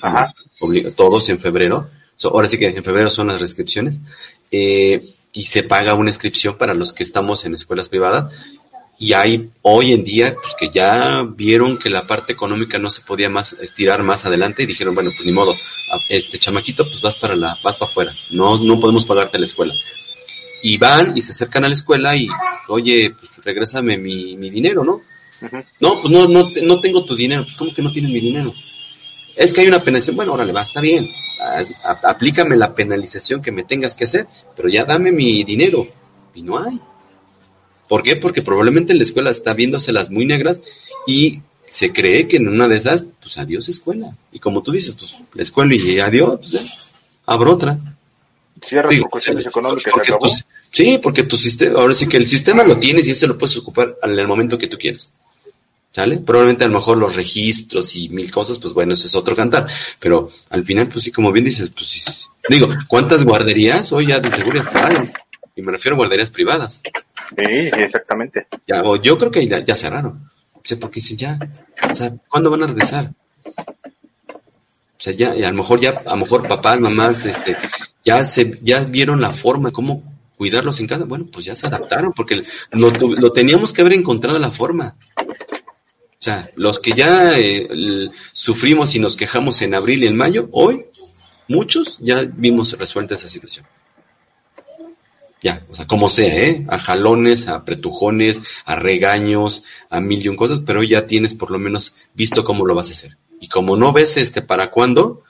todos 0.95 1.31
en 1.31 1.41
febrero. 1.41 1.89
ahora 2.25 2.47
sí 2.47 2.59
que 2.59 2.67
en 2.67 2.85
febrero 2.85 3.09
son 3.09 3.29
las 3.29 3.41
restricciones. 3.41 4.03
Eh, 4.51 5.01
y 5.37 5.43
se 5.43 5.63
paga 5.63 5.93
una 5.93 6.09
inscripción 6.09 6.57
para 6.57 6.73
los 6.73 6.95
que 6.95 7.03
estamos 7.03 7.45
en 7.45 7.55
escuelas 7.55 7.91
privadas. 7.91 8.33
Y 8.99 9.13
hay 9.13 9.51
hoy 9.61 9.93
en 9.93 10.03
día 10.03 10.35
pues 10.43 10.55
que 10.59 10.71
ya 10.71 11.23
vieron 11.29 11.79
que 11.79 11.91
la 11.91 12.07
parte 12.07 12.33
económica 12.33 12.79
no 12.79 12.89
se 12.89 13.03
podía 13.03 13.29
más 13.29 13.53
estirar 13.61 14.03
más 14.03 14.25
adelante 14.25 14.63
y 14.63 14.67
dijeron, 14.67 14.95
bueno, 14.95 15.11
pues 15.15 15.27
ni 15.27 15.33
modo, 15.33 15.55
este 16.09 16.39
chamaquito 16.39 16.85
pues 16.85 17.03
vas 17.03 17.17
para 17.17 17.37
la 17.37 17.59
vas 17.63 17.77
para 17.77 17.91
afuera, 17.91 18.17
no 18.31 18.57
no 18.57 18.81
podemos 18.81 19.05
pagarte 19.05 19.39
la 19.39 19.45
escuela. 19.45 19.75
Y 20.63 20.79
van 20.79 21.15
y 21.15 21.21
se 21.21 21.33
acercan 21.33 21.65
a 21.65 21.69
la 21.69 21.75
escuela 21.75 22.17
y, 22.17 22.27
"Oye, 22.69 23.11
pues 23.11 23.31
regrésame 23.45 23.99
mi, 23.99 24.39
mi 24.39 24.49
dinero, 24.49 24.83
¿no?" 24.83 25.03
No, 25.81 26.01
pues 26.01 26.11
no, 26.11 26.27
no, 26.27 26.51
no 26.63 26.81
tengo 26.81 27.05
tu 27.05 27.15
dinero. 27.15 27.45
Pues, 27.45 27.57
¿Cómo 27.57 27.75
que 27.75 27.83
no 27.83 27.93
tienes 27.93 28.11
mi 28.11 28.21
dinero? 28.21 28.55
Es 29.37 29.53
que 29.53 29.61
hay 29.61 29.69
una 29.69 29.85
penalización. 29.85 30.17
Bueno, 30.17 30.33
órale, 30.33 30.51
va, 30.55 30.63
está 30.63 30.81
bien 30.81 31.11
aplícame 32.03 32.57
la 32.57 32.75
penalización 32.75 33.43
que 33.43 33.53
me 33.53 33.65
tengas 33.65 33.95
que 33.95 34.05
hacer, 34.05 34.27
pero 34.55 34.69
ya 34.69 34.85
dame 34.85 35.13
mi 35.13 35.45
dinero. 35.45 35.87
Y 36.35 36.43
no 36.43 36.59
hay. 36.59 36.81
¿Por 37.89 38.03
qué? 38.03 38.17
Porque 38.17 38.43
probablemente 38.43 38.95
la 38.95 39.03
escuela 39.03 39.31
está 39.31 39.55
viéndoselas 39.55 40.11
muy 40.11 40.27
negras 40.27 40.61
y 41.07 41.41
se 41.69 41.93
cree 41.93 42.27
que 42.27 42.37
en 42.37 42.49
una 42.49 42.69
de 42.69 42.77
esas, 42.77 43.05
pues 43.23 43.39
adiós 43.39 43.69
escuela. 43.69 44.17
Y 44.33 44.39
como 44.39 44.63
tú 44.63 44.73
dices, 44.73 44.95
pues 44.95 45.17
la 45.35 45.43
escuela 45.43 45.75
y 45.75 46.01
adiós, 46.01 46.41
pues 46.41 46.91
abro 47.27 47.53
otra. 47.53 47.79
Cierra 48.61 48.89
por 48.89 49.11
cuestiones 49.11 49.47
económicas. 49.47 49.93
sí, 50.71 50.99
porque 51.03 51.25
tu 51.25 51.37
sistema, 51.37 51.81
ahora 51.81 51.95
sí 51.95 52.09
que 52.09 52.17
el 52.17 52.27
sistema 52.27 52.65
lo 52.65 52.79
tienes 52.79 53.07
y 53.07 53.11
ese 53.11 53.27
lo 53.27 53.37
puedes 53.37 53.57
ocupar 53.57 53.97
en 54.03 54.19
el 54.19 54.27
momento 54.27 54.59
que 54.59 54.67
tú 54.67 54.79
quieras. 54.79 55.13
¿Sale? 55.97 56.19
Probablemente 56.19 56.63
a 56.63 56.69
lo 56.69 56.75
mejor 56.75 56.99
los 56.99 57.17
registros 57.17 57.97
y 57.97 58.11
mil 58.11 58.31
cosas, 58.31 58.59
pues 58.59 58.75
bueno, 58.75 58.93
ese 58.93 59.07
es 59.07 59.15
otro 59.15 59.35
cantar. 59.35 59.67
Pero 59.99 60.31
al 60.51 60.63
final, 60.63 60.89
pues 60.89 61.07
sí, 61.07 61.11
como 61.11 61.33
bien 61.33 61.47
dices, 61.47 61.71
pues 61.71 61.89
sí. 61.89 62.03
Digo, 62.51 62.69
¿cuántas 62.87 63.25
guarderías 63.25 63.91
hoy 63.93 64.09
ya 64.11 64.21
de 64.21 64.31
seguridad? 64.31 64.71
Y 65.55 65.63
me 65.63 65.73
refiero 65.73 65.95
a 65.95 66.01
guarderías 66.01 66.31
privadas. 66.31 66.83
Sí, 67.35 67.45
exactamente. 67.79 68.47
Ya, 68.67 68.83
o 68.83 69.01
yo 69.01 69.17
creo 69.17 69.31
que 69.31 69.49
ya, 69.49 69.75
cerraron. 69.75 70.31
O 70.53 70.61
sea, 70.63 70.79
porque 70.79 70.97
dicen 70.97 71.17
ya, 71.17 71.39
o 71.91 71.95
sea, 71.95 72.13
¿cuándo 72.29 72.51
van 72.51 72.65
a 72.65 72.67
regresar? 72.67 73.13
O 73.47 74.99
sea, 74.99 75.15
ya, 75.15 75.31
a 75.31 75.51
lo 75.51 75.55
mejor 75.55 75.81
ya, 75.81 76.03
a 76.05 76.11
lo 76.11 76.17
mejor 76.17 76.47
papás, 76.47 76.79
mamás, 76.79 77.25
este, 77.25 77.57
ya 78.05 78.23
se, 78.23 78.59
ya 78.61 78.85
vieron 78.85 79.19
la 79.19 79.33
forma 79.33 79.71
de 79.71 79.73
cómo 79.73 80.03
cuidarlos 80.37 80.79
en 80.79 80.89
casa. 80.89 81.05
Bueno, 81.07 81.25
pues 81.33 81.47
ya 81.47 81.57
se 81.57 81.67
adaptaron, 81.67 82.13
porque 82.13 82.43
lo, 82.73 82.91
lo 82.91 83.33
teníamos 83.33 83.73
que 83.73 83.81
haber 83.81 83.95
encontrado 83.95 84.39
la 84.39 84.51
forma. 84.51 84.95
Sea, 86.27 86.51
los 86.57 86.81
que 86.81 86.91
ya 86.91 87.39
eh, 87.39 88.11
sufrimos 88.33 88.97
y 88.97 88.99
nos 88.99 89.15
quejamos 89.15 89.63
en 89.63 89.77
abril 89.77 90.03
y 90.03 90.07
en 90.09 90.17
mayo, 90.17 90.49
hoy, 90.51 90.87
muchos 91.47 91.99
ya 92.01 92.25
vimos 92.25 92.77
resuelta 92.77 93.15
esa 93.15 93.29
situación. 93.29 93.65
Ya, 95.41 95.63
o 95.71 95.75
sea, 95.77 95.87
como 95.87 96.09
sea, 96.09 96.35
¿eh? 96.35 96.67
A 96.69 96.81
jalones, 96.81 97.47
a 97.47 97.65
pretujones, 97.65 98.43
a 98.65 98.75
regaños, 98.75 99.63
a 99.89 100.01
mil 100.01 100.21
y 100.21 100.29
un 100.29 100.35
cosas, 100.35 100.63
pero 100.67 100.83
ya 100.83 101.07
tienes 101.07 101.33
por 101.33 101.53
lo 101.53 101.61
menos 101.61 101.95
visto 102.13 102.43
cómo 102.43 102.67
lo 102.67 102.75
vas 102.75 102.89
a 102.89 102.95
hacer. 102.95 103.17
Y 103.41 103.47
como 103.47 103.77
no 103.77 103.93
ves 103.93 104.17
este 104.17 104.43
para 104.43 104.73
cuándo, 104.73 105.23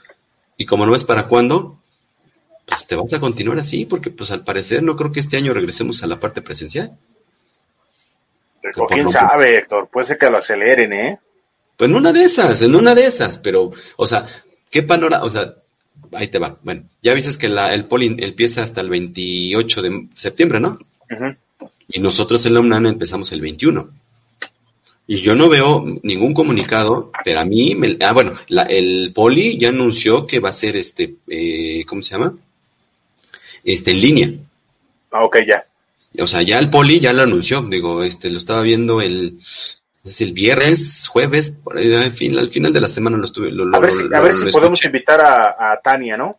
y 0.57 0.64
como 0.64 0.86
no 0.86 0.92
ves 0.92 1.05
para 1.05 1.28
cuándo, 1.28 1.78
pues 2.64 2.86
te 2.86 2.97
vas 2.97 3.12
a 3.12 3.20
continuar 3.20 3.59
así, 3.59 3.84
porque 3.84 4.09
pues 4.11 4.30
al 4.30 4.44
parecer 4.44 4.82
no 4.82 4.97
creo 4.97 5.12
que 5.12 5.20
este 5.20 5.36
año 5.36 5.53
regresemos 5.53 6.03
a 6.03 6.07
la 6.07 6.18
parte 6.18 6.40
presencial. 6.40 6.97
O 8.77 8.87
quién 8.87 9.09
sabe, 9.09 9.59
Héctor, 9.59 9.89
puede 9.89 10.07
ser 10.07 10.19
que 10.19 10.31
lo 10.31 10.39
aceleren, 10.39 10.93
¿eh? 10.93 11.19
Pues 11.77 11.91
en 11.91 11.97
una 11.97 12.12
de 12.12 12.25
esas, 12.25 12.62
en 12.62 12.75
una 12.75 12.95
de 12.95 13.07
esas, 13.07 13.39
pero, 13.39 13.71
o 13.97 14.07
sea, 14.07 14.27
¿qué 14.71 14.83
panorama? 14.83 15.25
O 15.25 15.31
sea, 15.31 15.55
ahí 16.12 16.29
te 16.29 16.39
va. 16.39 16.57
Bueno, 16.62 16.85
ya 17.03 17.12
viste 17.14 17.39
que 17.39 17.49
la, 17.49 17.73
el 17.73 17.87
poli 17.87 18.17
empieza 18.19 18.62
hasta 18.62 18.81
el 18.81 18.89
28 18.89 19.83
de 19.83 20.09
septiembre, 20.14 20.61
¿no? 20.61 20.79
Y 21.89 22.01
nosotros 22.01 22.45
en 22.47 22.55
la 22.55 22.61
UNAM 22.61 22.87
empezamos 22.87 23.31
el 23.33 23.41
21. 23.41 23.91
Y 25.09 25.19
yo 25.19 25.37
no 25.37 25.49
veo 25.49 25.85
ningún 26.03 26.35
comunicado, 26.35 27.12
pero 27.25 27.41
a 27.41 27.45
mí, 27.45 27.75
me, 27.77 27.97
ah, 28.01 28.12
bueno, 28.12 28.33
la, 28.49 28.62
el 28.62 29.12
poli 29.14 29.57
ya 29.57 29.69
anunció 29.69 30.27
que 30.27 30.41
va 30.41 30.49
a 30.49 30.53
ser 30.53 30.77
este, 30.77 31.14
eh, 31.29 31.85
¿cómo 31.87 32.03
se 32.03 32.17
llama? 32.17 32.35
Este, 33.62 33.93
en 33.93 34.01
línea. 34.01 34.33
Ah, 35.12 35.25
ok, 35.25 35.39
ya. 35.47 35.64
O 36.21 36.27
sea, 36.27 36.43
ya 36.43 36.59
el 36.59 36.71
poli 36.71 37.01
ya 37.01 37.12
lo 37.12 37.23
anunció, 37.23 37.62
digo, 37.62 38.03
este, 38.03 38.31
lo 38.31 38.39
estaba 38.39 38.62
viendo 38.62 39.01
el, 39.01 39.41
es 40.05 40.21
el 40.21 40.33
viernes, 40.33 41.09
jueves, 41.09 41.51
por 41.51 41.77
ahí, 41.77 41.93
al, 41.95 42.12
fin, 42.12 42.39
al 42.39 42.51
final 42.51 42.73
de 42.73 42.81
la 42.81 42.89
semana 42.89 43.17
lo 43.17 43.25
estuve. 43.25 43.51
a 43.51 43.79
ver 43.79 43.91
si, 43.91 44.14
a 44.14 44.21
ver 44.21 44.33
si 44.35 44.51
podemos 44.51 44.85
invitar 44.85 45.21
a, 45.21 45.73
a, 45.73 45.81
Tania, 45.81 46.17
¿no? 46.17 46.39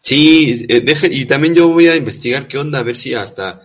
Sí, 0.00 0.66
eh, 0.68 0.80
deje, 0.80 1.08
y 1.10 1.26
también 1.26 1.54
yo 1.54 1.68
voy 1.68 1.86
a 1.88 1.96
investigar 1.96 2.48
qué 2.48 2.58
onda, 2.58 2.80
a 2.80 2.82
ver 2.82 2.96
si 2.96 3.14
hasta 3.14 3.60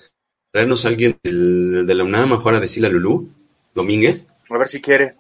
traernos 0.51 0.85
a 0.85 0.89
alguien 0.89 1.17
del, 1.23 1.85
de 1.87 1.95
la 1.95 2.03
UNAM, 2.03 2.29
mejor 2.29 2.55
a 2.55 2.59
decirle 2.59 2.89
a 2.89 2.91
Lulú, 2.91 3.29
Domínguez. 3.73 4.25
A 4.49 4.57
ver 4.57 4.67
si 4.67 4.79
quiere. 4.81 5.15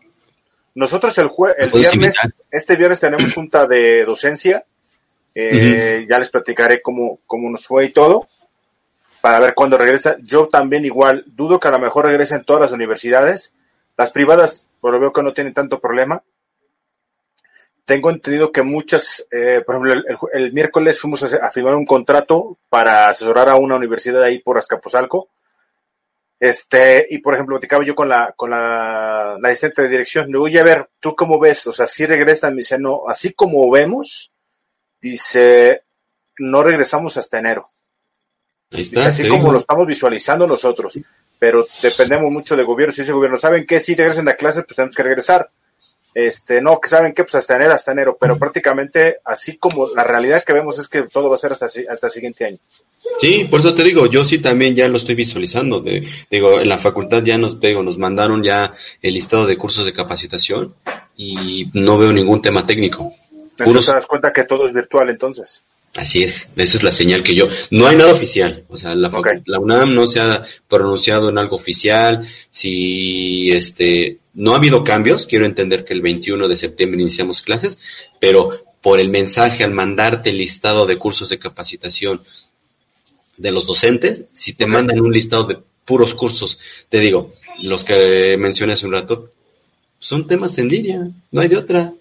Nosotros 0.75 1.17
el, 1.17 1.27
jue 1.27 1.55
el 1.57 1.71
viernes, 1.71 2.15
este 2.51 2.75
viernes 2.75 2.99
tenemos 2.99 3.33
junta 3.33 3.65
de 3.65 4.05
docencia. 4.05 4.65
Eh, 5.33 6.05
Ya 6.09 6.19
les 6.19 6.29
platicaré 6.29 6.81
cómo, 6.81 7.19
cómo 7.25 7.49
nos 7.49 7.65
fue 7.65 7.85
y 7.85 7.91
todo 7.91 8.27
para 9.25 9.39
ver 9.39 9.55
cuándo 9.55 9.75
regresa. 9.75 10.17
Yo 10.21 10.47
también 10.49 10.85
igual 10.85 11.23
dudo 11.25 11.59
que 11.59 11.67
a 11.67 11.71
lo 11.71 11.79
mejor 11.79 12.05
regresen 12.05 12.43
todas 12.43 12.61
las 12.61 12.71
universidades. 12.71 13.55
Las 13.97 14.11
privadas, 14.11 14.67
por 14.79 14.93
lo 14.93 14.99
veo 14.99 15.11
que 15.11 15.23
no 15.23 15.33
tienen 15.33 15.51
tanto 15.51 15.79
problema. 15.79 16.21
Tengo 17.85 18.11
entendido 18.11 18.51
que 18.51 18.61
muchas, 18.61 19.25
eh, 19.31 19.63
por 19.65 19.77
ejemplo, 19.77 20.29
el, 20.31 20.53
miércoles 20.53 21.01
fuimos 21.01 21.23
a, 21.23 21.49
firmar 21.49 21.73
un 21.73 21.87
contrato 21.87 22.59
para 22.69 23.09
asesorar 23.09 23.49
a 23.49 23.55
una 23.55 23.77
universidad 23.77 24.21
ahí 24.21 24.37
por 24.37 24.59
Azcapotzalco. 24.59 25.29
Este, 26.39 27.07
y 27.09 27.17
por 27.17 27.33
ejemplo, 27.33 27.55
platicaba 27.55 27.83
yo 27.83 27.95
con 27.95 28.07
la, 28.07 28.31
con 28.37 28.51
la, 28.51 29.39
la 29.41 29.49
asistente 29.49 29.81
de 29.81 29.89
dirección. 29.89 30.27
Digo, 30.27 30.43
oye, 30.43 30.59
a 30.59 30.63
ver, 30.63 30.87
¿tú 30.99 31.15
cómo 31.15 31.39
ves? 31.39 31.65
O 31.65 31.71
sea, 31.71 31.87
si 31.87 32.05
regresan, 32.05 32.53
me 32.53 32.59
dice, 32.59 32.77
no, 32.77 33.05
así 33.07 33.33
como 33.33 33.71
vemos, 33.71 34.31
dice, 35.01 35.81
no 36.37 36.61
regresamos 36.61 37.17
hasta 37.17 37.39
enero 37.39 37.71
así 38.71 39.27
como 39.27 39.51
lo 39.51 39.59
estamos 39.59 39.87
visualizando 39.87 40.47
nosotros, 40.47 40.97
pero 41.39 41.65
dependemos 41.81 42.31
mucho 42.31 42.55
de 42.55 42.63
gobierno. 42.63 42.93
Si 42.93 43.01
ese 43.01 43.11
gobierno 43.11 43.37
saben 43.37 43.65
que 43.65 43.79
si 43.79 43.95
regresen 43.95 44.27
a 44.29 44.33
clases, 44.33 44.63
pues 44.65 44.75
tenemos 44.75 44.95
que 44.95 45.03
regresar. 45.03 45.49
Este, 46.13 46.61
no, 46.61 46.79
que 46.79 46.87
saben 46.87 47.13
que 47.13 47.23
pues 47.23 47.35
hasta 47.35 47.57
enero, 47.57 47.73
hasta 47.73 47.91
enero, 47.91 48.17
pero 48.17 48.39
prácticamente 48.39 49.17
así 49.25 49.57
como 49.57 49.89
la 49.93 50.05
realidad 50.05 50.45
que 50.45 50.53
vemos 50.53 50.79
es 50.79 50.87
que 50.87 51.03
todo 51.03 51.27
va 51.27 51.35
a 51.35 51.37
ser 51.37 51.51
hasta, 51.51 51.65
hasta 51.65 52.07
el 52.07 52.11
siguiente 52.11 52.45
año. 52.45 52.57
Sí, 53.19 53.45
por 53.49 53.59
eso 53.59 53.73
te 53.73 53.83
digo, 53.83 54.05
yo 54.07 54.23
sí 54.23 54.39
también 54.39 54.75
ya 54.75 54.87
lo 54.87 54.95
estoy 54.95 55.15
visualizando. 55.15 55.81
De, 55.81 56.07
digo, 56.31 56.61
en 56.61 56.69
la 56.69 56.77
facultad 56.77 57.21
ya 57.21 57.37
nos, 57.37 57.59
digo, 57.59 57.83
nos 57.83 57.97
mandaron 57.97 58.43
ya 58.43 58.73
el 59.01 59.13
listado 59.13 59.45
de 59.45 59.57
cursos 59.57 59.85
de 59.85 59.93
capacitación 59.93 60.73
y 61.17 61.69
no 61.73 61.97
veo 61.97 62.13
ningún 62.13 62.41
tema 62.41 62.65
técnico. 62.65 63.13
Puros... 63.57 63.85
¿Te 63.85 63.93
das 63.93 64.05
cuenta 64.05 64.33
que 64.33 64.43
todo 64.45 64.65
es 64.65 64.73
virtual 64.73 65.09
entonces? 65.09 65.61
Así 65.95 66.23
es, 66.23 66.49
esa 66.57 66.77
es 66.77 66.83
la 66.83 66.91
señal 66.91 67.23
que 67.23 67.35
yo. 67.35 67.47
No 67.71 67.87
hay 67.87 67.95
nada 67.95 68.11
oficial, 68.11 68.65
o 68.67 68.77
sea, 68.77 68.93
la, 68.95 69.09
la, 69.45 69.59
UNAM 69.59 69.95
no 69.95 70.07
se 70.07 70.19
ha 70.19 70.45
pronunciado 70.67 71.29
en 71.29 71.37
algo 71.37 71.55
oficial. 71.55 72.27
Si 72.51 73.49
este 73.51 74.17
no 74.33 74.53
ha 74.53 74.57
habido 74.57 74.83
cambios, 74.83 75.25
quiero 75.25 75.45
entender 75.45 75.85
que 75.85 75.93
el 75.93 76.01
21 76.01 76.49
de 76.49 76.57
septiembre 76.57 77.01
iniciamos 77.01 77.41
clases, 77.41 77.79
pero 78.19 78.49
por 78.81 78.99
el 78.99 79.09
mensaje 79.09 79.63
al 79.63 79.71
mandarte 79.71 80.31
el 80.31 80.37
listado 80.37 80.85
de 80.85 80.97
cursos 80.97 81.29
de 81.29 81.39
capacitación 81.39 82.21
de 83.37 83.51
los 83.51 83.65
docentes, 83.65 84.25
si 84.33 84.53
te 84.53 84.65
mandan 84.65 84.99
un 84.99 85.13
listado 85.13 85.45
de 85.45 85.57
puros 85.85 86.13
cursos, 86.13 86.59
te 86.89 86.99
digo, 86.99 87.33
los 87.63 87.85
que 87.85 88.35
mencioné 88.37 88.73
hace 88.73 88.85
un 88.85 88.93
rato, 88.93 89.31
son 89.99 90.27
temas 90.27 90.57
en 90.57 90.67
línea, 90.67 91.07
no 91.31 91.41
hay 91.41 91.47
de 91.47 91.57
otra. 91.57 91.93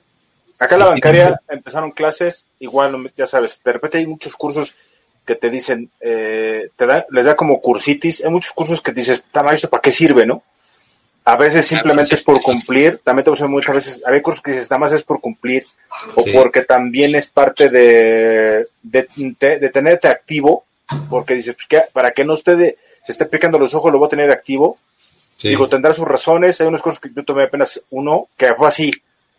Acá 0.65 0.75
en 0.77 0.81
la 0.81 0.87
bancaria 0.87 1.41
empezaron 1.49 1.91
clases, 1.91 2.47
igual, 2.59 3.13
ya 3.17 3.27
sabes, 3.27 3.61
de 3.65 3.73
repente 3.73 3.99
hay 3.99 4.07
muchos 4.07 4.35
cursos 4.35 4.75
que 5.25 5.35
te 5.35 5.51
dicen, 5.51 5.91
eh, 6.01 6.69
te 6.77 6.87
da, 6.87 7.07
les 7.11 7.25
da 7.27 7.37
como 7.37 7.61
cursitis, 7.61 8.23
hay 8.25 8.31
muchos 8.31 8.53
cursos 8.53 8.81
que 8.81 8.93
dices, 8.93 9.23
¿esto 9.53 9.71
para 9.71 9.81
qué 9.81 9.93
sirve, 9.93 10.27
no? 10.27 10.43
A 11.27 11.37
veces 11.37 11.67
simplemente 11.67 12.15
es 12.15 12.23
por 12.23 12.41
cumplir, 12.43 13.01
también 13.03 13.25
te 13.25 13.45
muchas 13.47 13.75
veces, 13.75 14.01
hay 14.05 14.21
cursos 14.21 14.43
que 14.43 14.53
dices, 14.53 14.71
nada 14.71 14.81
más 14.81 14.93
es 14.93 15.03
por 15.03 15.21
cumplir, 15.21 15.65
o 16.15 16.25
porque 16.35 16.63
también 16.63 17.15
es 17.15 17.31
parte 17.31 17.71
de, 17.71 18.67
de, 18.83 19.71
tenerte 19.73 20.09
activo, 20.09 20.65
porque 21.09 21.35
dices, 21.35 21.57
pues, 21.57 21.85
para 21.93 22.11
que 22.11 22.25
no 22.25 22.35
esté 22.35 22.77
se 23.05 23.13
esté 23.13 23.27
picando 23.27 23.59
los 23.59 23.75
ojos, 23.75 23.93
lo 23.93 23.99
voy 23.99 24.07
a 24.07 24.11
tener 24.11 24.31
activo. 24.31 24.79
Digo, 25.43 25.69
tendrá 25.69 25.93
sus 25.93 26.07
razones, 26.07 26.61
hay 26.61 26.67
unos 26.67 26.81
cursos 26.81 27.01
que 27.01 27.11
yo 27.15 27.25
tomé 27.25 27.45
apenas 27.45 27.83
uno, 27.91 28.29
que 28.37 28.55
fue 28.55 28.69
así, 28.69 28.91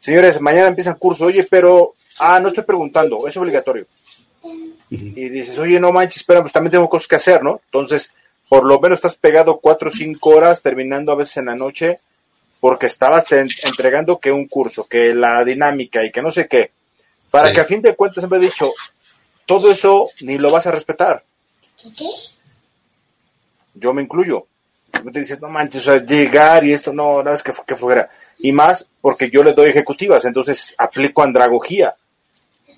señores, 0.05 0.39
mañana 0.39 0.67
empieza 0.67 0.91
el 0.91 0.97
curso, 0.97 1.25
oye, 1.25 1.47
pero, 1.49 1.95
ah, 2.19 2.39
no 2.39 2.49
estoy 2.49 2.63
preguntando, 2.63 3.27
es 3.27 3.35
obligatorio. 3.37 3.87
Y 4.91 5.29
dices, 5.29 5.57
oye, 5.57 5.79
no 5.79 5.91
manches, 5.91 6.17
espera, 6.17 6.41
pues 6.41 6.53
también 6.53 6.73
tengo 6.73 6.87
cosas 6.87 7.07
que 7.07 7.15
hacer, 7.15 7.41
¿no? 7.41 7.59
Entonces, 7.65 8.13
por 8.47 8.63
lo 8.63 8.79
menos 8.79 8.97
estás 8.97 9.15
pegado 9.15 9.59
cuatro 9.59 9.89
o 9.89 9.91
cinco 9.91 10.29
horas, 10.29 10.61
terminando 10.61 11.11
a 11.11 11.15
veces 11.15 11.37
en 11.37 11.45
la 11.45 11.55
noche, 11.55 11.99
porque 12.59 12.85
estabas 12.85 13.25
entregando 13.31 14.19
que 14.19 14.31
un 14.31 14.47
curso, 14.47 14.85
que 14.85 15.15
la 15.15 15.43
dinámica 15.43 16.05
y 16.05 16.11
que 16.11 16.21
no 16.21 16.29
sé 16.29 16.47
qué, 16.47 16.69
para 17.31 17.51
que 17.51 17.61
a 17.61 17.65
fin 17.65 17.81
de 17.81 17.95
cuentas 17.95 18.29
me 18.29 18.37
he 18.37 18.41
dicho, 18.41 18.73
todo 19.47 19.71
eso 19.71 20.11
ni 20.21 20.37
lo 20.37 20.51
vas 20.51 20.67
a 20.67 20.71
respetar. 20.71 21.23
¿Qué? 21.97 22.09
Yo 23.73 23.91
me 23.91 24.03
incluyo. 24.03 24.45
Te 25.11 25.19
dices, 25.19 25.41
no 25.41 25.49
manches, 25.49 25.87
o 25.87 25.91
sea, 25.91 26.03
llegar 26.03 26.63
y 26.65 26.73
esto, 26.73 26.91
no, 26.91 27.21
no 27.21 27.31
es 27.31 27.43
que, 27.43 27.51
que 27.65 27.75
fuera 27.75 28.09
y 28.39 28.51
más 28.51 28.87
porque 29.01 29.29
yo 29.29 29.43
le 29.43 29.53
doy 29.53 29.69
ejecutivas, 29.69 30.25
entonces 30.25 30.75
aplico 30.77 31.23
andragogía, 31.23 31.95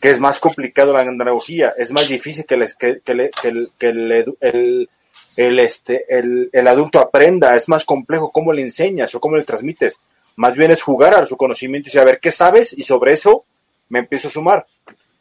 que 0.02 0.12
es 0.12 0.20
más 0.20 0.40
complicado 0.40 0.94
la 0.94 1.02
andragogía, 1.02 1.74
es 1.78 1.92
más 1.92 2.08
difícil 2.08 2.46
que, 2.46 2.58
les, 2.58 2.76
que, 2.76 3.02
que, 3.04 3.32
que, 3.42 3.48
el, 3.88 4.38
el, 4.40 4.90
el, 5.36 5.60
este, 5.60 6.06
el, 6.10 6.50
el 6.52 6.68
adulto 6.68 7.00
aprenda, 7.00 7.56
es 7.56 7.68
más 7.68 7.86
complejo 7.86 8.32
cómo 8.32 8.54
le 8.54 8.62
enseñas 8.62 9.14
o 9.16 9.20
cómo 9.20 9.38
le 9.38 9.46
transmites, 9.46 10.00
más 10.36 10.56
bien 10.56 10.72
es 10.72 10.82
jugar 10.82 11.16
a 11.16 11.26
su 11.26 11.38
conocimiento 11.38 11.90
y 11.90 11.94
saber 11.94 12.20
qué 12.20 12.32
sabes 12.32 12.74
y 12.78 12.84
sobre 12.84 13.14
eso 13.14 13.46
me 13.90 14.00
empiezo 14.00 14.28
a 14.28 14.32
sumar 14.32 14.66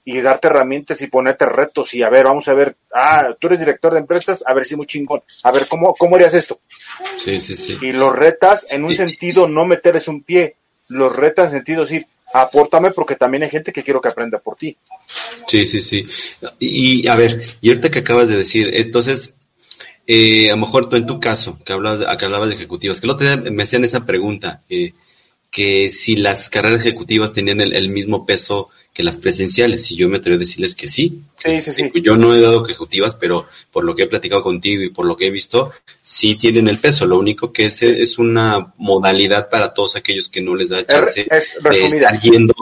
y 0.08 0.20
darte 0.20 0.46
herramientas 0.46 1.02
y 1.02 1.08
ponerte 1.08 1.46
retos 1.46 1.92
y 1.92 2.02
a 2.04 2.08
ver, 2.08 2.24
vamos 2.24 2.46
a 2.46 2.54
ver, 2.54 2.76
ah, 2.94 3.34
tú 3.40 3.48
eres 3.48 3.58
director 3.58 3.92
de 3.92 3.98
empresas, 3.98 4.42
a 4.46 4.54
ver 4.54 4.64
si 4.64 4.76
muy 4.76 4.86
chingón, 4.86 5.20
a 5.42 5.50
ver, 5.50 5.66
¿cómo, 5.66 5.96
cómo 5.98 6.14
harías 6.14 6.32
esto? 6.32 6.60
Sí, 7.16 7.40
sí, 7.40 7.56
sí. 7.56 7.76
Y 7.82 7.90
los 7.90 8.14
retas 8.14 8.64
en 8.70 8.84
un 8.84 8.94
sentido 8.94 9.48
no 9.48 9.66
meterles 9.66 10.06
un 10.06 10.22
pie, 10.22 10.54
los 10.86 11.14
retas 11.14 11.46
en 11.46 11.58
sentido 11.58 11.82
decir, 11.82 12.06
apórtame 12.32 12.92
porque 12.92 13.16
también 13.16 13.42
hay 13.42 13.50
gente 13.50 13.72
que 13.72 13.82
quiero 13.82 14.00
que 14.00 14.08
aprenda 14.08 14.38
por 14.38 14.54
ti. 14.54 14.76
Sí, 15.48 15.66
sí, 15.66 15.82
sí. 15.82 16.06
Y, 16.60 17.08
a 17.08 17.16
ver, 17.16 17.42
y 17.60 17.70
ahorita 17.70 17.90
que 17.90 17.98
acabas 17.98 18.28
de 18.28 18.36
decir, 18.36 18.70
entonces, 18.74 19.34
eh, 20.06 20.50
a 20.50 20.54
lo 20.54 20.58
mejor 20.58 20.88
tú 20.88 20.94
en 20.94 21.06
tu 21.06 21.18
caso, 21.18 21.58
que 21.64 21.72
hablabas, 21.72 22.16
que 22.16 22.24
hablabas 22.24 22.50
de 22.50 22.54
ejecutivas, 22.54 23.00
que 23.00 23.06
el 23.06 23.10
otro 23.10 23.26
día 23.26 23.50
me 23.50 23.64
hacían 23.64 23.82
esa 23.82 24.06
pregunta, 24.06 24.62
eh, 24.70 24.92
que 25.50 25.90
si 25.90 26.14
las 26.14 26.48
carreras 26.48 26.86
ejecutivas 26.86 27.32
tenían 27.32 27.60
el 27.60 27.88
mismo 27.88 28.24
peso 28.24 28.70
que 28.96 29.02
las 29.02 29.18
presenciales. 29.18 29.90
Y 29.90 29.96
yo 29.96 30.08
me 30.08 30.16
atrevo 30.16 30.36
a 30.36 30.38
decirles 30.38 30.74
que 30.74 30.86
sí. 30.86 31.20
Sí, 31.36 31.60
sí, 31.60 31.72
sí. 31.74 31.92
Yo 32.02 32.16
no 32.16 32.32
he 32.32 32.40
dado 32.40 32.64
ejecutivas, 32.64 33.14
pero 33.14 33.46
por 33.70 33.84
lo 33.84 33.94
que 33.94 34.04
he 34.04 34.06
platicado 34.06 34.42
contigo 34.42 34.82
y 34.82 34.88
por 34.88 35.04
lo 35.04 35.18
que 35.18 35.26
he 35.26 35.30
visto, 35.30 35.70
sí 36.02 36.36
tienen 36.36 36.66
el 36.66 36.80
peso. 36.80 37.04
Lo 37.04 37.18
único 37.18 37.52
que 37.52 37.66
es, 37.66 37.82
es 37.82 38.18
una 38.18 38.72
modalidad 38.78 39.50
para 39.50 39.74
todos 39.74 39.96
aquellos 39.96 40.30
que 40.30 40.40
no 40.40 40.54
les 40.54 40.70
da 40.70 40.86
chance 40.86 41.26
de 41.28 41.86
estar 41.86 42.18
yendo. 42.20 42.54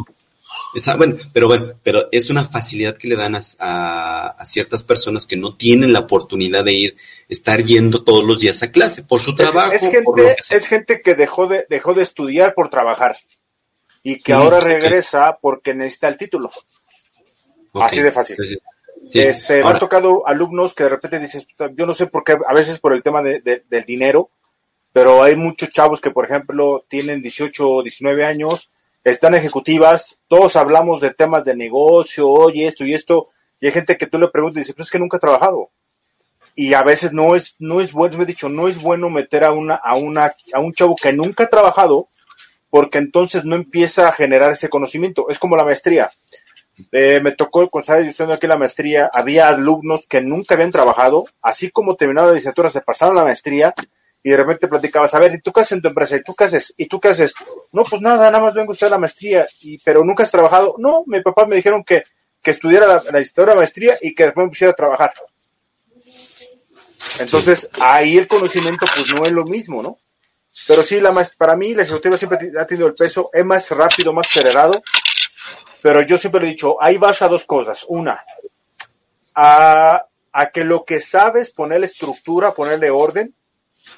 bueno, 0.96 1.18
pero 1.32 1.46
bueno, 1.46 1.74
pero 1.84 2.08
es 2.10 2.28
una 2.30 2.46
facilidad 2.48 2.96
que 2.96 3.06
le 3.06 3.14
dan 3.14 3.36
a, 3.36 4.34
a, 4.36 4.44
ciertas 4.44 4.82
personas 4.82 5.26
que 5.26 5.36
no 5.36 5.54
tienen 5.54 5.92
la 5.92 6.00
oportunidad 6.00 6.64
de 6.64 6.72
ir, 6.72 6.96
estar 7.28 7.62
yendo 7.62 8.02
todos 8.02 8.24
los 8.24 8.40
días 8.40 8.60
a 8.64 8.72
clase 8.72 9.04
por 9.04 9.20
su 9.20 9.36
trabajo. 9.36 9.70
Es, 9.70 9.82
gente, 9.82 10.36
es 10.50 10.66
gente 10.66 11.00
que 11.00 11.14
dejó 11.14 11.46
de, 11.46 11.64
dejó 11.70 11.94
de 11.94 12.02
estudiar 12.02 12.54
por 12.54 12.70
trabajar 12.70 13.18
y 14.04 14.18
que 14.18 14.34
ahora 14.34 14.60
regresa 14.60 15.38
porque 15.40 15.74
necesita 15.74 16.08
el 16.08 16.18
título. 16.18 16.52
Así 17.72 18.00
de 18.00 18.12
fácil. 18.12 18.36
Este, 19.12 19.62
me 19.62 19.68
han 19.68 19.78
tocado 19.78 20.26
alumnos 20.26 20.74
que 20.74 20.84
de 20.84 20.90
repente 20.90 21.18
dices, 21.18 21.46
yo 21.74 21.86
no 21.86 21.94
sé 21.94 22.06
por 22.06 22.22
qué, 22.22 22.36
a 22.46 22.54
veces 22.54 22.78
por 22.78 22.92
el 22.92 23.02
tema 23.02 23.22
de, 23.22 23.40
del 23.68 23.84
dinero, 23.84 24.30
pero 24.92 25.22
hay 25.22 25.36
muchos 25.36 25.70
chavos 25.70 26.00
que, 26.00 26.10
por 26.10 26.26
ejemplo, 26.26 26.84
tienen 26.86 27.22
18 27.22 27.68
o 27.68 27.82
19 27.82 28.24
años, 28.24 28.70
están 29.02 29.34
ejecutivas, 29.34 30.18
todos 30.28 30.54
hablamos 30.56 31.00
de 31.00 31.10
temas 31.10 31.44
de 31.44 31.56
negocio, 31.56 32.28
oye, 32.28 32.66
esto 32.66 32.84
y 32.84 32.94
esto, 32.94 33.30
y 33.58 33.66
hay 33.66 33.72
gente 33.72 33.96
que 33.96 34.06
tú 34.06 34.18
le 34.18 34.28
preguntas 34.28 34.58
y 34.58 34.60
dices, 34.60 34.74
pues 34.74 34.88
es 34.88 34.92
que 34.92 34.98
nunca 34.98 35.16
he 35.16 35.20
trabajado. 35.20 35.70
y 36.54 36.74
a 36.74 36.82
veces 36.82 37.12
no 37.12 37.34
es, 37.34 37.54
no 37.58 37.80
es 37.80 37.92
bueno, 37.92 38.18
me 38.18 38.24
he 38.24 38.26
dicho, 38.26 38.48
no 38.48 38.68
es 38.68 38.80
bueno 38.80 39.10
meter 39.10 39.44
a 39.44 39.52
una, 39.52 39.74
a 39.74 39.96
una, 39.96 40.34
a 40.52 40.60
un 40.60 40.72
chavo 40.74 40.94
que 40.94 41.12
nunca 41.12 41.44
ha 41.44 41.48
trabajado, 41.48 42.08
porque 42.74 42.98
entonces 42.98 43.44
no 43.44 43.54
empieza 43.54 44.08
a 44.08 44.12
generar 44.12 44.50
ese 44.50 44.68
conocimiento. 44.68 45.26
Es 45.28 45.38
como 45.38 45.56
la 45.56 45.62
maestría. 45.62 46.10
Eh, 46.90 47.20
me 47.22 47.30
tocó, 47.30 47.70
estaba 47.78 48.00
estudiando 48.00 48.34
aquí 48.34 48.48
la 48.48 48.56
maestría, 48.56 49.08
había 49.12 49.46
alumnos 49.46 50.06
que 50.08 50.20
nunca 50.20 50.56
habían 50.56 50.72
trabajado, 50.72 51.26
así 51.40 51.70
como 51.70 51.94
terminaron 51.94 52.30
la 52.30 52.34
licenciatura, 52.34 52.70
se 52.70 52.80
pasaron 52.80 53.14
la 53.14 53.22
maestría 53.22 53.72
y 54.24 54.30
de 54.30 54.36
repente 54.36 54.66
platicabas, 54.66 55.14
a 55.14 55.20
ver, 55.20 55.34
¿y 55.34 55.40
tú 55.40 55.52
qué 55.52 55.60
haces 55.60 55.70
en 55.70 55.82
tu 55.82 55.86
empresa? 55.86 56.16
¿Y 56.16 56.24
tú 56.24 56.34
qué 56.34 56.42
haces? 56.42 56.74
¿Y 56.76 56.86
tú 56.86 56.98
qué 56.98 57.10
haces? 57.10 57.32
No, 57.70 57.84
pues 57.84 58.02
nada, 58.02 58.28
nada 58.28 58.42
más 58.42 58.54
vengo 58.54 58.72
a 58.72 58.74
estudiar 58.74 58.90
la 58.90 58.98
maestría, 58.98 59.46
y, 59.60 59.78
pero 59.78 60.02
nunca 60.02 60.24
has 60.24 60.32
trabajado. 60.32 60.74
No, 60.78 61.04
mi 61.06 61.20
papá 61.20 61.46
me 61.46 61.54
dijeron 61.54 61.84
que, 61.84 62.02
que 62.42 62.50
estudiara 62.50 62.88
la, 62.88 62.94
la 63.04 63.20
licenciatura 63.20 63.54
maestría 63.54 63.98
y 64.02 64.16
que 64.16 64.24
después 64.24 64.46
me 64.46 64.50
pusiera 64.50 64.72
a 64.72 64.74
trabajar. 64.74 65.14
Entonces, 67.20 67.70
ahí 67.78 68.18
el 68.18 68.26
conocimiento 68.26 68.84
pues 68.92 69.06
no 69.14 69.22
es 69.22 69.30
lo 69.30 69.44
mismo, 69.44 69.80
¿no? 69.80 69.96
Pero 70.66 70.82
sí, 70.82 71.00
la 71.00 71.12
más, 71.12 71.34
para 71.34 71.56
mí 71.56 71.74
la 71.74 71.82
ejecutiva 71.82 72.16
siempre 72.16 72.52
ha 72.58 72.66
tenido 72.66 72.86
el 72.86 72.94
peso, 72.94 73.30
es 73.32 73.44
más 73.44 73.70
rápido, 73.70 74.12
más 74.12 74.26
acelerado, 74.26 74.82
pero 75.82 76.02
yo 76.02 76.16
siempre 76.16 76.40
le 76.40 76.46
he 76.48 76.50
dicho, 76.50 76.82
ahí 76.82 76.96
vas 76.96 77.20
a 77.22 77.28
dos 77.28 77.44
cosas. 77.44 77.84
Una, 77.88 78.24
a, 79.34 80.04
a 80.32 80.50
que 80.50 80.64
lo 80.64 80.84
que 80.84 81.00
sabes, 81.00 81.50
ponerle 81.50 81.86
estructura, 81.86 82.54
ponerle 82.54 82.90
orden. 82.90 83.34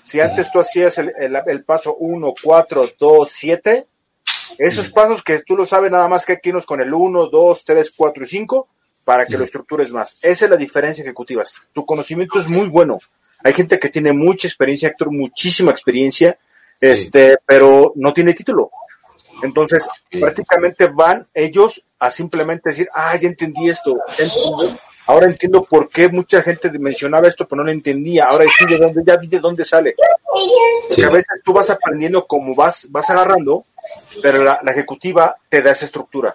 Si 0.03 0.21
antes 0.21 0.51
tú 0.51 0.59
hacías 0.59 0.99
el, 0.99 1.13
el, 1.19 1.37
el 1.47 1.65
paso 1.65 1.95
1, 1.97 2.35
4, 2.43 2.91
2, 2.99 3.31
7, 3.31 3.87
esos 4.59 4.91
pasos 4.91 5.23
que 5.23 5.43
tú 5.43 5.57
lo 5.57 5.65
sabes 5.65 5.91
nada 5.91 6.09
más 6.09 6.25
que 6.25 6.33
aquí 6.33 6.53
nos 6.53 6.67
con 6.67 6.81
el 6.81 6.93
1, 6.93 7.27
2, 7.27 7.65
3, 7.65 7.93
4 7.97 8.25
y 8.25 8.27
5, 8.27 8.69
para 9.05 9.25
que 9.25 9.39
lo 9.39 9.45
estructures 9.45 9.93
más. 9.93 10.19
Esa 10.21 10.47
es 10.47 10.51
la 10.51 10.57
diferencia 10.57 11.03
ejecutiva. 11.03 11.45
Tu 11.73 11.87
conocimiento 11.87 12.41
es 12.41 12.49
muy 12.49 12.69
bueno. 12.69 12.99
Hay 13.45 13.53
gente 13.53 13.79
que 13.79 13.89
tiene 13.89 14.13
mucha 14.13 14.49
experiencia, 14.49 14.89
Héctor, 14.89 15.13
muchísima 15.13 15.71
experiencia, 15.71 16.37
este, 16.81 17.37
pero 17.45 17.93
no 17.97 18.13
tiene 18.13 18.35
título. 18.35 18.71
Entonces, 19.43 19.87
prácticamente 20.11 20.87
van 20.87 21.27
ellos 21.35 21.83
a 21.99 22.11
simplemente 22.11 22.71
decir, 22.71 22.89
ah, 22.95 23.17
ya 23.21 23.29
entendí 23.29 23.69
esto, 23.69 23.97
ya 24.17 24.25
entendí. 24.25 24.79
ahora 25.07 25.27
entiendo 25.27 25.63
por 25.63 25.89
qué 25.89 26.09
mucha 26.09 26.43
gente 26.43 26.71
mencionaba 26.79 27.29
esto, 27.29 27.47
pero 27.47 27.63
no 27.63 27.67
lo 27.67 27.73
entendía, 27.73 28.25
ahora 28.25 28.45
sí 28.49 28.67
de 28.67 28.79
dónde, 28.79 29.03
ya 29.05 29.17
vi 29.17 29.27
de 29.27 29.41
dónde 29.41 29.65
sale. 29.65 29.95
Porque 30.89 31.05
a 31.05 31.11
veces 31.11 31.41
tú 31.45 31.53
vas 31.53 31.69
aprendiendo 31.71 32.27
como 32.27 32.55
vas, 32.55 32.87
vas 32.91 33.09
agarrando, 33.11 33.67
pero 34.23 34.43
la, 34.43 34.61
la 34.63 34.73
ejecutiva 34.73 35.37
te 35.49 35.63
da 35.63 35.73
esa 35.73 35.85
estructura. 35.85 36.35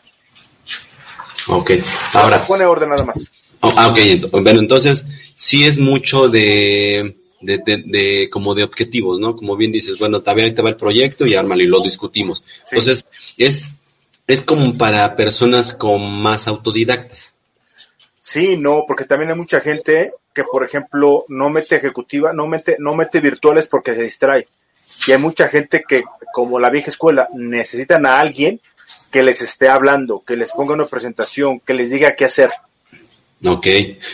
Ok, 1.48 1.72
ahora. 2.14 2.46
Pone 2.46 2.66
orden 2.66 2.90
nada 2.90 3.04
más. 3.04 3.30
Ah, 3.62 3.90
ok, 3.90 4.32
bueno, 4.32 4.60
entonces, 4.60 5.06
sí 5.36 5.66
es 5.66 5.78
mucho 5.78 6.28
de, 6.28 7.16
de, 7.42 7.58
de, 7.58 7.84
de, 7.86 8.30
como 8.30 8.54
de 8.56 8.64
objetivos, 8.64 9.20
¿no? 9.20 9.36
Como 9.36 9.56
bien 9.56 9.72
dices, 9.72 9.98
bueno, 10.00 10.22
también 10.22 10.54
te 10.54 10.62
va 10.62 10.70
el 10.70 10.76
proyecto 10.76 11.26
y 11.26 11.36
ármalo 11.36 11.64
y 11.64 11.68
lo 11.68 11.82
discutimos. 11.82 12.44
Sí. 12.66 12.76
Entonces, 12.76 13.06
es, 13.38 13.74
es 14.28 14.42
como 14.42 14.78
para 14.78 15.16
personas 15.16 15.74
con 15.74 16.02
más 16.22 16.48
autodidactas. 16.48 17.34
Sí, 18.20 18.56
no, 18.58 18.84
porque 18.88 19.06
también 19.06 19.32
hay 19.32 19.38
mucha 19.38 19.60
gente 19.60 20.14
que, 20.34 20.44
por 20.44 20.64
ejemplo, 20.64 21.26
no 21.28 21.50
mete 21.50 21.76
ejecutiva, 21.76 22.34
no 22.34 22.48
mete, 22.48 22.78
no 22.80 22.96
mete 22.96 23.20
virtuales 23.20 23.68
porque 23.68 23.96
se 23.96 24.04
distrae. 24.04 24.48
Y 25.08 25.12
hay 25.12 25.18
mucha 25.18 25.48
gente 25.48 25.84
que, 25.88 26.04
como 26.32 26.60
la 26.60 26.70
vieja 26.70 26.90
escuela, 26.90 27.28
necesitan 27.34 28.06
a 28.06 28.20
alguien 28.20 28.62
que 29.10 29.24
les 29.24 29.42
esté 29.42 29.70
hablando, 29.70 30.24
que 30.26 30.38
les 30.38 30.52
ponga 30.52 30.74
una 30.74 30.86
presentación, 30.86 31.60
que 31.60 31.74
les 31.74 31.90
diga 31.90 32.16
qué 32.16 32.26
hacer. 32.26 32.52
Ok, 33.44 33.66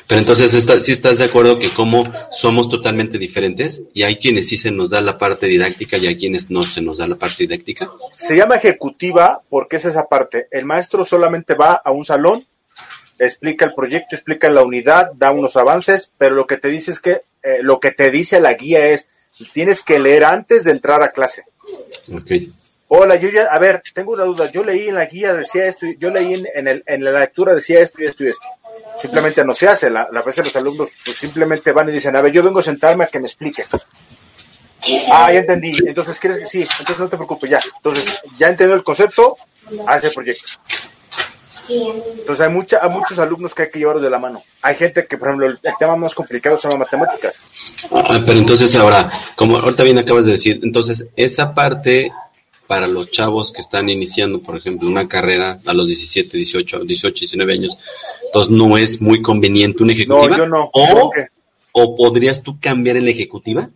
pero 0.08 0.22
entonces 0.22 0.54
está, 0.54 0.80
sí 0.80 0.94
estás 0.94 1.18
de 1.18 1.26
acuerdo 1.26 1.60
que 1.60 1.74
como 1.74 2.06
somos 2.32 2.70
totalmente 2.70 3.18
diferentes 3.18 3.82
y 3.94 4.04
hay 4.04 4.18
quienes 4.18 4.48
sí 4.48 4.58
se 4.58 4.72
nos 4.72 4.90
da 4.90 5.02
la 5.02 5.18
parte 5.18 5.48
didáctica 5.48 5.98
y 5.98 6.08
hay 6.08 6.18
quienes 6.18 6.50
no 6.50 6.64
se 6.64 6.82
nos 6.82 6.98
da 6.98 7.08
la 7.08 7.18
parte 7.18 7.44
didáctica. 7.44 7.92
Se 8.14 8.38
llama 8.38 8.56
ejecutiva 8.56 9.42
porque 9.50 9.78
es 9.78 9.86
esa 9.86 10.08
parte. 10.08 10.48
El 10.50 10.64
maestro 10.64 11.04
solamente 11.04 11.56
va 11.56 11.74
a 11.74 11.92
un 11.92 12.06
salón, 12.06 12.46
explica 13.20 13.66
el 13.66 13.74
proyecto, 13.74 14.16
explica 14.16 14.50
la 14.50 14.64
unidad, 14.64 15.12
da 15.14 15.32
unos 15.32 15.58
avances, 15.58 16.10
pero 16.18 16.34
lo 16.34 16.48
que 16.48 16.56
te 16.56 16.70
dice 16.70 16.92
es 16.92 17.02
que 17.02 17.22
eh, 17.44 17.60
lo 17.62 17.82
que 17.82 17.92
te 17.92 18.10
dice 18.10 18.40
la 18.40 18.54
guía 18.54 18.88
es 18.88 19.08
tienes 19.54 19.84
que 19.84 20.00
leer 20.00 20.24
antes 20.24 20.64
de 20.64 20.72
entrar 20.72 21.04
a 21.04 21.12
clase. 21.12 21.44
Ok. 22.14 22.32
Hola, 22.90 23.18
yo 23.18 23.28
ya, 23.30 23.44
a 23.44 23.60
ver, 23.60 23.84
tengo 23.94 24.14
una 24.14 24.24
duda. 24.24 24.50
Yo 24.50 24.64
leí 24.64 24.88
en 24.88 24.96
la 24.96 25.06
guía 25.06 25.34
decía 25.34 25.68
esto, 25.68 25.86
yo 26.00 26.10
leí 26.10 26.34
en, 26.34 26.68
el, 26.68 26.84
en 26.86 27.04
la 27.04 27.20
lectura 27.20 27.54
decía 27.54 27.82
esto 27.82 28.02
y 28.02 28.06
esto 28.06 28.24
y 28.24 28.30
esto. 28.30 28.46
Simplemente 29.00 29.44
no 29.46 29.54
se 29.54 29.68
hace. 29.68 29.90
La, 29.90 30.08
la 30.12 30.22
vez 30.22 30.38
los 30.38 30.56
alumnos 30.56 30.90
pues, 31.06 31.18
simplemente 31.18 31.72
van 31.72 31.90
y 31.90 31.92
dicen, 31.92 32.16
a 32.16 32.22
ver, 32.22 32.32
yo 32.32 32.44
vengo 32.44 32.60
a 32.60 32.64
sentarme 32.64 33.04
a 33.04 33.08
que 33.08 33.20
me 33.20 33.28
expliques. 33.28 33.70
Ah, 35.12 35.32
ya 35.32 35.40
entendí. 35.40 35.76
Entonces, 35.86 36.20
¿quieres 36.20 36.40
que 36.40 36.46
sí? 36.46 36.62
Entonces 36.80 37.00
no 37.00 37.08
te 37.08 37.18
preocupes, 37.18 37.50
ya. 37.50 37.60
Entonces, 37.78 38.14
ya 38.38 38.48
entendió 38.48 38.76
el 38.76 38.84
concepto, 38.84 39.38
haz 39.86 40.04
el 40.04 40.14
proyecto. 40.14 40.46
Entonces 41.70 42.48
hay 42.48 42.54
mucha, 42.54 42.80
hay 42.82 42.90
muchos 42.90 43.20
alumnos 43.20 43.54
que 43.54 43.64
hay 43.64 43.70
que 43.70 43.80
llevarlos 43.80 44.04
de 44.04 44.10
la 44.10 44.20
mano. 44.20 44.42
Hay 44.62 44.76
gente 44.76 45.06
que, 45.06 45.18
por 45.18 45.28
ejemplo, 45.28 45.48
el 45.48 45.60
tema 45.78 45.96
más 45.96 46.16
complicado 46.16 46.58
son 46.58 46.72
las 46.72 46.80
matemáticas. 46.80 47.44
Ah, 47.92 48.22
pero 48.26 48.40
entonces 48.40 48.74
ahora, 48.76 49.12
como 49.36 49.58
ahorita 49.58 49.84
bien 49.84 49.98
acabas 49.98 50.26
de 50.26 50.34
decir, 50.34 50.60
entonces 50.64 51.06
esa 51.16 51.54
parte 51.54 52.10
para 52.68 52.88
los 52.88 53.10
chavos 53.12 53.52
que 53.52 53.62
están 53.62 53.90
iniciando, 53.90 54.42
por 54.42 54.58
ejemplo, 54.58 54.88
una 54.90 55.08
carrera 55.08 55.60
a 55.66 55.74
los 55.74 55.88
17, 55.88 56.36
18, 56.36 56.80
18, 56.80 57.20
19 57.22 57.54
años, 57.54 57.78
entonces 58.26 58.52
no 58.52 58.78
es 58.78 59.02
muy 59.02 59.22
conveniente 59.22 59.84
una 59.84 59.94
ejecutiva. 59.94 60.28
No, 60.28 60.38
yo 60.38 60.48
no. 60.48 60.70
O, 60.74 61.12
o 61.72 61.96
podrías 61.96 62.44
tú 62.44 62.60
cambiar 62.60 62.98
en 62.98 63.06
la 63.06 63.12
ejecutiva? 63.12 63.70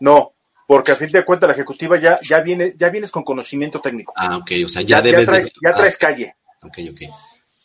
No, 0.00 0.32
porque 0.66 0.92
a 0.92 0.96
fin 0.96 1.10
de 1.10 1.24
cuentas 1.24 1.48
la 1.48 1.54
ejecutiva 1.54 1.98
ya, 1.98 2.18
ya 2.28 2.40
viene, 2.40 2.74
ya 2.76 2.88
vienes 2.90 3.10
con 3.10 3.24
conocimiento 3.24 3.80
técnico. 3.80 4.12
Ah, 4.16 4.36
ok, 4.38 4.50
o 4.64 4.68
sea, 4.68 4.82
ya, 4.82 4.96
ya 4.98 5.02
debes 5.02 5.26
ya 5.26 5.32
traes, 5.32 5.44
de... 5.44 5.52
ya 5.62 5.74
traes 5.74 5.94
ah, 5.94 5.98
calle. 6.00 6.34
Ok, 6.62 6.78
ok. 6.90 7.00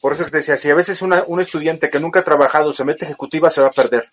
Por 0.02 0.14
eso 0.14 0.26
que 0.26 0.32
te 0.32 0.38
decía, 0.38 0.58
si 0.58 0.70
a 0.70 0.76
veces 0.76 1.02
una, 1.02 1.24
un 1.28 1.40
estudiante 1.42 1.90
que 1.90 2.00
nunca 2.00 2.20
ha 2.20 2.24
trabajado 2.24 2.72
se 2.72 2.84
mete 2.84 3.06
ejecutiva, 3.06 3.50
se 3.50 3.62
va 3.62 3.68
a 3.68 3.72
perder. 3.72 4.10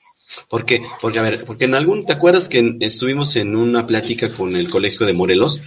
¿Por 0.49 0.65
qué? 0.65 0.83
Porque, 1.01 1.19
a 1.19 1.23
ver, 1.23 1.45
porque 1.45 1.67
en 1.67 1.75
algún, 1.75 2.07
¿te 2.07 2.15
acuerdas 2.15 2.49
que 2.49 2.59
en- 2.59 2.79
estuvimos 2.83 3.37
en 3.37 3.55
una 3.55 3.87
plática 3.87 4.33
con 4.33 4.57
el 4.57 4.71
colegio 4.71 5.07
de 5.07 5.13
Morelos? 5.13 5.61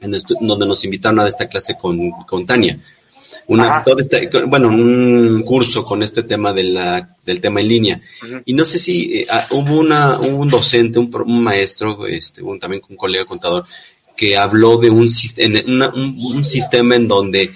En 0.00 0.12
donde 0.40 0.66
nos 0.66 0.84
invitaron 0.84 1.20
a 1.20 1.28
esta 1.28 1.46
clase 1.46 1.76
con, 1.76 2.10
con 2.26 2.46
Tania. 2.46 2.78
Una, 3.46 3.82
todo 3.84 3.98
este- 3.98 4.28
bueno, 4.46 4.68
un 4.68 5.42
curso 5.44 5.84
con 5.84 6.02
este 6.02 6.22
tema 6.22 6.52
de 6.52 6.64
la, 6.64 7.16
del 7.24 7.40
tema 7.40 7.60
en 7.60 7.68
línea. 7.68 8.00
Y 8.44 8.52
no 8.52 8.64
sé 8.64 8.78
si 8.78 9.18
eh, 9.20 9.26
ah, 9.28 9.46
hubo 9.50 9.78
una, 9.78 10.18
hubo 10.20 10.36
un 10.38 10.48
docente, 10.48 10.98
un, 10.98 11.10
un 11.26 11.42
maestro, 11.42 12.06
este, 12.06 12.42
un, 12.42 12.58
también 12.58 12.82
un 12.88 12.96
colega 12.96 13.24
contador, 13.24 13.64
que 14.16 14.36
habló 14.36 14.76
de 14.78 14.90
un, 14.90 15.08
una- 15.66 15.88
un, 15.90 16.16
un 16.36 16.44
sistema 16.44 16.94
en 16.96 17.08
donde 17.08 17.52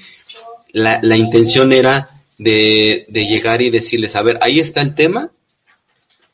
la, 0.73 0.99
la 1.03 1.17
intención 1.17 1.73
era 1.73 2.11
de, 2.39 3.07
de 3.09 3.27
llegar 3.27 3.63
y 3.63 3.71
decirles, 3.71 4.17
a 4.17 4.23
ver, 4.23 4.39
ahí 4.43 4.59
está 4.61 4.81
el 4.81 4.95
tema, 4.95 5.31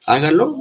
háganlo 0.06 0.56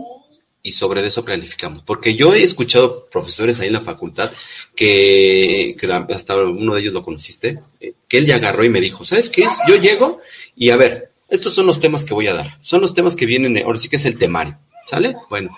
y 0.61 0.71
sobre 0.73 1.05
eso 1.05 1.23
planificamos. 1.23 1.83
Porque 1.83 2.15
yo 2.15 2.33
he 2.33 2.43
escuchado 2.43 3.07
profesores 3.11 3.59
ahí 3.59 3.67
en 3.67 3.73
la 3.73 3.81
facultad 3.81 4.31
que, 4.75 5.75
que 5.79 5.87
hasta 6.13 6.35
uno 6.37 6.75
de 6.75 6.81
ellos 6.81 6.93
lo 6.93 7.03
conociste, 7.03 7.59
eh, 7.79 7.93
que 8.07 8.17
él 8.17 8.25
ya 8.25 8.35
agarró 8.35 8.63
y 8.65 8.69
me 8.69 8.81
dijo, 8.81 9.05
¿sabes 9.05 9.29
qué 9.29 9.43
es? 9.43 9.51
Yo 9.67 9.75
llego 9.75 10.19
y 10.55 10.69
a 10.71 10.77
ver, 10.77 11.11
estos 11.29 11.53
son 11.53 11.65
los 11.67 11.79
temas 11.79 12.03
que 12.05 12.13
voy 12.13 12.27
a 12.27 12.33
dar. 12.33 12.57
Son 12.61 12.81
los 12.81 12.93
temas 12.93 13.15
que 13.15 13.25
vienen, 13.25 13.57
ahora 13.63 13.77
sí 13.77 13.87
que 13.89 13.97
es 13.97 14.05
el 14.05 14.17
temario. 14.17 14.57
¿Sale? 14.87 15.15
Bueno. 15.29 15.55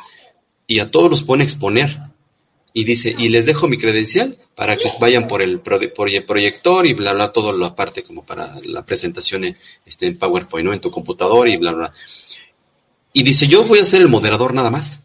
Y 0.68 0.80
a 0.80 0.92
todos 0.92 1.10
los 1.10 1.24
pone 1.24 1.44
a 1.44 1.46
exponer. 1.46 1.98
Y 2.74 2.86
dice, 2.86 3.14
y 3.18 3.28
les 3.28 3.46
dejo 3.46 3.68
mi 3.68 3.78
credencial 3.78 4.38
para 4.56 4.78
que 4.78 4.90
vayan 4.98 5.28
por 5.28 5.42
el 5.42 5.62
proye- 5.62 5.94
proye- 5.94 6.26
proyector 6.26 6.88
y 6.88 6.94
bla, 6.94 7.14
bla, 7.14 7.32
todo 7.34 7.52
lo 7.52 7.66
aparte 7.66 8.02
como 8.02 8.26
para 8.26 8.56
la 8.64 8.86
presentación 8.86 9.44
en, 9.44 9.58
este, 9.86 10.08
en 10.08 10.18
PowerPoint, 10.18 10.66
¿no? 10.68 10.72
En 10.74 10.80
tu 10.80 10.90
computador 10.90 11.50
y 11.50 11.58
bla, 11.58 11.74
bla. 11.74 11.94
Y 13.14 13.24
dice, 13.24 13.48
yo 13.48 13.64
voy 13.66 13.80
a 13.80 13.86
ser 13.86 14.02
el 14.02 14.08
moderador 14.10 14.54
nada 14.54 14.70
más. 14.70 15.00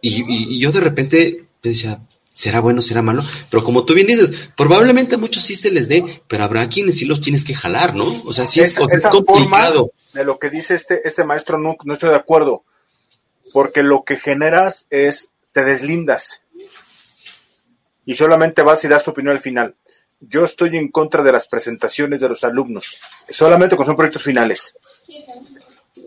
Y, 0.00 0.22
y- 0.22 0.54
y 0.56 0.60
yo 0.60 0.72
de 0.72 0.80
repente 0.80 1.44
decía, 1.62 2.00
¿será 2.32 2.60
bueno, 2.60 2.80
será 2.82 3.02
malo? 3.02 3.24
Pero 3.50 3.64
como 3.64 3.84
tú 3.84 3.94
bien 3.94 4.06
dices, 4.06 4.30
probablemente 4.56 5.16
a 5.16 5.18
muchos 5.18 5.42
sí 5.42 5.54
se 5.56 5.70
les 5.70 5.88
dé, 5.88 6.22
pero 6.28 6.44
habrá 6.44 6.68
quienes 6.68 6.98
sí 6.98 7.04
los 7.04 7.20
tienes 7.20 7.44
que 7.44 7.54
jalar, 7.54 7.94
¿no? 7.94 8.22
O 8.24 8.32
sea, 8.32 8.46
sí 8.46 8.60
es, 8.60 8.78
Esa- 8.90 9.10
complicado. 9.10 9.90
forma 9.90 9.90
de 10.12 10.24
lo 10.24 10.38
que 10.38 10.48
dice 10.50 10.74
este, 10.74 11.06
este 11.06 11.24
maestro 11.24 11.58
no, 11.58 11.76
no 11.84 11.92
estoy 11.92 12.10
de 12.10 12.16
acuerdo. 12.16 12.64
Porque 13.52 13.82
lo 13.82 14.04
que 14.04 14.16
generas 14.16 14.86
es, 14.90 15.30
te 15.52 15.64
deslindas. 15.64 16.40
Y 18.04 18.14
solamente 18.14 18.62
vas 18.62 18.84
y 18.84 18.88
das 18.88 19.02
tu 19.02 19.10
opinión 19.10 19.32
al 19.34 19.42
final. 19.42 19.74
Yo 20.20 20.44
estoy 20.44 20.76
en 20.76 20.88
contra 20.90 21.22
de 21.22 21.32
las 21.32 21.46
presentaciones 21.48 22.20
de 22.20 22.28
los 22.28 22.44
alumnos. 22.44 22.96
Solamente 23.28 23.74
cuando 23.76 23.90
son 23.90 23.96
proyectos 23.96 24.22
finales. 24.22 24.74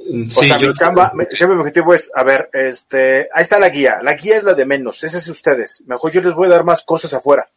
O 0.10 0.41
Sí, 0.41 0.47
sea, 0.47 0.57
yo- 0.57 0.74
mi 1.14 1.26
mi- 1.26 1.36
siempre 1.36 1.55
mi 1.55 1.62
objetivo 1.62 1.93
es, 1.93 2.10
a 2.16 2.24
ver, 2.24 2.49
este, 2.53 3.30
ahí 3.34 3.43
está 3.43 3.60
la 3.60 3.70
guía. 3.70 3.99
La 4.01 4.14
guía 4.16 4.38
es 4.38 4.43
la 4.43 4.53
de 4.53 4.66
menos, 4.66 5.03
ese 5.03 5.18
es 5.18 5.28
ustedes. 5.28 5.84
Mejor 5.86 6.12
yo 6.12 6.22
les 6.22 6.34
voy 6.34 6.47
a 6.47 6.51
dar 6.51 6.64
más 6.64 6.84
cosas 6.84 7.14
afuera 7.14 7.47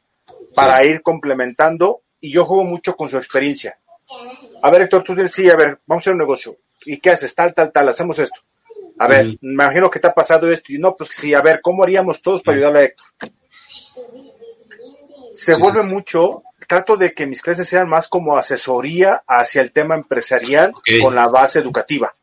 para 0.54 0.84
ir 0.84 1.02
complementando 1.02 2.02
y 2.20 2.30
yo 2.32 2.44
juego 2.44 2.64
mucho 2.64 2.94
con 2.96 3.08
su 3.08 3.16
experiencia. 3.16 3.78
A 4.62 4.70
ver, 4.70 4.82
Héctor, 4.82 5.02
tú 5.02 5.14
dices, 5.14 5.32
sí, 5.32 5.48
a 5.48 5.56
ver, 5.56 5.78
vamos 5.86 6.02
a 6.02 6.04
hacer 6.04 6.12
un 6.12 6.18
negocio. 6.18 6.56
¿Y 6.84 6.98
qué 6.98 7.10
haces? 7.10 7.34
Tal, 7.34 7.54
tal, 7.54 7.72
tal, 7.72 7.88
hacemos 7.88 8.18
esto. 8.18 8.40
A 8.98 9.08
ver, 9.08 9.26
me 9.40 9.52
imagino 9.54 9.88
que 9.90 9.98
te 9.98 10.08
ha 10.08 10.12
pasado 10.12 10.50
esto 10.52 10.72
y 10.72 10.78
no, 10.78 10.94
pues 10.94 11.10
sí, 11.12 11.32
a 11.34 11.40
ver, 11.40 11.60
¿cómo 11.62 11.82
haríamos 11.82 12.20
todos 12.20 12.42
para 12.42 12.56
ayudarle 12.58 12.80
a 12.80 12.84
Héctor? 12.84 13.30
Se 15.32 15.54
vuelve 15.54 15.82
mucho, 15.82 16.42
trato 16.68 16.96
de 16.96 17.12
que 17.14 17.26
mis 17.26 17.40
clases 17.40 17.66
sean 17.68 17.88
más 17.88 18.06
como 18.08 18.36
asesoría 18.36 19.22
hacia 19.26 19.62
el 19.62 19.72
tema 19.72 19.94
empresarial 19.94 20.72
con 21.00 21.14
la 21.14 21.26
base 21.28 21.58
educativa. 21.58 22.14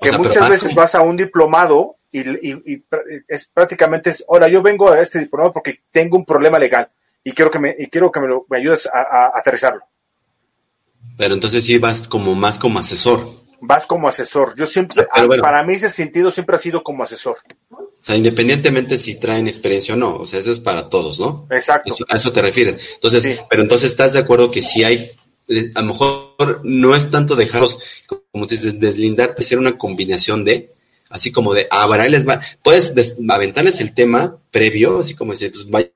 Que 0.00 0.12
muchas 0.12 0.48
veces 0.48 0.74
vas 0.74 0.94
a 0.94 1.02
un 1.02 1.16
diplomado 1.16 1.96
y, 2.10 2.22
es 3.28 3.50
prácticamente 3.52 4.10
es, 4.10 4.24
ahora 4.28 4.48
yo 4.48 4.62
vengo 4.62 4.90
a 4.90 5.00
este 5.00 5.18
diplomado 5.18 5.52
porque 5.52 5.80
tengo 5.90 6.16
un 6.16 6.24
problema 6.24 6.58
legal 6.58 6.88
y 7.22 7.32
quiero 7.32 7.50
que 7.50 7.58
me, 7.58 7.74
y 7.78 7.88
quiero 7.88 8.10
que 8.10 8.20
me, 8.20 8.28
lo, 8.28 8.46
me 8.48 8.58
ayudes 8.58 8.88
a 8.92 9.32
aterrizarlo. 9.34 9.82
Pero 11.18 11.34
entonces 11.34 11.64
sí 11.64 11.78
vas 11.78 12.06
como 12.06 12.34
más 12.34 12.58
como 12.58 12.78
asesor. 12.78 13.28
Vas 13.60 13.86
como 13.86 14.08
asesor. 14.08 14.54
Yo 14.56 14.66
siempre, 14.66 15.06
para 15.42 15.64
mí 15.64 15.74
ese 15.74 15.90
sentido 15.90 16.30
siempre 16.30 16.56
ha 16.56 16.60
sido 16.60 16.82
como 16.82 17.02
asesor. 17.02 17.36
O 17.70 18.04
sea, 18.04 18.16
independientemente 18.16 18.96
si 18.96 19.18
traen 19.18 19.48
experiencia 19.48 19.94
o 19.94 19.96
no, 19.96 20.18
o 20.18 20.26
sea, 20.26 20.38
eso 20.38 20.52
es 20.52 20.60
para 20.60 20.88
todos, 20.88 21.18
¿no? 21.18 21.48
Exacto. 21.50 21.96
a 22.08 22.16
eso 22.16 22.32
te 22.32 22.40
refieres. 22.40 22.80
Entonces, 22.94 23.40
pero 23.50 23.62
entonces 23.62 23.90
estás 23.90 24.12
de 24.12 24.20
acuerdo 24.20 24.52
que 24.52 24.62
si 24.62 24.84
hay, 24.84 25.10
eh, 25.48 25.72
a 25.74 25.80
lo 25.80 25.88
mejor 25.88 26.60
no 26.62 26.94
es 26.94 27.10
tanto 27.10 27.34
dejarlos, 27.34 27.80
como 28.38 28.46
dices, 28.46 28.78
deslindarte, 28.78 29.42
ser 29.42 29.58
una 29.58 29.76
combinación 29.76 30.44
de, 30.44 30.70
así 31.10 31.32
como 31.32 31.54
de, 31.54 31.66
ah, 31.70 31.86
bueno, 31.86 32.06
les 32.06 32.26
va, 32.26 32.40
puedes 32.62 32.94
aventarles 33.28 33.80
el 33.80 33.94
tema 33.94 34.36
previo, 34.52 35.00
así 35.00 35.14
como 35.14 35.32
decir, 35.32 35.50
pues 35.50 35.68
vayan 35.68 35.90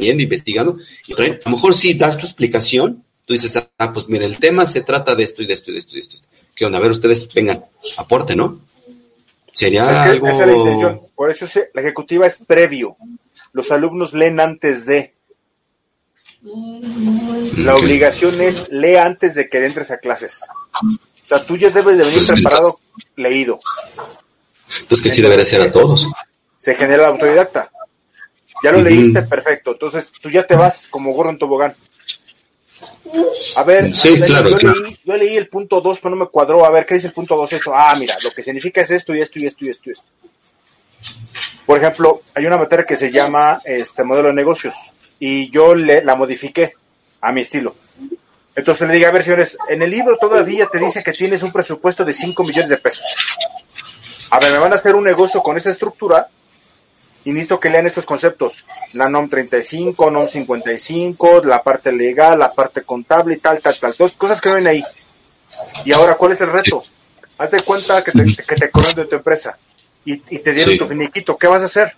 viendo, 0.00 0.22
investigando, 0.22 0.78
y 1.06 1.14
traen, 1.14 1.34
a 1.44 1.50
lo 1.50 1.56
mejor 1.56 1.74
sí 1.74 1.92
das 1.92 2.16
tu 2.16 2.24
explicación, 2.24 3.04
tú 3.26 3.34
dices, 3.34 3.58
ah, 3.78 3.92
pues 3.92 4.08
mira, 4.08 4.24
el 4.24 4.38
tema 4.38 4.64
se 4.64 4.80
trata 4.80 5.14
de 5.14 5.24
esto 5.24 5.42
y 5.42 5.46
de 5.46 5.52
esto 5.52 5.70
y 5.70 5.74
de 5.74 5.80
esto 5.80 5.92
y 5.92 5.94
de 5.96 6.00
esto. 6.00 6.18
¿Qué 6.54 6.64
onda? 6.64 6.78
A 6.78 6.80
ver, 6.80 6.92
ustedes 6.92 7.28
vengan, 7.32 7.64
aporte, 7.98 8.34
¿no? 8.34 8.60
Sería 9.52 10.04
algo... 10.04 10.28
Esa 10.28 10.44
es 10.44 10.46
la 10.46 10.56
intención. 10.56 11.00
Por 11.14 11.30
eso 11.30 11.46
la 11.74 11.82
ejecutiva 11.82 12.26
es 12.26 12.38
previo. 12.38 12.96
Los 13.52 13.70
alumnos 13.70 14.14
leen 14.14 14.40
antes 14.40 14.86
de. 14.86 15.12
La 17.58 17.76
obligación 17.76 18.40
es 18.40 18.70
lee 18.70 18.96
antes 18.96 19.34
de 19.34 19.48
que 19.48 19.64
entres 19.64 19.90
a 19.90 19.98
clases. 19.98 20.40
Sea, 21.32 21.46
tú 21.46 21.56
ya 21.56 21.70
debes 21.70 21.96
de 21.96 22.04
venir 22.04 22.18
pues, 22.18 22.32
preparado, 22.32 22.78
leído. 23.16 23.58
Pues 24.86 25.00
que 25.00 25.10
sí 25.10 25.22
debería 25.22 25.46
ser 25.46 25.62
a 25.62 25.72
todos. 25.72 26.06
Se 26.58 26.74
genera 26.74 27.04
la 27.04 27.08
autodidacta. 27.08 27.70
Ya 28.62 28.72
lo 28.72 28.82
leíste, 28.82 29.22
perfecto. 29.22 29.72
Entonces 29.72 30.10
tú 30.20 30.28
ya 30.28 30.46
te 30.46 30.54
vas 30.56 30.86
como 30.88 31.12
gorro 31.12 31.30
en 31.30 31.38
tobogán. 31.38 31.74
A 33.56 33.62
ver, 33.62 33.92
yo, 33.92 35.16
Leí, 35.16 35.36
el 35.36 35.48
punto 35.48 35.80
2, 35.80 36.00
pero 36.00 36.14
no 36.14 36.24
me 36.24 36.30
cuadró. 36.30 36.66
A 36.66 36.70
ver, 36.70 36.84
¿qué 36.84 36.94
dice 36.94 37.06
el 37.06 37.14
punto 37.14 37.34
2 37.34 37.52
esto? 37.54 37.72
Ah, 37.74 37.94
mira, 37.98 38.16
lo 38.22 38.30
que 38.30 38.42
significa 38.42 38.82
es 38.82 38.90
esto 38.90 39.14
y 39.14 39.22
esto 39.22 39.38
y 39.38 39.46
esto 39.46 39.64
y 39.64 39.70
esto 39.70 39.88
y 39.88 39.92
esto. 39.92 40.04
Por 41.64 41.78
ejemplo, 41.78 42.22
hay 42.34 42.44
una 42.44 42.58
materia 42.58 42.84
que 42.84 42.96
se 42.96 43.10
llama 43.10 43.62
este 43.64 44.04
modelo 44.04 44.28
de 44.28 44.34
negocios 44.34 44.74
y 45.18 45.50
yo 45.50 45.74
le, 45.74 46.04
la 46.04 46.14
modifiqué 46.14 46.74
a 47.22 47.32
mi 47.32 47.40
estilo. 47.40 47.74
Entonces 48.54 48.86
le 48.86 48.94
digo, 48.94 49.08
a 49.08 49.12
ver, 49.12 49.22
señores, 49.22 49.56
en 49.68 49.82
el 49.82 49.90
libro 49.90 50.18
todavía 50.18 50.66
te 50.66 50.78
dice 50.78 51.02
que 51.02 51.12
tienes 51.12 51.42
un 51.42 51.52
presupuesto 51.52 52.04
de 52.04 52.12
5 52.12 52.44
millones 52.44 52.68
de 52.68 52.76
pesos. 52.76 53.04
A 54.30 54.38
ver, 54.38 54.52
me 54.52 54.58
van 54.58 54.72
a 54.72 54.76
hacer 54.76 54.94
un 54.94 55.04
negocio 55.04 55.42
con 55.42 55.56
esa 55.56 55.70
estructura 55.70 56.28
y 57.24 57.30
necesito 57.30 57.60
que 57.60 57.70
lean 57.70 57.86
estos 57.86 58.04
conceptos, 58.04 58.64
la 58.94 59.08
NOM 59.08 59.28
35, 59.28 60.10
NOM 60.10 60.28
55, 60.28 61.42
la 61.44 61.62
parte 61.62 61.92
legal, 61.92 62.38
la 62.38 62.52
parte 62.52 62.82
contable 62.82 63.36
y 63.36 63.38
tal, 63.38 63.60
tal, 63.60 63.78
tal, 63.78 63.94
dos 63.96 64.12
cosas 64.12 64.40
que 64.40 64.48
no 64.48 64.56
ven 64.56 64.66
ahí. 64.66 64.84
Y 65.84 65.92
ahora, 65.92 66.16
¿cuál 66.16 66.32
es 66.32 66.40
el 66.40 66.50
reto? 66.50 66.82
Haz 67.38 67.52
de 67.52 67.62
cuenta 67.62 68.02
que 68.02 68.12
te, 68.12 68.24
que 68.24 68.54
te 68.56 68.70
de 68.96 69.04
tu 69.04 69.16
empresa 69.16 69.56
y, 70.04 70.16
te 70.16 70.52
dieron 70.52 70.78
tu 70.78 70.86
finiquito, 70.86 71.36
¿qué 71.36 71.46
vas 71.46 71.62
a 71.62 71.66
hacer? 71.66 71.94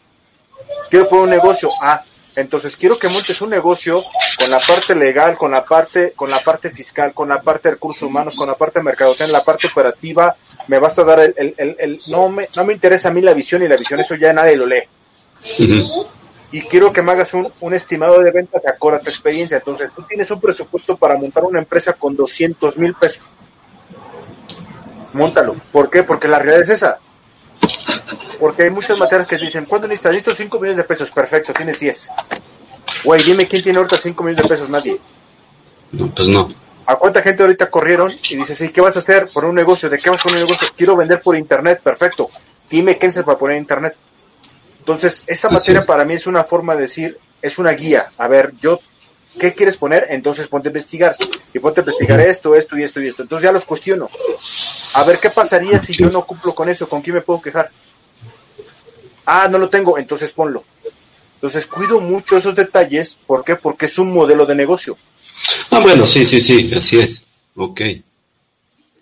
Quiero 0.91 1.09
poner 1.09 1.25
un 1.25 1.31
negocio, 1.31 1.71
ah, 1.81 2.03
entonces 2.37 2.76
quiero 2.76 2.99
que 2.99 3.09
montes 3.09 3.41
un 3.41 3.51
negocio 3.51 4.03
con 4.39 4.51
la 4.51 4.59
parte 4.59 4.95
legal, 4.95 5.37
con 5.37 5.51
la 5.53 5.64
parte, 5.64 6.12
con 6.14 6.30
la 6.30 6.41
parte 6.41 6.70
fiscal, 6.70 7.12
con 7.12 7.28
la 7.28 7.41
parte 7.41 7.68
de 7.68 7.74
recursos 7.74 8.03
humanos, 8.03 8.35
con 8.35 8.49
la 8.49 8.55
parte 8.55 8.80
de 8.80 8.85
mercadotecnia, 8.85 9.32
la 9.32 9.45
parte 9.45 9.68
operativa, 9.68 10.35
me 10.66 10.78
vas 10.78 10.99
a 10.99 11.05
dar 11.05 11.20
el, 11.20 11.35
el, 11.37 11.55
el, 11.57 11.76
el, 11.78 12.01
no 12.09 12.28
me, 12.28 12.49
no 12.57 12.64
me 12.64 12.72
interesa 12.72 13.09
a 13.09 13.12
mí 13.12 13.20
la 13.20 13.35
visión 13.35 13.62
y 13.62 13.68
la 13.68 13.76
visión, 13.76 14.01
eso 14.01 14.14
ya 14.14 14.32
nadie 14.32 14.57
lo 14.57 14.66
lee 14.66 14.82
y 16.55 16.61
quiero 16.62 16.93
que 16.93 17.03
me 17.03 17.11
hagas 17.11 17.35
un, 17.35 17.53
un 17.59 17.74
estimado 17.74 18.20
de 18.20 18.30
venta 18.30 18.61
de 18.61 18.70
acuerdo 18.70 18.99
a 18.99 19.01
tu 19.01 19.09
experiencia. 19.09 19.57
Entonces, 19.57 19.91
tú 19.93 20.05
tienes 20.05 20.30
un 20.30 20.41
presupuesto 20.41 20.97
para 20.97 21.16
montar 21.16 21.43
una 21.43 21.59
empresa 21.59 21.95
con 21.95 22.14
200 22.14 22.76
mil 22.76 22.95
pesos. 22.95 23.20
Móntalo. 25.14 25.57
¿Por 25.72 25.91
qué? 25.91 26.05
Porque 26.05 26.28
la 26.28 26.39
realidad 26.39 26.62
es 26.62 26.68
esa. 26.68 27.01
Porque 28.39 28.64
hay 28.64 28.70
muchas 28.70 28.99
materias 28.99 29.28
que 29.28 29.39
dicen, 29.39 29.64
¿cuándo 29.64 29.87
necesitas? 29.87 30.12
Necesito 30.12 30.35
5 30.35 30.59
millones 30.59 30.76
de 30.76 30.85
pesos. 30.85 31.11
Perfecto, 31.11 31.53
tienes 31.53 31.78
10. 31.78 32.09
Güey, 33.05 33.22
dime 33.22 33.47
quién 33.47 33.62
tiene 33.62 33.78
ahorita 33.78 33.97
5 33.97 34.22
millones 34.22 34.43
de 34.43 34.49
pesos. 34.49 34.68
Nadie. 34.68 34.99
No, 35.93 36.09
pues 36.09 36.28
no. 36.28 36.49
¿A 36.87 36.97
cuánta 36.97 37.22
gente 37.22 37.43
ahorita 37.43 37.70
corrieron 37.70 38.12
y 38.28 38.37
dice, 38.37 38.55
sí, 38.55 38.68
¿qué 38.68 38.80
vas 38.80 38.97
a 38.97 38.99
hacer 38.99 39.30
por 39.32 39.45
un 39.45 39.55
negocio? 39.55 39.89
¿De 39.89 39.99
qué 39.99 40.11
vas 40.11 40.20
a 40.20 40.24
poner 40.24 40.43
un 40.43 40.49
negocio? 40.49 40.68
Quiero 40.76 40.97
vender 40.97 41.22
por 41.22 41.37
internet. 41.37 41.80
Perfecto. 41.82 42.30
Dime 42.68 42.99
qué 42.99 43.11
se 43.11 43.22
para 43.22 43.39
poner 43.39 43.57
internet. 43.57 43.95
Entonces, 44.80 45.24
esa 45.26 45.49
materia 45.49 45.82
para 45.82 46.05
mí 46.05 46.14
es 46.14 46.26
una 46.26 46.45
forma 46.45 46.74
de 46.74 46.82
decir, 46.82 47.18
es 47.41 47.59
una 47.59 47.72
guía. 47.72 48.11
A 48.18 48.28
ver, 48.28 48.53
yo, 48.61 48.80
¿qué 49.41 49.55
quieres 49.55 49.78
poner? 49.78 50.09
Entonces 50.11 50.47
ponte 50.47 50.68
a 50.68 50.70
investigar. 50.70 51.16
Y 51.55 51.59
ponte 51.59 51.80
a 51.80 51.82
investigar 51.82 52.20
esto, 52.20 52.55
esto 52.55 52.76
y 52.76 52.82
esto 52.82 53.01
y 53.01 53.09
esto. 53.09 53.22
Entonces 53.22 53.45
ya 53.45 53.53
los 53.53 53.64
cuestiono. 53.64 54.11
A 54.95 55.05
ver, 55.05 55.18
¿qué 55.18 55.30
pasaría 55.30 55.78
si 55.82 55.97
yo 55.97 56.11
no 56.11 56.26
cumplo 56.26 56.55
con 56.55 56.68
eso? 56.68 56.87
¿Con 56.87 57.01
quién 57.01 57.16
me 57.16 57.22
puedo 57.22 57.41
quejar? 57.41 57.70
Ah, 59.27 59.49
no 59.51 59.59
lo 59.59 59.68
tengo, 59.68 59.99
entonces 59.99 60.33
ponlo. 60.33 60.64
Entonces 61.37 61.66
cuido 61.66 62.01
mucho 62.01 62.37
esos 62.37 62.55
detalles. 62.55 63.16
¿Por 63.27 63.45
qué? 63.45 63.57
Porque 63.57 63.87
es 63.87 63.99
un 63.99 64.12
modelo 64.12 64.47
de 64.47 64.55
negocio. 64.55 64.97
Ah, 65.70 65.81
bueno, 65.81 66.07
sí, 66.07 66.25
sí, 66.25 66.41
sí, 66.41 66.72
así 66.75 67.01
es. 67.01 67.22
Ok. 67.57 67.81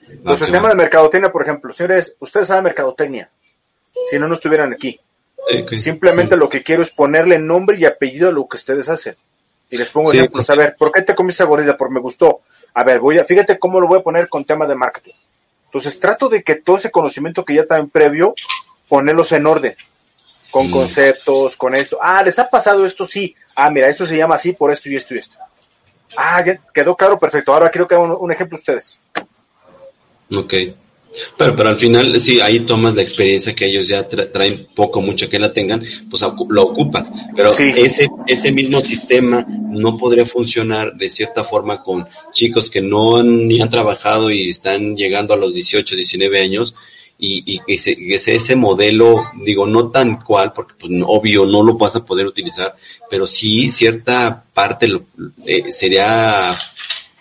Entonces, 0.09 0.49
el 0.49 0.53
tema 0.53 0.68
de 0.68 0.75
mercadotecnia, 0.75 1.33
por 1.33 1.43
ejemplo, 1.43 1.73
señores, 1.73 2.14
ustedes 2.18 2.49
saben 2.49 2.64
mercadotecnia. 2.64 3.31
Si 4.11 4.18
no, 4.18 4.29
no 4.29 4.35
estuvieran 4.35 4.73
aquí. 4.73 4.99
Simplemente 5.79 6.37
lo 6.37 6.49
que 6.49 6.62
quiero 6.62 6.83
es 6.83 6.91
ponerle 6.91 7.39
nombre 7.39 7.79
y 7.79 7.85
apellido 7.85 8.29
a 8.29 8.33
lo 8.33 8.47
que 8.47 8.57
ustedes 8.57 8.89
hacen. 8.89 9.16
Y 9.70 9.77
les 9.77 9.89
pongo 9.89 10.12
ejemplos. 10.12 10.49
A 10.51 10.55
ver, 10.55 10.77
¿por 10.77 10.93
qué 10.93 11.03
te 11.03 11.14
comiste 11.14 11.43
esa 11.43 11.49
gordita? 11.49 11.77
Porque 11.77 11.95
me 11.95 12.01
gustó. 12.01 12.43
A 12.75 12.85
ver, 12.85 13.01
voy 13.01 13.18
a, 13.18 13.25
fíjate 13.25 13.59
cómo 13.59 13.81
lo 13.81 13.87
voy 13.87 14.01
a 14.01 14.03
poner 14.03 14.29
con 14.29 14.45
tema 14.45 14.66
de 14.66 14.75
marketing. 14.75 15.14
Entonces 15.66 15.99
trato 15.99 16.29
de 16.29 16.43
que 16.43 16.57
todo 16.57 16.77
ese 16.77 16.91
conocimiento 16.91 17.45
que 17.45 17.55
ya 17.55 17.62
está 17.62 17.79
en 17.79 17.89
previo, 17.89 18.35
ponerlos 18.89 19.33
en 19.33 19.47
orden. 19.47 19.75
Con 20.53 20.71
conceptos, 20.71 21.57
con 21.57 21.75
esto. 21.75 21.99
Ah, 22.01 22.23
¿les 22.23 22.39
ha 22.39 22.49
pasado 22.49 22.85
esto? 22.85 23.07
Sí. 23.07 23.35
Ah, 23.57 23.71
mira, 23.71 23.89
esto 23.89 24.05
se 24.07 24.19
llama 24.19 24.35
así 24.35 24.53
por 24.53 24.71
esto 24.71 24.91
y 24.91 24.97
esto 24.97 25.15
y 25.15 25.19
esto. 25.19 25.39
Ah, 26.15 26.45
ya 26.45 26.61
quedó 26.75 26.95
claro, 26.95 27.19
perfecto. 27.19 27.55
Ahora 27.55 27.71
quiero 27.71 27.89
que 27.89 27.95
hagan 27.95 28.15
un, 28.21 28.31
ejemplo 28.31 28.59
ustedes. 28.59 28.99
Ok. 30.31 30.55
Pero, 31.39 31.57
pero 31.57 31.69
al 31.71 31.79
final, 31.79 32.21
sí, 32.21 32.39
ahí 32.39 32.61
tomas 32.61 32.95
la 32.95 33.01
experiencia 33.01 33.55
que 33.55 33.65
ellos 33.65 33.89
ya 33.89 34.07
traen 34.07 34.69
poco, 34.75 35.01
mucho 35.01 35.27
que 35.27 35.39
la 35.39 35.55
tengan, 35.55 35.83
pues 36.11 36.23
lo 36.49 36.63
ocupas. 36.63 37.11
Pero 37.35 37.53
ese, 37.57 38.11
ese 38.27 38.53
mismo 38.53 38.83
sistema 38.83 39.47
no 39.49 39.97
podría 39.97 40.27
funcionar 40.27 40.95
de 40.95 41.09
cierta 41.09 41.45
forma 41.45 41.83
con 41.83 42.07
chicos 42.35 42.69
que 42.71 42.83
no 42.83 43.17
han, 43.17 43.49
ni 43.49 43.59
han 43.59 43.71
trabajado 43.71 44.31
y 44.31 44.51
están 44.51 44.97
llegando 44.97 45.33
a 45.33 45.39
los 45.39 45.55
18, 45.55 45.97
19 45.97 46.43
años 46.43 46.75
y, 47.25 47.55
y 47.55 47.61
ese, 47.68 47.97
ese, 48.01 48.35
ese 48.35 48.57
modelo, 48.57 49.31
digo, 49.45 49.64
no 49.64 49.91
tan 49.91 50.20
cual, 50.25 50.53
porque 50.53 50.75
pues, 50.81 50.93
obvio 51.07 51.47
no 51.47 51.62
lo 51.62 51.75
vas 51.75 51.95
a 51.95 52.05
poder 52.05 52.27
utilizar, 52.27 52.75
pero 53.09 53.29
sí 53.29 53.70
cierta 53.70 54.43
parte 54.53 54.89
lo, 54.89 55.05
eh, 55.47 55.70
sería 55.70 56.59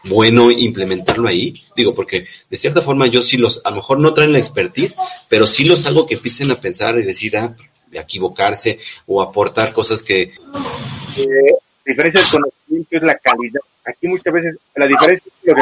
bueno 0.05 0.49
implementarlo 0.49 1.27
ahí? 1.27 1.53
Digo, 1.75 1.93
porque 1.93 2.25
de 2.49 2.57
cierta 2.57 2.81
forma 2.81 3.05
yo 3.05 3.21
sí 3.21 3.37
los, 3.37 3.61
a 3.63 3.69
lo 3.69 3.75
mejor 3.75 3.99
no 3.99 4.11
traen 4.11 4.33
la 4.33 4.39
expertise, 4.39 4.95
pero 5.29 5.45
sí 5.45 5.65
los 5.65 5.85
hago 5.85 6.07
que 6.07 6.15
empiecen 6.15 6.51
a 6.51 6.59
pensar 6.59 6.97
y 6.97 7.03
decir, 7.03 7.37
ah, 7.37 7.55
equivocarse 7.91 8.79
o 9.05 9.21
aportar 9.21 9.71
cosas 9.71 10.01
que... 10.01 10.23
Eh, 10.23 11.51
la 11.85 11.93
diferencia 11.93 12.21
del 12.21 12.29
conocimiento 12.31 12.97
es 12.97 13.03
la 13.03 13.15
calidad. 13.19 13.61
Aquí 13.85 14.07
muchas 14.07 14.33
veces 14.33 14.55
la 14.73 14.87
diferencia 14.87 15.31
es 15.43 15.55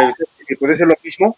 que, 0.48 0.56
puede 0.56 0.78
ser 0.78 0.88
lo 0.88 0.96
mismo. 1.04 1.36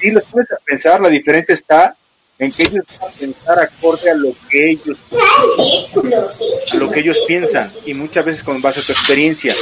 Si 0.00 0.10
los 0.10 0.24
puedes 0.24 0.48
pensar, 0.64 1.00
la 1.00 1.08
diferencia 1.08 1.54
está 1.54 1.96
en 2.38 2.50
que 2.50 2.62
ellos 2.64 2.84
van 3.00 3.08
a 3.08 3.12
pensar 3.12 3.58
acorde 3.58 4.10
a 4.10 4.14
lo 4.14 4.34
que 4.50 4.70
ellos 4.70 4.98
a 6.72 6.76
lo 6.76 6.90
que 6.90 7.00
ellos 7.00 7.18
piensan 7.26 7.70
y 7.86 7.94
muchas 7.94 8.24
veces 8.24 8.42
con 8.42 8.60
base 8.60 8.80
a 8.80 8.82
tu 8.84 8.92
experiencia 8.92 9.54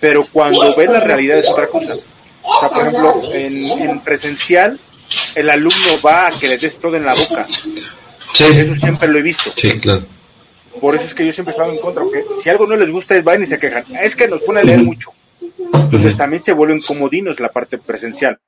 pero 0.00 0.26
cuando 0.32 0.74
ves 0.74 0.90
la 0.90 1.00
realidad 1.00 1.38
es 1.38 1.48
otra 1.48 1.66
cosa. 1.66 1.94
O 2.42 2.60
sea, 2.60 2.68
por 2.68 2.86
ejemplo, 2.86 3.22
en, 3.32 4.00
presencial, 4.00 4.78
el 5.34 5.50
alumno 5.50 6.00
va 6.04 6.28
a 6.28 6.30
que 6.30 6.48
le 6.48 6.58
des 6.58 6.78
todo 6.78 6.96
en 6.96 7.04
la 7.04 7.14
boca. 7.14 7.44
Sí. 7.44 8.44
Eso 8.56 8.74
siempre 8.76 9.08
lo 9.08 9.18
he 9.18 9.22
visto. 9.22 9.52
Sí, 9.56 9.78
claro. 9.80 10.04
Por 10.80 10.94
eso 10.94 11.04
es 11.04 11.14
que 11.14 11.26
yo 11.26 11.32
siempre 11.32 11.50
estaba 11.50 11.72
en 11.72 11.78
contra, 11.78 12.02
porque 12.02 12.22
si 12.42 12.48
algo 12.48 12.66
no 12.66 12.76
les 12.76 12.90
gusta, 12.90 13.20
van 13.22 13.42
y 13.42 13.46
se 13.46 13.58
quejan. 13.58 13.84
Es 14.00 14.14
que 14.14 14.28
nos 14.28 14.40
pone 14.42 14.60
a 14.60 14.62
leer 14.62 14.82
mucho. 14.82 15.10
Entonces 15.72 16.16
también 16.16 16.42
se 16.42 16.52
vuelven 16.52 16.82
comodinos 16.82 17.40
la 17.40 17.48
parte 17.48 17.78
presencial. 17.78 18.38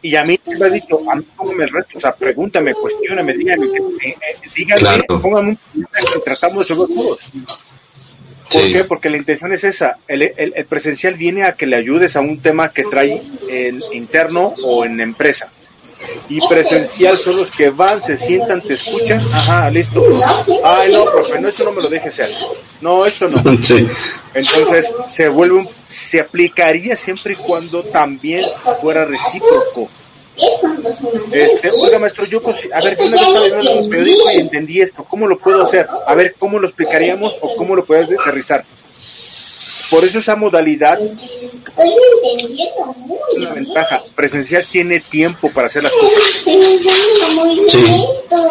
Y 0.00 0.14
a 0.14 0.24
mí 0.24 0.38
me 0.58 0.66
ha 0.66 0.68
dicho, 0.70 1.00
a 1.10 1.14
mí 1.16 1.24
póngame 1.36 1.64
el 1.64 1.70
reto, 1.70 1.98
o 1.98 2.00
sea, 2.00 2.12
pregúntame, 2.12 2.72
cuestioname, 2.74 3.32
dígame, 3.34 3.66
eh, 3.66 3.70
eh, 4.04 4.14
dígame, 4.54 4.80
Claro. 4.80 5.04
póngame 5.20 5.50
un 5.50 5.56
problema 5.84 6.12
que 6.12 6.18
tratamos 6.20 6.56
de 6.68 6.74
resolver 6.74 6.96
todos. 6.96 7.20
¿Por 8.50 8.62
Sí. 8.62 8.72
qué? 8.72 8.84
Porque 8.84 9.10
la 9.10 9.16
intención 9.18 9.52
es 9.52 9.64
esa. 9.64 9.98
El, 10.06 10.22
el- 10.22 10.52
el 10.56 10.64
presencial 10.66 11.14
viene 11.14 11.42
a 11.44 11.52
que 11.52 11.66
le 11.66 11.76
ayudes 11.76 12.16
a 12.16 12.20
un 12.20 12.38
tema 12.40 12.70
que 12.70 12.84
trae 12.84 13.20
en 13.48 13.82
interno 13.92 14.54
o 14.64 14.84
en 14.84 15.00
empresa. 15.00 15.50
Y 16.28 16.46
presencial 16.46 17.18
son 17.18 17.38
los 17.38 17.50
que 17.50 17.70
van, 17.70 18.02
se 18.02 18.16
sientan, 18.16 18.60
te 18.60 18.74
escuchan. 18.74 19.20
Ajá, 19.32 19.70
listo. 19.70 20.02
Ay, 20.64 20.92
no, 20.92 21.04
profe, 21.04 21.40
no, 21.40 21.48
eso 21.48 21.64
no 21.64 21.72
me 21.72 21.82
lo 21.82 21.88
deje 21.88 22.10
ser. 22.10 22.30
No, 22.80 23.04
esto 23.06 23.28
no. 23.28 23.42
Sí, 23.62 23.86
Entonces 24.34 24.92
se 25.08 25.28
vuelve 25.28 25.58
un, 25.58 25.68
se 25.86 26.20
aplicaría 26.20 26.94
siempre 26.96 27.32
y 27.34 27.36
cuando 27.36 27.82
también 27.84 28.44
fuera 28.80 29.04
recíproco. 29.04 29.88
Este, 31.32 31.70
oiga 31.70 31.98
maestro, 31.98 32.24
yo 32.24 32.40
a 32.72 32.80
ver, 32.80 32.96
yo 32.96 33.06
una 33.06 33.16
vez 33.16 33.20
estaba 33.20 33.40
leyendo 33.40 33.80
un 33.80 33.90
periódico 33.90 34.30
y 34.32 34.36
entendí 34.36 34.80
esto, 34.80 35.04
¿cómo 35.04 35.26
lo 35.26 35.36
puedo 35.36 35.64
hacer? 35.64 35.88
A 36.06 36.14
ver, 36.14 36.36
¿cómo 36.38 36.60
lo 36.60 36.68
explicaríamos 36.68 37.36
o 37.40 37.56
cómo 37.56 37.74
lo 37.74 37.84
puedes 37.84 38.08
aterrizar? 38.08 38.64
Por 39.90 40.04
eso 40.04 40.18
esa 40.18 40.36
modalidad 40.36 40.98
Estoy 41.00 41.90
entendiendo 42.34 42.86
muy 42.96 43.16
es 43.32 43.38
una 43.38 43.54
ventaja. 43.54 44.02
Presencial 44.14 44.66
tiene 44.70 45.00
tiempo 45.00 45.50
para 45.50 45.68
hacer 45.68 45.82
las 45.84 45.92
cosas. 45.92 46.18
Sí. 47.70 48.04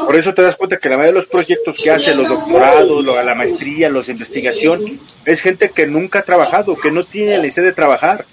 Por 0.05 0.15
eso 0.15 0.33
te 0.33 0.41
das 0.41 0.55
cuenta 0.55 0.77
que 0.77 0.87
la 0.89 0.95
mayoría 0.95 1.13
de 1.13 1.19
los 1.19 1.27
proyectos 1.27 1.75
que 1.75 1.91
hace, 1.91 2.15
los 2.15 2.27
doctorados, 2.29 3.03
lo- 3.03 3.21
la 3.21 3.35
maestría, 3.35 3.89
los 3.89 4.05
de 4.07 4.13
investigación, 4.13 4.99
es 5.25 5.41
gente 5.41 5.69
que 5.71 5.85
nunca 5.87 6.19
ha 6.19 6.23
trabajado, 6.23 6.75
que 6.77 6.91
no 6.91 7.03
tiene 7.03 7.37
la 7.37 7.47
idea 7.47 7.63
de 7.63 7.73
trabajar. 7.73 8.25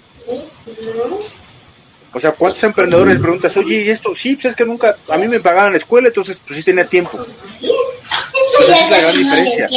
O 2.13 2.19
sea, 2.19 2.31
¿cuántos 2.31 2.63
emprendedores 2.63 3.19
preguntas, 3.19 3.57
oye, 3.57 3.83
¿y 3.83 3.89
esto? 3.89 4.15
Sí, 4.15 4.35
pues 4.35 4.45
es 4.45 4.55
que 4.55 4.63
nunca, 4.65 4.95
a 5.09 5.17
mí 5.17 5.27
me 5.27 5.41
pagaban 5.41 5.73
la 5.73 5.77
escuela, 5.77 6.07
entonces 6.07 6.39
pues 6.47 6.57
sí 6.57 6.63
tenía 6.63 6.85
tiempo. 6.85 7.17
Pues 7.59 8.69
esa 8.69 8.85
es 8.85 8.89
la 8.91 8.99
gran 8.99 9.17
diferencia. 9.17 9.69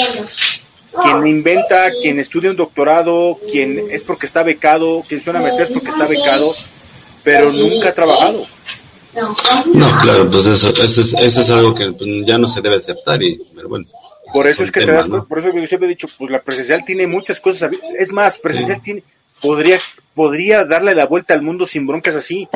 Quien 0.91 1.27
inventa, 1.27 1.91
quien 2.03 2.19
estudia 2.19 2.51
un 2.51 2.57
doctorado, 2.57 3.39
quien 3.51 3.91
es 3.91 4.03
porque 4.03 4.27
está 4.27 4.43
becado, 4.43 5.05
quien 5.07 5.23
una 5.27 5.41
maestría 5.41 5.67
es 5.67 5.73
porque 5.73 5.91
está 5.91 6.07
becado, 6.07 6.55
pero 7.23 7.53
nunca 7.53 7.91
ha 7.91 7.95
trabajado. 7.95 8.47
no, 9.75 10.01
claro, 10.01 10.31
pues 10.31 10.47
eso, 10.47 10.71
eso, 10.71 11.01
es, 11.01 11.15
eso 11.15 11.41
es 11.41 11.51
algo 11.51 11.75
que 11.75 11.93
pues, 11.93 12.09
ya 12.27 12.39
no 12.39 12.49
se 12.49 12.61
debe 12.61 12.77
aceptar, 12.77 13.23
y, 13.23 13.41
pero 13.55 13.69
bueno. 13.69 13.87
Por 14.33 14.47
eso 14.47 14.63
es 14.63 14.71
que 14.71 14.81
te 14.81 14.93
das, 14.93 15.09
¿no? 15.09 15.25
por 15.25 15.39
eso 15.39 15.51
que 15.53 15.61
yo 15.61 15.67
siempre 15.67 15.87
he 15.87 15.91
dicho, 15.91 16.09
pues 16.19 16.31
la 16.31 16.43
presencial 16.43 16.85
tiene 16.85 17.07
muchas 17.07 17.41
cosas. 17.41 17.71
Es 17.99 18.13
más, 18.13 18.39
presencial 18.39 18.83
tiene, 18.83 19.03
podría, 19.41 19.79
podría 20.15 20.65
darle 20.65 20.95
la 20.95 21.07
vuelta 21.07 21.35
al 21.35 21.43
mundo 21.43 21.65
sin 21.67 21.87
broncas 21.87 22.17
así. 22.17 22.49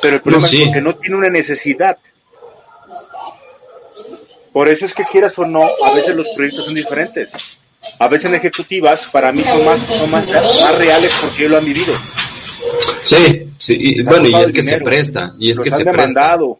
Pero 0.00 0.16
el 0.16 0.22
problema 0.22 0.46
sí. 0.46 0.58
es 0.58 0.64
porque 0.64 0.80
no 0.80 0.94
tiene 0.94 1.16
una 1.16 1.28
necesidad. 1.28 1.98
Por 4.52 4.68
eso 4.68 4.86
es 4.86 4.94
que 4.94 5.04
quieras 5.04 5.38
o 5.38 5.46
no, 5.46 5.62
a 5.82 5.94
veces 5.94 6.14
los 6.14 6.28
proyectos 6.30 6.66
son 6.66 6.74
diferentes. 6.74 7.32
A 7.98 8.08
veces 8.08 8.26
en 8.26 8.34
ejecutivas, 8.34 9.06
para 9.10 9.32
mí 9.32 9.42
son 9.42 9.64
más, 9.64 9.80
son 9.80 10.10
más, 10.10 10.26
más 10.26 10.78
reales 10.78 11.10
porque 11.20 11.40
ellos 11.40 11.52
lo 11.52 11.58
han 11.58 11.64
vivido. 11.64 11.94
Sí, 13.04 13.50
sí, 13.58 13.76
y, 13.78 14.02
bueno, 14.02 14.28
y 14.28 14.34
es 14.34 14.52
que 14.52 14.62
se 14.62 14.80
presta, 14.80 15.34
y 15.38 15.50
es 15.50 15.58
que 15.58 15.70
se 15.70 15.84
presta. 15.84 15.90
demandado. 15.90 16.58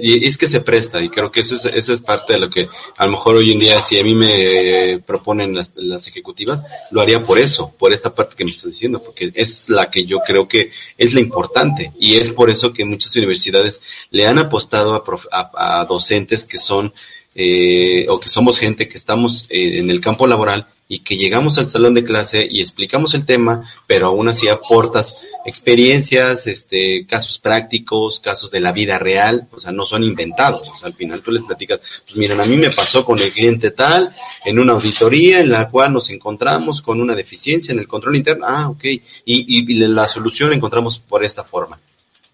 Y 0.00 0.26
es 0.26 0.36
que 0.36 0.48
se 0.48 0.60
presta, 0.60 1.02
y 1.02 1.08
creo 1.08 1.30
que 1.30 1.40
eso 1.40 1.56
es, 1.56 1.64
eso 1.64 1.92
es 1.92 2.00
parte 2.00 2.34
de 2.34 2.38
lo 2.38 2.50
que 2.50 2.68
a 2.96 3.06
lo 3.06 3.12
mejor 3.12 3.36
hoy 3.36 3.52
en 3.52 3.58
día, 3.58 3.80
si 3.82 3.98
a 3.98 4.04
mí 4.04 4.14
me 4.14 5.00
proponen 5.06 5.54
las, 5.54 5.72
las 5.76 6.06
ejecutivas, 6.06 6.62
lo 6.90 7.00
haría 7.00 7.22
por 7.24 7.38
eso, 7.38 7.74
por 7.78 7.92
esta 7.92 8.14
parte 8.14 8.36
que 8.36 8.44
me 8.44 8.50
estás 8.50 8.70
diciendo, 8.70 9.02
porque 9.02 9.30
es 9.34 9.68
la 9.68 9.90
que 9.90 10.04
yo 10.04 10.18
creo 10.20 10.46
que 10.46 10.70
es 10.96 11.14
la 11.14 11.20
importante, 11.20 11.92
y 11.98 12.16
es 12.16 12.30
por 12.30 12.50
eso 12.50 12.72
que 12.72 12.84
muchas 12.84 13.14
universidades 13.16 13.82
le 14.10 14.26
han 14.26 14.38
apostado 14.38 14.94
a, 14.94 15.80
a 15.80 15.84
docentes 15.84 16.44
que 16.44 16.58
son, 16.58 16.92
eh, 17.34 18.06
o 18.08 18.18
que 18.18 18.28
somos 18.28 18.58
gente 18.58 18.88
que 18.88 18.96
estamos 18.96 19.46
eh, 19.50 19.78
en 19.78 19.90
el 19.90 20.00
campo 20.00 20.26
laboral 20.26 20.66
y 20.88 21.00
que 21.00 21.16
llegamos 21.16 21.56
al 21.58 21.68
salón 21.68 21.94
de 21.94 22.02
clase 22.02 22.46
y 22.50 22.60
explicamos 22.60 23.14
el 23.14 23.24
tema, 23.24 23.72
pero 23.86 24.08
aún 24.08 24.28
así 24.28 24.48
aportas 24.48 25.16
experiencias, 25.50 26.46
este, 26.46 27.04
casos 27.06 27.38
prácticos, 27.38 28.20
casos 28.20 28.50
de 28.50 28.60
la 28.60 28.72
vida 28.72 28.98
real, 28.98 29.46
o 29.52 29.58
sea, 29.58 29.70
no 29.72 29.84
son 29.84 30.02
inventados, 30.04 30.68
o 30.68 30.78
sea, 30.78 30.86
al 30.88 30.94
final 30.94 31.20
tú 31.22 31.30
les 31.30 31.42
platicas, 31.42 31.80
pues 32.04 32.16
miren, 32.16 32.40
a 32.40 32.44
mí 32.44 32.56
me 32.56 32.70
pasó 32.70 33.04
con 33.04 33.18
el 33.18 33.30
cliente 33.30 33.70
tal, 33.72 34.14
en 34.44 34.58
una 34.58 34.72
auditoría 34.72 35.40
en 35.40 35.50
la 35.50 35.68
cual 35.68 35.92
nos 35.92 36.10
encontramos 36.10 36.80
con 36.82 37.00
una 37.00 37.14
deficiencia 37.14 37.72
en 37.72 37.78
el 37.80 37.88
control 37.88 38.16
interno, 38.16 38.46
ah, 38.48 38.68
ok, 38.70 38.84
y, 38.84 39.00
y, 39.24 39.72
y 39.72 39.74
la 39.74 40.06
solución 40.06 40.50
la 40.50 40.56
encontramos 40.56 40.98
por 40.98 41.24
esta 41.24 41.44
forma. 41.44 41.78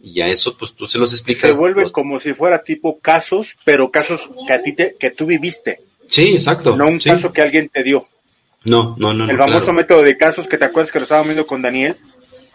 Y 0.03 0.21
a 0.21 0.29
eso, 0.29 0.57
pues 0.57 0.73
tú 0.75 0.87
se 0.87 0.99
los 0.99 1.13
explicas. 1.13 1.51
Se 1.51 1.57
vuelve 1.57 1.83
los- 1.83 1.91
como 1.93 2.21
si 2.21 2.33
fuera 2.35 2.63
tipo 2.63 2.99
casos, 3.01 3.57
pero 3.65 3.91
casos 3.91 4.29
que 4.47 4.53
a 4.53 4.63
ti 4.63 4.73
te, 4.75 4.95
que 5.01 5.11
tú 5.11 5.27
viviste, 5.27 5.81
Sí, 6.09 6.31
exacto. 6.35 6.77
no 6.77 6.87
un 6.87 7.01
sí. 7.01 7.11
caso 7.11 7.33
que 7.33 7.43
alguien 7.43 7.69
te 7.69 7.83
dio. 7.83 8.07
No, 8.65 8.95
no, 8.99 9.13
no. 9.15 9.29
el 9.31 9.37
famoso 9.39 9.59
claro. 9.67 9.73
método 9.75 10.03
de 10.03 10.17
casos 10.17 10.47
que 10.49 10.59
te 10.59 10.65
acuerdas 10.65 10.91
que 10.93 10.99
lo 10.99 11.05
estábamos 11.05 11.29
viendo 11.29 11.47
con 11.47 11.63
Daniel, 11.63 11.97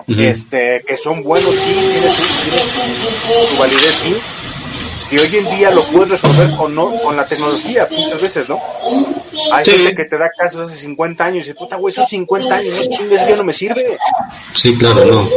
Este, 0.07 0.83
que 0.87 0.97
son 0.97 1.23
buenos, 1.23 1.51
sí, 1.53 1.73
tiene 1.73 2.09
su, 2.13 2.23
tiene 2.49 3.59
validez, 3.59 3.95
sí, 4.03 4.15
y 5.11 5.19
hoy 5.19 5.35
en 5.37 5.55
día 5.57 5.71
lo 5.71 5.83
puedes 5.83 6.09
resolver 6.09 6.49
con, 6.57 6.73
no, 6.73 6.91
con 7.01 7.15
la 7.17 7.25
tecnología, 7.25 7.87
muchas 7.91 8.21
veces, 8.21 8.49
¿no? 8.49 8.59
Hay 9.51 9.65
Sí. 9.65 9.71
gente 9.71 9.95
que 9.95 10.05
te 10.05 10.17
da 10.17 10.29
casos 10.37 10.69
hace 10.69 10.79
50 10.79 11.23
años 11.25 11.37
y 11.45 11.49
dice, 11.49 11.55
puta, 11.55 11.75
güey, 11.75 11.93
son 11.93 12.07
50 12.07 12.55
años, 12.55 12.75
no 12.75 12.97
chingues, 12.97 13.27
ya 13.27 13.35
no 13.35 13.43
me 13.43 13.53
sirve. 13.53 13.97
Sí, 14.55 14.77
claro, 14.77 15.05
no. 15.05 15.29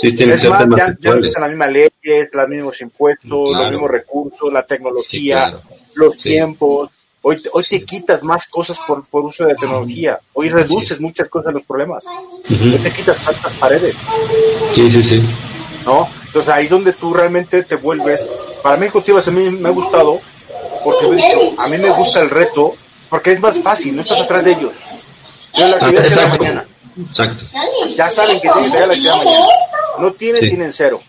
Sí, 0.00 0.14
tienen 0.14 0.30
que 0.30 0.34
Es 0.34 0.40
ser 0.42 0.50
más, 0.50 0.66
ya, 0.76 0.94
ya 1.00 1.14
no 1.14 1.20
las 1.20 1.48
mismas 1.48 1.68
leyes, 1.72 2.28
los 2.32 2.48
mismos 2.48 2.80
impuestos, 2.82 3.48
Claro. 3.50 3.62
los 3.62 3.70
mismos 3.70 3.90
recursos, 3.90 4.52
la 4.52 4.62
tecnología, 4.66 5.06
Sí, 5.44 5.50
claro. 5.50 5.62
los 5.94 6.14
Sí. 6.14 6.28
tiempos. 6.30 6.90
Hoy, 7.28 7.42
te- 7.42 7.50
hoy 7.52 7.64
te 7.68 7.82
quitas 7.84 8.22
más 8.22 8.46
cosas 8.46 8.78
por, 8.86 9.04
por 9.06 9.24
uso 9.24 9.44
de 9.46 9.56
tecnología. 9.56 10.20
Hoy 10.32 10.48
reduces 10.48 10.92
es. 10.92 11.00
muchas 11.00 11.28
cosas 11.28 11.46
de 11.48 11.52
los 11.54 11.62
problemas. 11.64 12.04
No 12.48 12.76
te 12.76 12.90
quitas 12.92 13.16
tantas 13.18 13.52
paredes, 13.54 13.96
Sí, 14.72 14.88
sí, 14.88 15.02
sí. 15.02 15.22
¿no? 15.84 16.08
Entonces 16.26 16.54
ahí 16.54 16.68
donde 16.68 16.92
tú 16.92 17.12
realmente 17.12 17.64
te 17.64 17.74
vuelves. 17.74 18.24
Para 18.62 18.76
mí, 18.76 18.84
ejecutivas 18.86 19.26
a 19.26 19.32
mí 19.32 19.50
me 19.50 19.68
ha 19.68 19.72
gustado, 19.72 20.20
porque 20.84 21.10
dicho, 21.16 21.60
a 21.60 21.66
mí 21.68 21.78
me 21.78 21.90
gusta 21.90 22.20
el 22.20 22.30
reto, 22.30 22.74
porque 23.10 23.32
es 23.32 23.40
más 23.40 23.58
fácil, 23.58 23.96
no 23.96 24.02
estás 24.02 24.20
atrás 24.20 24.44
de 24.44 24.52
ellos. 24.52 24.72
Yo 25.54 25.66
la 25.66 25.76
actividad 25.78 26.02
de 26.04 26.14
la 26.16 26.28
mañana. 26.28 26.66
Exacto. 27.10 27.42
Ya 27.96 28.08
saben 28.08 28.40
que 28.40 28.48
tienen 28.50 28.70
la 28.72 28.84
actividad 28.86 29.16
mañana. 29.16 29.46
No 29.98 30.12
tienen, 30.12 30.42
Sí. 30.42 30.48
tienen 30.50 30.72
cero. 30.72 31.00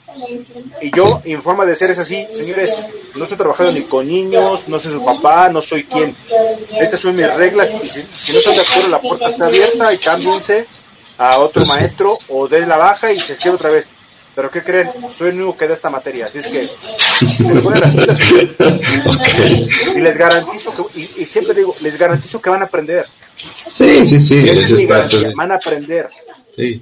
Y 0.82 0.95
yo, 0.95 1.22
en 1.24 1.41
forma 1.41 1.65
de 1.65 1.76
ser 1.76 1.91
es 1.91 1.99
así, 1.99 2.26
señores, 2.36 2.72
no 3.15 3.24
estoy 3.24 3.38
trabajando 3.38 3.72
ni 3.72 3.82
con 3.82 4.07
niños, 4.07 4.68
no 4.68 4.80
soy 4.80 4.93
su 4.93 5.03
papá, 5.03 5.49
no 5.49 5.61
soy 5.61 5.84
quien. 5.84 6.15
Estas 6.80 6.99
son 6.99 7.15
mis 7.15 7.32
reglas 7.34 7.70
y 7.84 7.89
si, 7.89 8.01
si 8.01 8.34
no 8.34 8.39
están 8.39 8.55
de 8.55 8.61
acuerdo, 8.61 8.89
la 8.89 9.01
puerta 9.01 9.30
está 9.30 9.45
abierta 9.45 9.93
y 9.93 9.97
cámbiense 9.97 10.65
a 11.18 11.39
otro 11.39 11.63
Pues 11.63 11.70
maestro 11.70 12.20
o 12.30 12.47
den 12.47 12.70
la 12.70 12.78
baja 12.78 13.11
y 13.11 13.20
se 13.20 13.34
escribe 13.34 13.55
otra 13.55 13.70
vez. 13.70 13.88
Pero 14.36 14.51
¿qué 14.51 14.63
creen? 14.63 14.91
Soy 15.18 15.30
el 15.30 15.41
único 15.41 15.57
que 15.57 15.68
da 15.68 15.74
esta 15.74 15.89
materia, 15.89 16.28
así 16.28 16.38
es 16.38 16.45
que 16.45 16.70
se 17.36 17.43
me 17.43 17.59
ponen 17.59 17.82
las 17.82 17.91
pilas. 17.91 18.57
Y 19.95 19.99
les 19.99 20.15
garantizo 20.15 20.72
que, 20.76 20.99
y, 20.99 21.22
y 21.22 21.26
siempre 21.26 21.55
digo, 21.55 21.76
les 21.82 21.97
garantizo 21.97 22.39
que 22.39 22.49
van 22.51 22.61
a 22.61 22.65
aprender. 22.65 23.07
Sí, 23.74 24.05
sí, 24.05 24.20
sí. 24.20 24.47
Es 24.47 24.72
mi 24.72 24.82
es 24.84 24.88
garantía, 24.88 25.32
van 25.36 25.51
a 25.51 25.55
aprender. 25.55 26.09
Sí. 26.55 26.82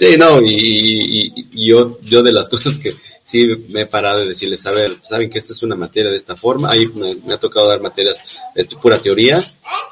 Sí, 0.00 0.16
no, 0.16 0.40
y, 0.42 1.30
yo, 1.52 1.98
yo 2.00 2.22
de 2.22 2.32
las 2.32 2.48
cosas 2.48 2.78
que 2.78 2.94
sí 3.22 3.46
me 3.68 3.82
he 3.82 3.86
parado 3.86 4.20
de 4.20 4.28
decirles, 4.28 4.64
a 4.64 4.70
ver, 4.70 4.96
saben 5.06 5.28
que 5.28 5.38
esta 5.38 5.52
es 5.52 5.62
una 5.62 5.76
materia 5.76 6.10
de 6.10 6.16
esta 6.16 6.34
forma, 6.34 6.70
ahí 6.70 6.86
me, 6.86 7.34
ha 7.34 7.36
tocado 7.36 7.68
dar 7.68 7.82
materias 7.82 8.16
de 8.54 8.64
pura 8.64 8.96
teoría, 8.98 9.44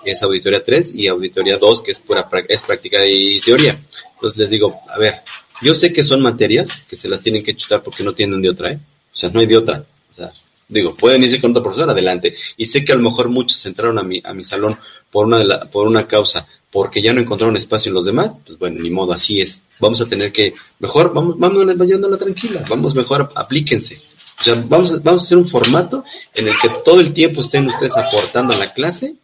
que 0.03 0.13
es 0.13 0.23
auditoría 0.23 0.65
3, 0.65 0.95
y 0.95 1.09
auditoría 1.09 1.59
2, 1.59 1.83
que 1.83 1.91
es 1.91 2.01
pura 2.01 2.27
es 2.49 2.63
práctica 2.63 3.05
y 3.07 3.39
teoría. 3.41 3.79
Entonces 4.15 4.39
les 4.39 4.49
digo, 4.49 4.81
a 4.89 4.99
ver, 4.99 5.17
yo 5.61 5.75
sé 5.75 5.93
que 5.93 6.03
son 6.03 6.23
materias 6.23 6.71
que 6.89 6.97
se 6.97 7.07
las 7.07 7.21
tienen 7.21 7.45
que 7.45 7.55
chutar 7.55 7.83
porque 7.83 8.03
no 8.03 8.15
tienen 8.15 8.41
de 8.41 8.49
otra, 8.49 8.73
¿eh? 8.73 8.79
O 9.13 9.17
sea, 9.17 9.29
no 9.29 9.41
hay 9.41 9.47
de 9.47 9.59
otra. 9.59 9.85
O 10.11 10.15
sea, 10.15 10.33
digo, 10.69 10.95
pueden 10.97 11.23
irse 11.23 11.39
con 11.39 11.51
otro 11.51 11.65
profesor, 11.65 11.91
adelante. 11.91 12.35
Y 12.57 12.65
sé 12.65 12.83
que 12.83 12.93
a 12.93 12.97
lo 12.97 13.03
mejor 13.03 13.29
muchos 13.29 13.65
entraron 13.67 13.99
a 13.99 14.03
mi, 14.03 14.23
a 14.25 14.33
mi 14.33 14.43
salón 14.43 14.79
por 15.11 15.27
una, 15.27 15.39
de 15.39 15.45
la, 15.45 15.71
por 15.71 15.87
una 15.87 16.07
causa, 16.07 16.47
porque 16.71 17.01
ya 17.03 17.13
no 17.13 17.21
encontraron 17.21 17.57
espacio 17.57 17.91
en 17.91 17.95
los 17.95 18.05
demás, 18.05 18.33
pues 18.47 18.59
bueno, 18.59 18.81
ni 18.81 18.91
modo, 18.91 19.13
así 19.13 19.41
es. 19.41 19.61
Vamos 19.81 20.01
a 20.01 20.07
tener 20.07 20.33
que, 20.33 20.55
mejor, 20.81 21.13
vamos, 21.15 21.39
vamos 21.39 21.65
la 21.67 22.19
tranquila, 22.19 22.65
vamos 22.69 22.95
mejor, 22.95 23.31
aplíquense. 23.35 24.01
O 24.41 24.45
sea, 24.45 24.55
vamos, 24.69 24.93
a- 24.93 24.99
vamos 25.03 25.23
a 25.23 25.25
hacer 25.25 25.39
un 25.39 25.49
formato 25.49 26.05
en 26.35 26.49
el 26.49 26.59
que 26.59 26.69
todo 26.85 27.01
el 27.01 27.13
tiempo 27.13 27.41
estén 27.41 27.67
ustedes 27.67 27.97
aportando 27.97 28.55
a 28.55 28.57
la 28.59 28.73
clase 28.73 29.15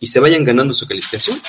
y 0.00 0.06
se 0.06 0.20
vayan 0.20 0.44
ganando 0.44 0.74
su 0.74 0.86
calificación 0.86 1.40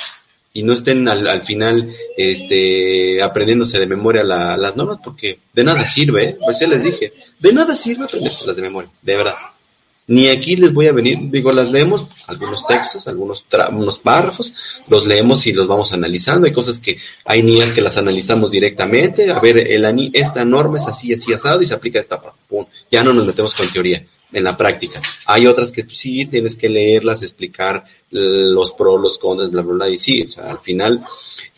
y 0.53 0.63
no 0.63 0.73
estén 0.73 1.07
al, 1.07 1.27
al 1.27 1.45
final 1.45 1.93
este 2.17 3.21
aprendiéndose 3.21 3.79
de 3.79 3.85
memoria 3.87 4.23
la- 4.23 4.57
las 4.57 4.75
normas 4.75 4.99
porque 5.03 5.39
de 5.53 5.63
nada 5.63 5.87
sirve, 5.87 6.29
¿eh? 6.29 6.37
pues 6.43 6.59
ya 6.59 6.67
les 6.67 6.83
dije, 6.83 7.13
de 7.39 7.53
nada 7.53 7.75
sirve 7.75 8.05
aprendérselas 8.05 8.55
de 8.55 8.61
memoria, 8.61 8.89
de 9.01 9.15
verdad. 9.15 9.35
Ni 10.09 10.27
aquí 10.27 10.55
les 10.55 10.73
voy 10.73 10.87
a 10.87 10.91
venir, 10.91 11.19
digo, 11.29 11.51
las 11.51 11.69
leemos, 11.69 12.07
algunos 12.25 12.65
textos, 12.65 13.07
algunos 13.07 13.45
unos 13.71 13.99
párrafos, 13.99 14.55
los 14.87 15.05
leemos 15.05 15.45
y 15.45 15.53
los 15.53 15.67
vamos 15.67 15.93
analizando. 15.93 16.47
Hay 16.47 16.53
cosas 16.53 16.79
que 16.79 16.97
hay 17.25 17.43
niñas 17.43 17.73
que 17.73 17.81
las 17.81 17.95
analizamos 17.95 18.49
directamente. 18.49 19.29
A 19.29 19.39
ver, 19.39 19.71
el, 19.71 20.09
esta 20.13 20.43
norma 20.43 20.79
es 20.79 20.87
así, 20.87 21.13
así 21.13 21.31
asado 21.31 21.61
y 21.61 21.67
se 21.67 21.75
aplica 21.75 21.99
esta. 21.99 22.19
Pum, 22.47 22.65
ya 22.91 23.03
no 23.03 23.13
nos 23.13 23.27
metemos 23.27 23.53
con 23.53 23.71
teoría 23.71 24.03
en 24.33 24.43
la 24.43 24.57
práctica. 24.57 24.99
Hay 25.27 25.45
otras 25.45 25.71
que 25.71 25.85
sí 25.93 26.25
tienes 26.25 26.55
que 26.55 26.69
leerlas, 26.69 27.21
explicar 27.21 27.85
los 28.09 28.71
pros, 28.71 28.99
los 28.99 29.19
contras, 29.19 29.51
bla, 29.51 29.61
bla, 29.61 29.73
bla, 29.73 29.89
y 29.89 29.99
sí, 29.99 30.23
o 30.23 30.31
sea, 30.31 30.49
al 30.49 30.59
final 30.59 31.05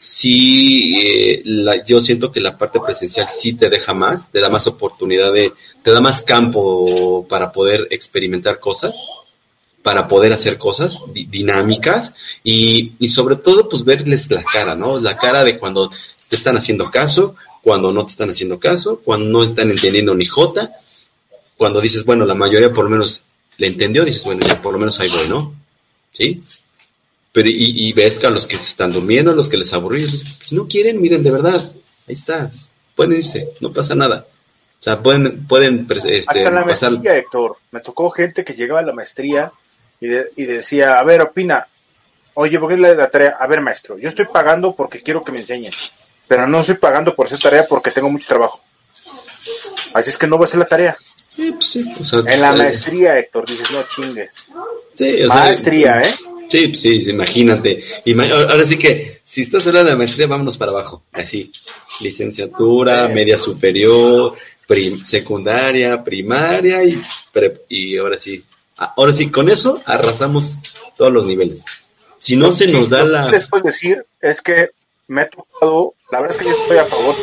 sí, 0.02 0.99
eh, 0.99 1.41
la, 1.45 1.84
yo 1.86 2.02
siento 2.02 2.32
que 2.32 2.39
la 2.39 2.58
parte 2.58 2.80
presencial 2.80 3.28
sí 3.32 3.54
te 3.54 3.70
deja 3.70 3.93
más, 3.93 4.32
te 4.32 4.39
da 4.39 4.49
más 4.49 4.66
oportunidad 4.66 5.32
de, 5.32 5.54
te 5.84 5.91
da 5.91 6.02
más 6.02 6.24
campo 6.24 7.28
para 7.30 7.52
poder 7.52 7.88
experimentar 7.91 8.60
cosas, 8.60 8.95
para 9.84 10.08
poder 10.08 10.34
hacer 10.34 10.58
cosas 10.58 10.99
dinámicas 11.14 12.16
y, 12.43 12.93
y 12.97 13.10
sobre 13.10 13.36
todo 13.36 13.70
pues 13.70 13.84
verles 13.84 14.30
la 14.32 14.43
cara, 14.43 14.74
¿no? 14.74 14.99
La 14.99 15.16
cara 15.16 15.43
de 15.43 15.60
cuando 15.60 15.91
te 16.28 16.36
están 16.36 16.58
haciendo 16.58 16.89
caso, 16.89 17.36
cuando 17.62 17.91
no 17.91 18.04
te 18.04 18.12
están 18.14 18.32
haciendo 18.32 18.60
caso, 18.60 19.02
cuando 19.06 19.26
no 19.28 19.43
están 19.43 19.70
entendiendo 19.70 20.16
ni 20.16 20.26
jota, 20.26 20.78
cuando 21.58 21.80
dices, 21.80 22.04
bueno, 22.06 22.26
la 22.26 22.34
mayoría 22.34 22.72
por 22.72 22.86
lo 22.86 22.89
menos 22.89 23.22
le 23.58 23.68
entendió, 23.68 24.04
dices, 24.04 24.24
bueno, 24.24 24.47
ya 24.47 24.60
por 24.60 24.74
lo 24.74 24.80
menos 24.80 24.99
ahí 24.99 25.12
voy, 25.12 25.30
¿no? 25.30 25.54
¿Sí? 26.12 26.41
Pero 27.34 27.48
y, 27.50 27.94
ves 27.94 28.20
que 28.20 28.28
a 28.28 28.30
los 28.30 28.46
que 28.46 28.58
se 28.58 28.70
están 28.70 28.92
durmiendo, 28.92 29.32
a 29.32 29.36
los 29.36 29.50
que 29.50 29.58
les 29.58 29.72
aburrió, 29.72 30.08
si 30.08 30.56
no 30.56 30.68
quieren, 30.68 31.02
miren, 31.02 31.24
de 31.24 31.32
verdad, 31.32 31.72
ahí 32.08 32.14
está, 32.14 32.52
pueden 32.96 33.18
irse, 33.18 33.52
no 33.62 33.72
pasa 33.72 33.96
nada. 33.96 34.26
O 34.80 34.84
sea, 34.84 35.00
pueden, 35.00 35.48
pueden 35.48 35.88
este, 35.90 36.20
Hasta 36.20 36.52
la 36.52 36.66
maestría, 36.66 37.16
Héctor, 37.16 37.58
me 37.72 37.80
tocó 37.80 38.10
gente 38.10 38.44
que 38.44 38.54
llegaba 38.54 38.82
a 38.82 38.84
la 38.84 38.94
maestría 38.94 39.52
y, 40.02 40.08
y 40.08 40.46
decía, 40.46 40.96
a 40.96 41.04
ver, 41.04 41.22
opina, 41.22 41.66
oye, 42.34 42.60
¿por 42.60 42.70
qué 42.70 42.78
la, 42.78 42.94
la 42.96 43.10
tarea? 43.10 43.38
A 43.40 43.48
ver, 43.48 43.62
maestro, 43.62 43.98
yo 43.98 44.10
estoy 44.10 44.26
pagando 44.26 44.76
porque 44.76 45.02
quiero 45.02 45.24
que 45.24 45.32
me 45.32 45.40
enseñen, 45.40 45.74
pero 46.28 46.48
no 46.48 46.60
estoy 46.60 46.76
pagando 46.76 47.16
por 47.16 47.28
hacer 47.28 47.40
tarea 47.40 47.66
porque 47.66 47.92
tengo 47.92 48.10
mucho 48.10 48.28
trabajo. 48.28 48.62
Así 49.94 50.10
es 50.10 50.18
que 50.18 50.28
no 50.28 50.38
voy 50.38 50.46
a 50.46 50.48
hacer 50.48 50.60
la 50.60 50.66
tarea. 50.66 50.98
Sí, 51.36 51.52
pues 51.52 51.68
sí. 51.70 51.94
en 52.26 52.42
la 52.42 52.52
maestría, 52.52 53.18
Héctor, 53.18 53.46
dices, 53.46 53.72
no 53.72 53.84
chingues. 53.84 54.50
Sí, 54.96 55.24
o 55.24 55.28
maestría, 55.30 56.02
¿eh? 56.02 56.14
Sí, 56.52 56.76
sí, 56.76 57.10
imagínate. 57.10 57.82
Ahora 58.49 58.66
sí 58.66 58.78
que, 58.78 59.22
si 59.24 59.43
estás 59.43 59.66
hablando 59.68 59.91
de 59.91 59.95
maestría, 59.95 60.28
vámonos 60.28 60.58
para 60.58 60.72
abajo. 60.72 61.04
Así. 61.14 61.49
Licenciatura, 62.02 63.08
media 63.08 63.38
superior, 63.38 64.36
secundaria, 65.06 66.04
primaria 66.04 66.84
y, 66.84 67.02
y 67.70 67.97
ahora 67.97 68.18
sí. 68.18 68.43
Ahora 68.76 69.14
sí, 69.14 69.30
con 69.30 69.49
eso 69.49 69.82
arrasamos 69.86 70.58
todos 70.97 71.14
los 71.14 71.26
niveles. 71.26 71.64
Si 72.20 72.36
no 72.36 72.52
se 72.52 72.68
nos 72.68 72.89
da 72.89 73.06
la... 73.06 73.26
Lo 73.26 73.32
que 73.32 73.38
les 73.38 73.64
decir 73.64 74.06
es 74.20 74.41
que 74.41 74.72
me 75.08 75.22
ha 75.22 75.30
tocado, 75.30 75.93
la 76.12 76.22
verdad 76.22 76.38
es 76.38 76.43
que 76.43 76.49
yo 76.49 76.62
estoy 76.62 76.78
a 76.78 76.86
favor 76.86 77.16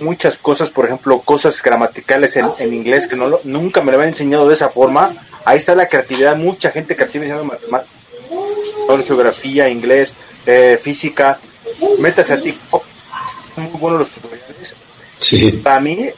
muchas 0.00 0.36
cosas, 0.36 0.70
por 0.70 0.86
ejemplo, 0.86 1.20
cosas 1.20 1.62
gramaticales 1.62 2.36
en, 2.36 2.46
en 2.58 2.74
inglés 2.74 3.06
que 3.06 3.16
no 3.16 3.38
nunca 3.44 3.80
me 3.80 3.92
lo 3.92 3.98
habían 3.98 4.10
enseñado 4.10 4.48
de 4.48 4.54
esa 4.54 4.68
forma. 4.68 5.12
Ahí 5.44 5.56
está 5.56 5.74
la 5.74 5.88
creatividad, 5.88 6.36
mucha 6.36 6.70
gente 6.70 6.96
creativa 6.96 7.24
enseñando 7.24 7.56
geografía, 9.06 9.68
inglés, 9.68 10.14
eh, 10.46 10.78
física. 10.82 11.38
Métase 11.98 12.32
a 12.32 12.40
TikTok, 12.40 12.82
muy 13.56 13.80
buenos 13.80 14.00
los 14.00 14.10
tutoriales. 14.10 14.74
Sí. 15.18 15.52
Para 15.52 15.80
mí, 15.80 16.10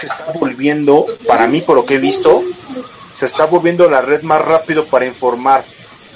se 0.00 0.06
está 0.06 0.32
volviendo, 0.38 1.06
para 1.26 1.46
mí, 1.46 1.60
por 1.60 1.76
lo 1.76 1.84
que 1.84 1.94
he 1.94 1.98
visto, 1.98 2.42
se 3.14 3.26
está 3.26 3.46
volviendo 3.46 3.88
la 3.88 4.00
red 4.00 4.22
más 4.22 4.42
rápido 4.42 4.84
para 4.84 5.06
informar, 5.06 5.64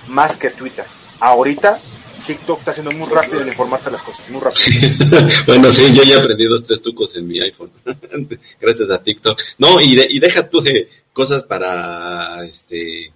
más 0.09 0.37
que 0.37 0.51
Twitter. 0.51 0.85
Ahorita 1.19 1.79
TikTok 2.27 2.59
está 2.59 2.71
haciendo 2.71 2.93
muy 2.93 3.09
rápido 3.09 3.41
en 3.43 3.49
informarte 3.49 3.91
las 3.91 4.03
cosas, 4.03 4.29
muy 4.31 4.41
rápido. 4.41 5.35
bueno, 5.47 5.73
sí, 5.73 5.93
yo 5.93 6.03
ya 6.03 6.17
he 6.17 6.21
aprendido 6.21 6.57
estos 6.57 6.81
trucos 6.83 7.15
en 7.17 7.29
mi 7.29 7.41
iPhone, 7.41 7.71
gracias 8.61 8.91
a 8.91 9.03
TikTok. 9.03 9.39
No, 9.59 9.81
y, 9.81 10.01
y 10.09 10.19
deja 10.19 10.49
tú 10.49 10.61
de 10.61 10.89
cosas 11.13 11.43
para, 11.43 12.45
este, 12.47 13.13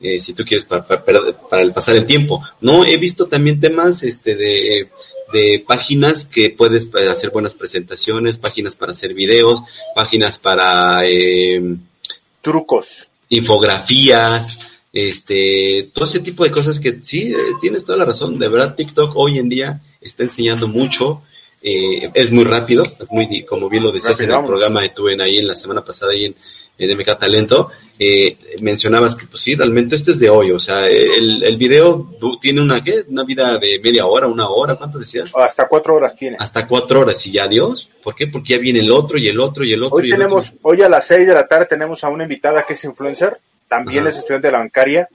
eh, 0.00 0.20
si 0.20 0.32
tú 0.32 0.44
quieres, 0.44 0.64
para, 0.66 0.86
para, 0.86 1.62
el 1.62 1.72
pasar 1.72 1.96
el 1.96 2.06
tiempo. 2.06 2.42
No, 2.60 2.84
he 2.84 2.96
visto 2.96 3.26
también 3.26 3.60
temas, 3.60 4.02
este, 4.02 4.34
de, 4.34 4.88
de 5.32 5.64
páginas 5.66 6.24
que 6.24 6.50
puedes 6.50 6.88
hacer 6.94 7.30
buenas 7.30 7.54
presentaciones, 7.54 8.38
páginas 8.38 8.76
para 8.76 8.92
hacer 8.92 9.14
videos, 9.14 9.62
páginas 9.94 10.38
para... 10.38 11.00
Eh, 11.04 11.76
Trucos. 12.40 13.08
Infografías, 13.30 14.56
este, 14.92 15.90
todo 15.92 16.06
ese 16.06 16.20
tipo 16.20 16.44
de 16.44 16.50
cosas 16.50 16.80
que 16.80 17.00
sí, 17.02 17.32
eh, 17.32 17.36
tienes 17.60 17.84
toda 17.84 17.98
la 17.98 18.04
razón, 18.04 18.38
de 18.38 18.48
verdad 18.48 18.74
TikTok 18.74 19.12
hoy 19.16 19.38
en 19.38 19.48
día 19.48 19.80
está 20.00 20.22
enseñando 20.22 20.66
mucho, 20.66 21.22
eh, 21.60 22.10
es 22.14 22.30
muy 22.30 22.44
rápido, 22.44 22.84
es 22.84 23.10
muy, 23.10 23.44
como 23.44 23.68
bien 23.68 23.82
lo 23.82 23.92
decías 23.92 24.20
en 24.20 24.32
el 24.32 24.44
programa 24.44 24.80
que 24.80 24.90
tuve 24.90 25.20
ahí 25.22 25.38
en 25.38 25.48
la 25.48 25.56
semana 25.56 25.84
pasada 25.84 26.12
ahí 26.12 26.26
en, 26.26 26.34
en 26.78 26.96
MK 26.96 27.18
Talento, 27.18 27.70
eh, 27.98 28.38
mencionabas 28.62 29.16
que 29.16 29.26
pues 29.26 29.42
sí, 29.42 29.54
realmente 29.54 29.96
este 29.96 30.12
es 30.12 30.20
de 30.20 30.30
hoy, 30.30 30.52
o 30.52 30.58
sea, 30.60 30.86
el, 30.86 31.42
el 31.42 31.56
video 31.56 32.14
tiene 32.40 32.62
una, 32.62 32.82
¿qué? 32.82 33.04
Una 33.08 33.24
vida 33.24 33.58
de 33.58 33.80
media 33.82 34.06
hora, 34.06 34.28
una 34.28 34.48
hora, 34.48 34.76
¿cuánto 34.76 34.98
decías? 35.00 35.32
Hasta 35.34 35.66
cuatro 35.66 35.96
horas 35.96 36.14
tiene. 36.14 36.36
Hasta 36.38 36.66
cuatro 36.66 37.00
horas, 37.00 37.26
y 37.26 37.32
ya 37.32 37.48
Dios, 37.48 37.90
¿por 38.02 38.14
qué? 38.14 38.28
Porque 38.28 38.54
ya 38.54 38.58
viene 38.58 38.78
el 38.78 38.92
otro 38.92 39.18
y 39.18 39.26
el 39.26 39.40
otro 39.40 39.64
y 39.64 39.72
el 39.72 39.82
otro. 39.82 39.96
Hoy 39.96 40.08
tenemos, 40.08 40.54
hoy 40.62 40.80
a 40.82 40.88
las 40.88 41.06
seis 41.06 41.26
de 41.26 41.34
la 41.34 41.46
tarde 41.46 41.66
tenemos 41.66 42.02
a 42.04 42.08
una 42.08 42.22
invitada 42.22 42.64
que 42.64 42.74
es 42.74 42.84
influencer, 42.84 43.36
también 43.68 44.06
es 44.06 44.16
estudiante 44.16 44.48
de 44.48 44.52
la 44.52 44.58
bancaria, 44.58 45.08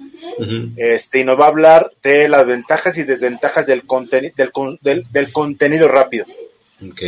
este, 0.76 1.20
y 1.20 1.24
nos 1.24 1.40
va 1.40 1.46
a 1.46 1.50
hablar 1.50 1.92
de 2.04 2.30
las 2.30 2.46
ventajas 2.46 2.98
y 2.98 3.04
desventajas 3.04 3.66
del, 3.66 3.84
del, 4.82 5.04
del, 5.12 5.34
contenido 5.34 5.88
rápido. 5.88 6.26
Ok, 6.86 7.02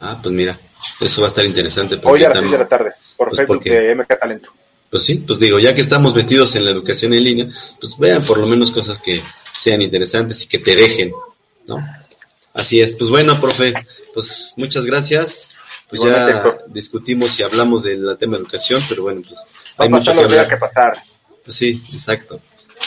ah, 0.00 0.18
pues 0.22 0.34
mira, 0.34 0.58
eso 1.00 1.20
va 1.20 1.28
a 1.28 1.30
estar 1.30 1.44
interesante. 1.44 1.98
Hoy 2.02 2.24
a 2.24 2.30
las 2.30 2.40
6 2.40 2.50
de 2.50 2.58
la 2.58 2.66
tarde, 2.66 2.92
por 3.16 3.28
pues 3.28 3.38
Facebook 3.38 3.62
de 3.62 3.94
MK 3.94 4.18
Talento. 4.18 4.50
Pues 4.90 5.04
sí, 5.04 5.16
pues 5.26 5.38
digo, 5.38 5.58
ya 5.58 5.74
que 5.74 5.82
estamos 5.82 6.14
metidos 6.14 6.56
en 6.56 6.64
la 6.64 6.70
educación 6.70 7.12
en 7.12 7.24
línea, 7.24 7.48
pues 7.80 7.96
vean 7.98 8.24
por 8.24 8.38
lo 8.38 8.46
menos 8.46 8.70
cosas 8.70 8.98
que 9.00 9.22
sean 9.58 9.82
interesantes 9.82 10.42
y 10.42 10.48
que 10.48 10.58
te 10.58 10.74
dejen, 10.74 11.12
¿no? 11.66 11.78
Así 12.54 12.80
es, 12.80 12.94
pues 12.94 13.10
bueno, 13.10 13.40
profe, 13.40 13.74
pues 14.14 14.54
muchas 14.56 14.84
gracias. 14.84 15.50
Pues 15.90 16.02
ya 16.02 16.58
discutimos 16.66 17.38
y 17.40 17.42
hablamos 17.42 17.82
del 17.82 18.16
tema 18.18 18.36
de 18.36 18.42
educación, 18.42 18.82
pero 18.88 19.04
bueno, 19.04 19.22
pues 19.26 19.40
hay 19.78 19.88
mucho 19.88 20.12
que, 20.12 20.48
que 20.48 20.56
pasar. 20.56 20.98
Pues 21.44 21.56
sí, 21.56 21.82
exacto. 21.92 22.40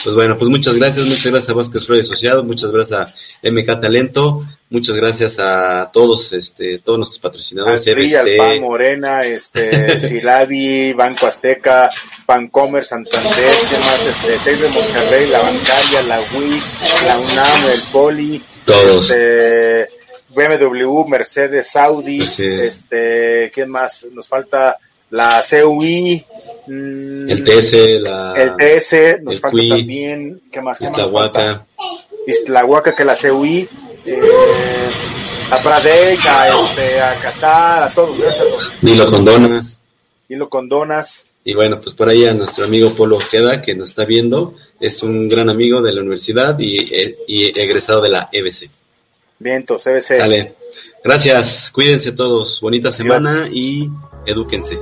Pues 0.04 0.14
bueno, 0.14 0.36
pues 0.36 0.50
muchas 0.50 0.74
gracias, 0.74 1.06
muchas 1.06 1.26
gracias 1.26 1.50
a 1.50 1.54
Vázquez 1.54 1.86
Freud 1.86 2.00
Asociado, 2.00 2.42
muchas 2.42 2.72
gracias 2.72 3.00
a 3.00 3.48
MK 3.48 3.80
Talento, 3.80 4.42
muchas 4.70 4.96
gracias 4.96 5.36
a 5.38 5.90
todos, 5.92 6.32
este, 6.32 6.78
todos 6.78 6.98
nuestros 6.98 7.20
patrocinadores, 7.20 7.86
EBC. 7.86 8.60
Morena, 8.60 9.20
este, 9.20 10.00
Silabi, 10.00 10.92
Banco 10.92 11.26
Azteca, 11.26 11.90
Bancomer, 12.26 12.84
Santander, 12.84 13.54
demás, 13.70 14.26
este, 14.26 14.56
de 14.56 14.68
Monterrey, 14.70 15.28
la 15.28 15.40
bancaria, 15.40 16.02
la 16.08 16.20
WI, 16.20 16.62
la 17.06 17.18
UNAM, 17.18 17.70
el 17.72 17.82
Poli, 17.92 18.42
todos. 18.64 19.10
Este, 19.10 19.88
BMW, 20.34 21.06
Mercedes, 21.06 21.76
Audi, 21.76 22.22
este, 22.22 23.52
¿quién 23.54 23.70
más? 23.70 24.06
Nos 24.10 24.26
falta 24.26 24.78
la 25.12 25.42
CUI, 25.48 26.24
mm, 26.66 27.30
el 27.30 27.44
TS, 27.44 28.00
la, 28.00 28.32
el 28.34 28.56
TS, 28.56 29.22
nos 29.22 29.40
falta 29.40 29.62
también, 29.68 30.40
¿qué 30.50 30.62
más? 30.62 30.78
¿Qué 30.78 30.86
Islahuaca. 30.86 31.66
Islahuaca, 32.26 32.94
que 32.94 33.04
la 33.04 33.14
CUI, 33.14 33.68
eh, 34.06 34.20
a 35.50 35.56
Pradec, 35.58 36.18
a, 36.26 36.48
este, 36.48 37.00
a 37.00 37.14
Qatar, 37.20 37.82
a 37.82 37.90
todos, 37.90 38.16
Dilo 38.80 39.10
con 39.10 39.24
donas. 39.24 39.78
Dilo 40.26 40.48
con 40.48 40.66
donas. 40.66 41.26
Y 41.44 41.54
bueno, 41.54 41.78
pues 41.78 41.94
por 41.94 42.08
ahí 42.08 42.24
a 42.24 42.32
nuestro 42.32 42.64
amigo 42.64 42.94
Polo 42.94 43.16
Ojeda, 43.16 43.60
que 43.60 43.74
nos 43.74 43.90
está 43.90 44.06
viendo, 44.06 44.54
es 44.80 45.02
un 45.02 45.28
gran 45.28 45.50
amigo 45.50 45.82
de 45.82 45.92
la 45.92 46.00
universidad 46.00 46.58
y, 46.58 46.78
y 47.26 47.60
egresado 47.60 48.00
de 48.00 48.10
la 48.10 48.30
EBC. 48.32 48.70
Vientos, 49.40 49.86
EBC. 49.86 50.18
Dale. 50.18 50.54
Gracias, 51.04 51.70
cuídense 51.70 52.12
todos, 52.12 52.60
bonita 52.62 52.90
semana 52.90 53.50
y 53.52 53.90
edúquense. 54.24 54.78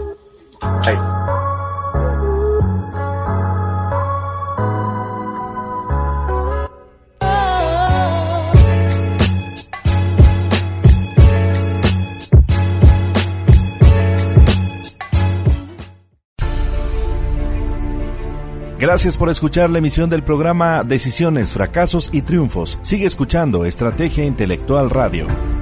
Gracias 18.81 19.19
por 19.19 19.29
escuchar 19.29 19.69
la 19.69 19.79
emisión 19.79 20.09
del 20.09 20.25
programa 20.25 20.83
Decisiones, 20.85 21.53
Fracasos 21.53 22.09
y 22.13 22.23
Triunfos. 22.23 22.79
Sigue 22.81 23.05
escuchando 23.05 23.67
Estrategia 23.67 24.25
Intelectual 24.25 24.89
Radio. 24.89 25.60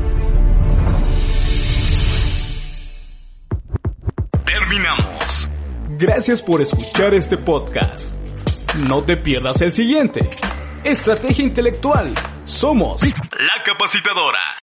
Gracias 5.99 6.41
por 6.41 6.63
escuchar 6.63 7.13
este 7.13 7.37
podcast. 7.37 8.13
No 8.89 9.03
te 9.03 9.17
pierdas 9.17 9.61
el 9.63 9.73
siguiente. 9.73 10.31
Estrategia 10.85 11.45
intelectual. 11.45 12.15
Somos 12.45 13.03
la 13.03 13.65
capacitadora. 13.65 14.55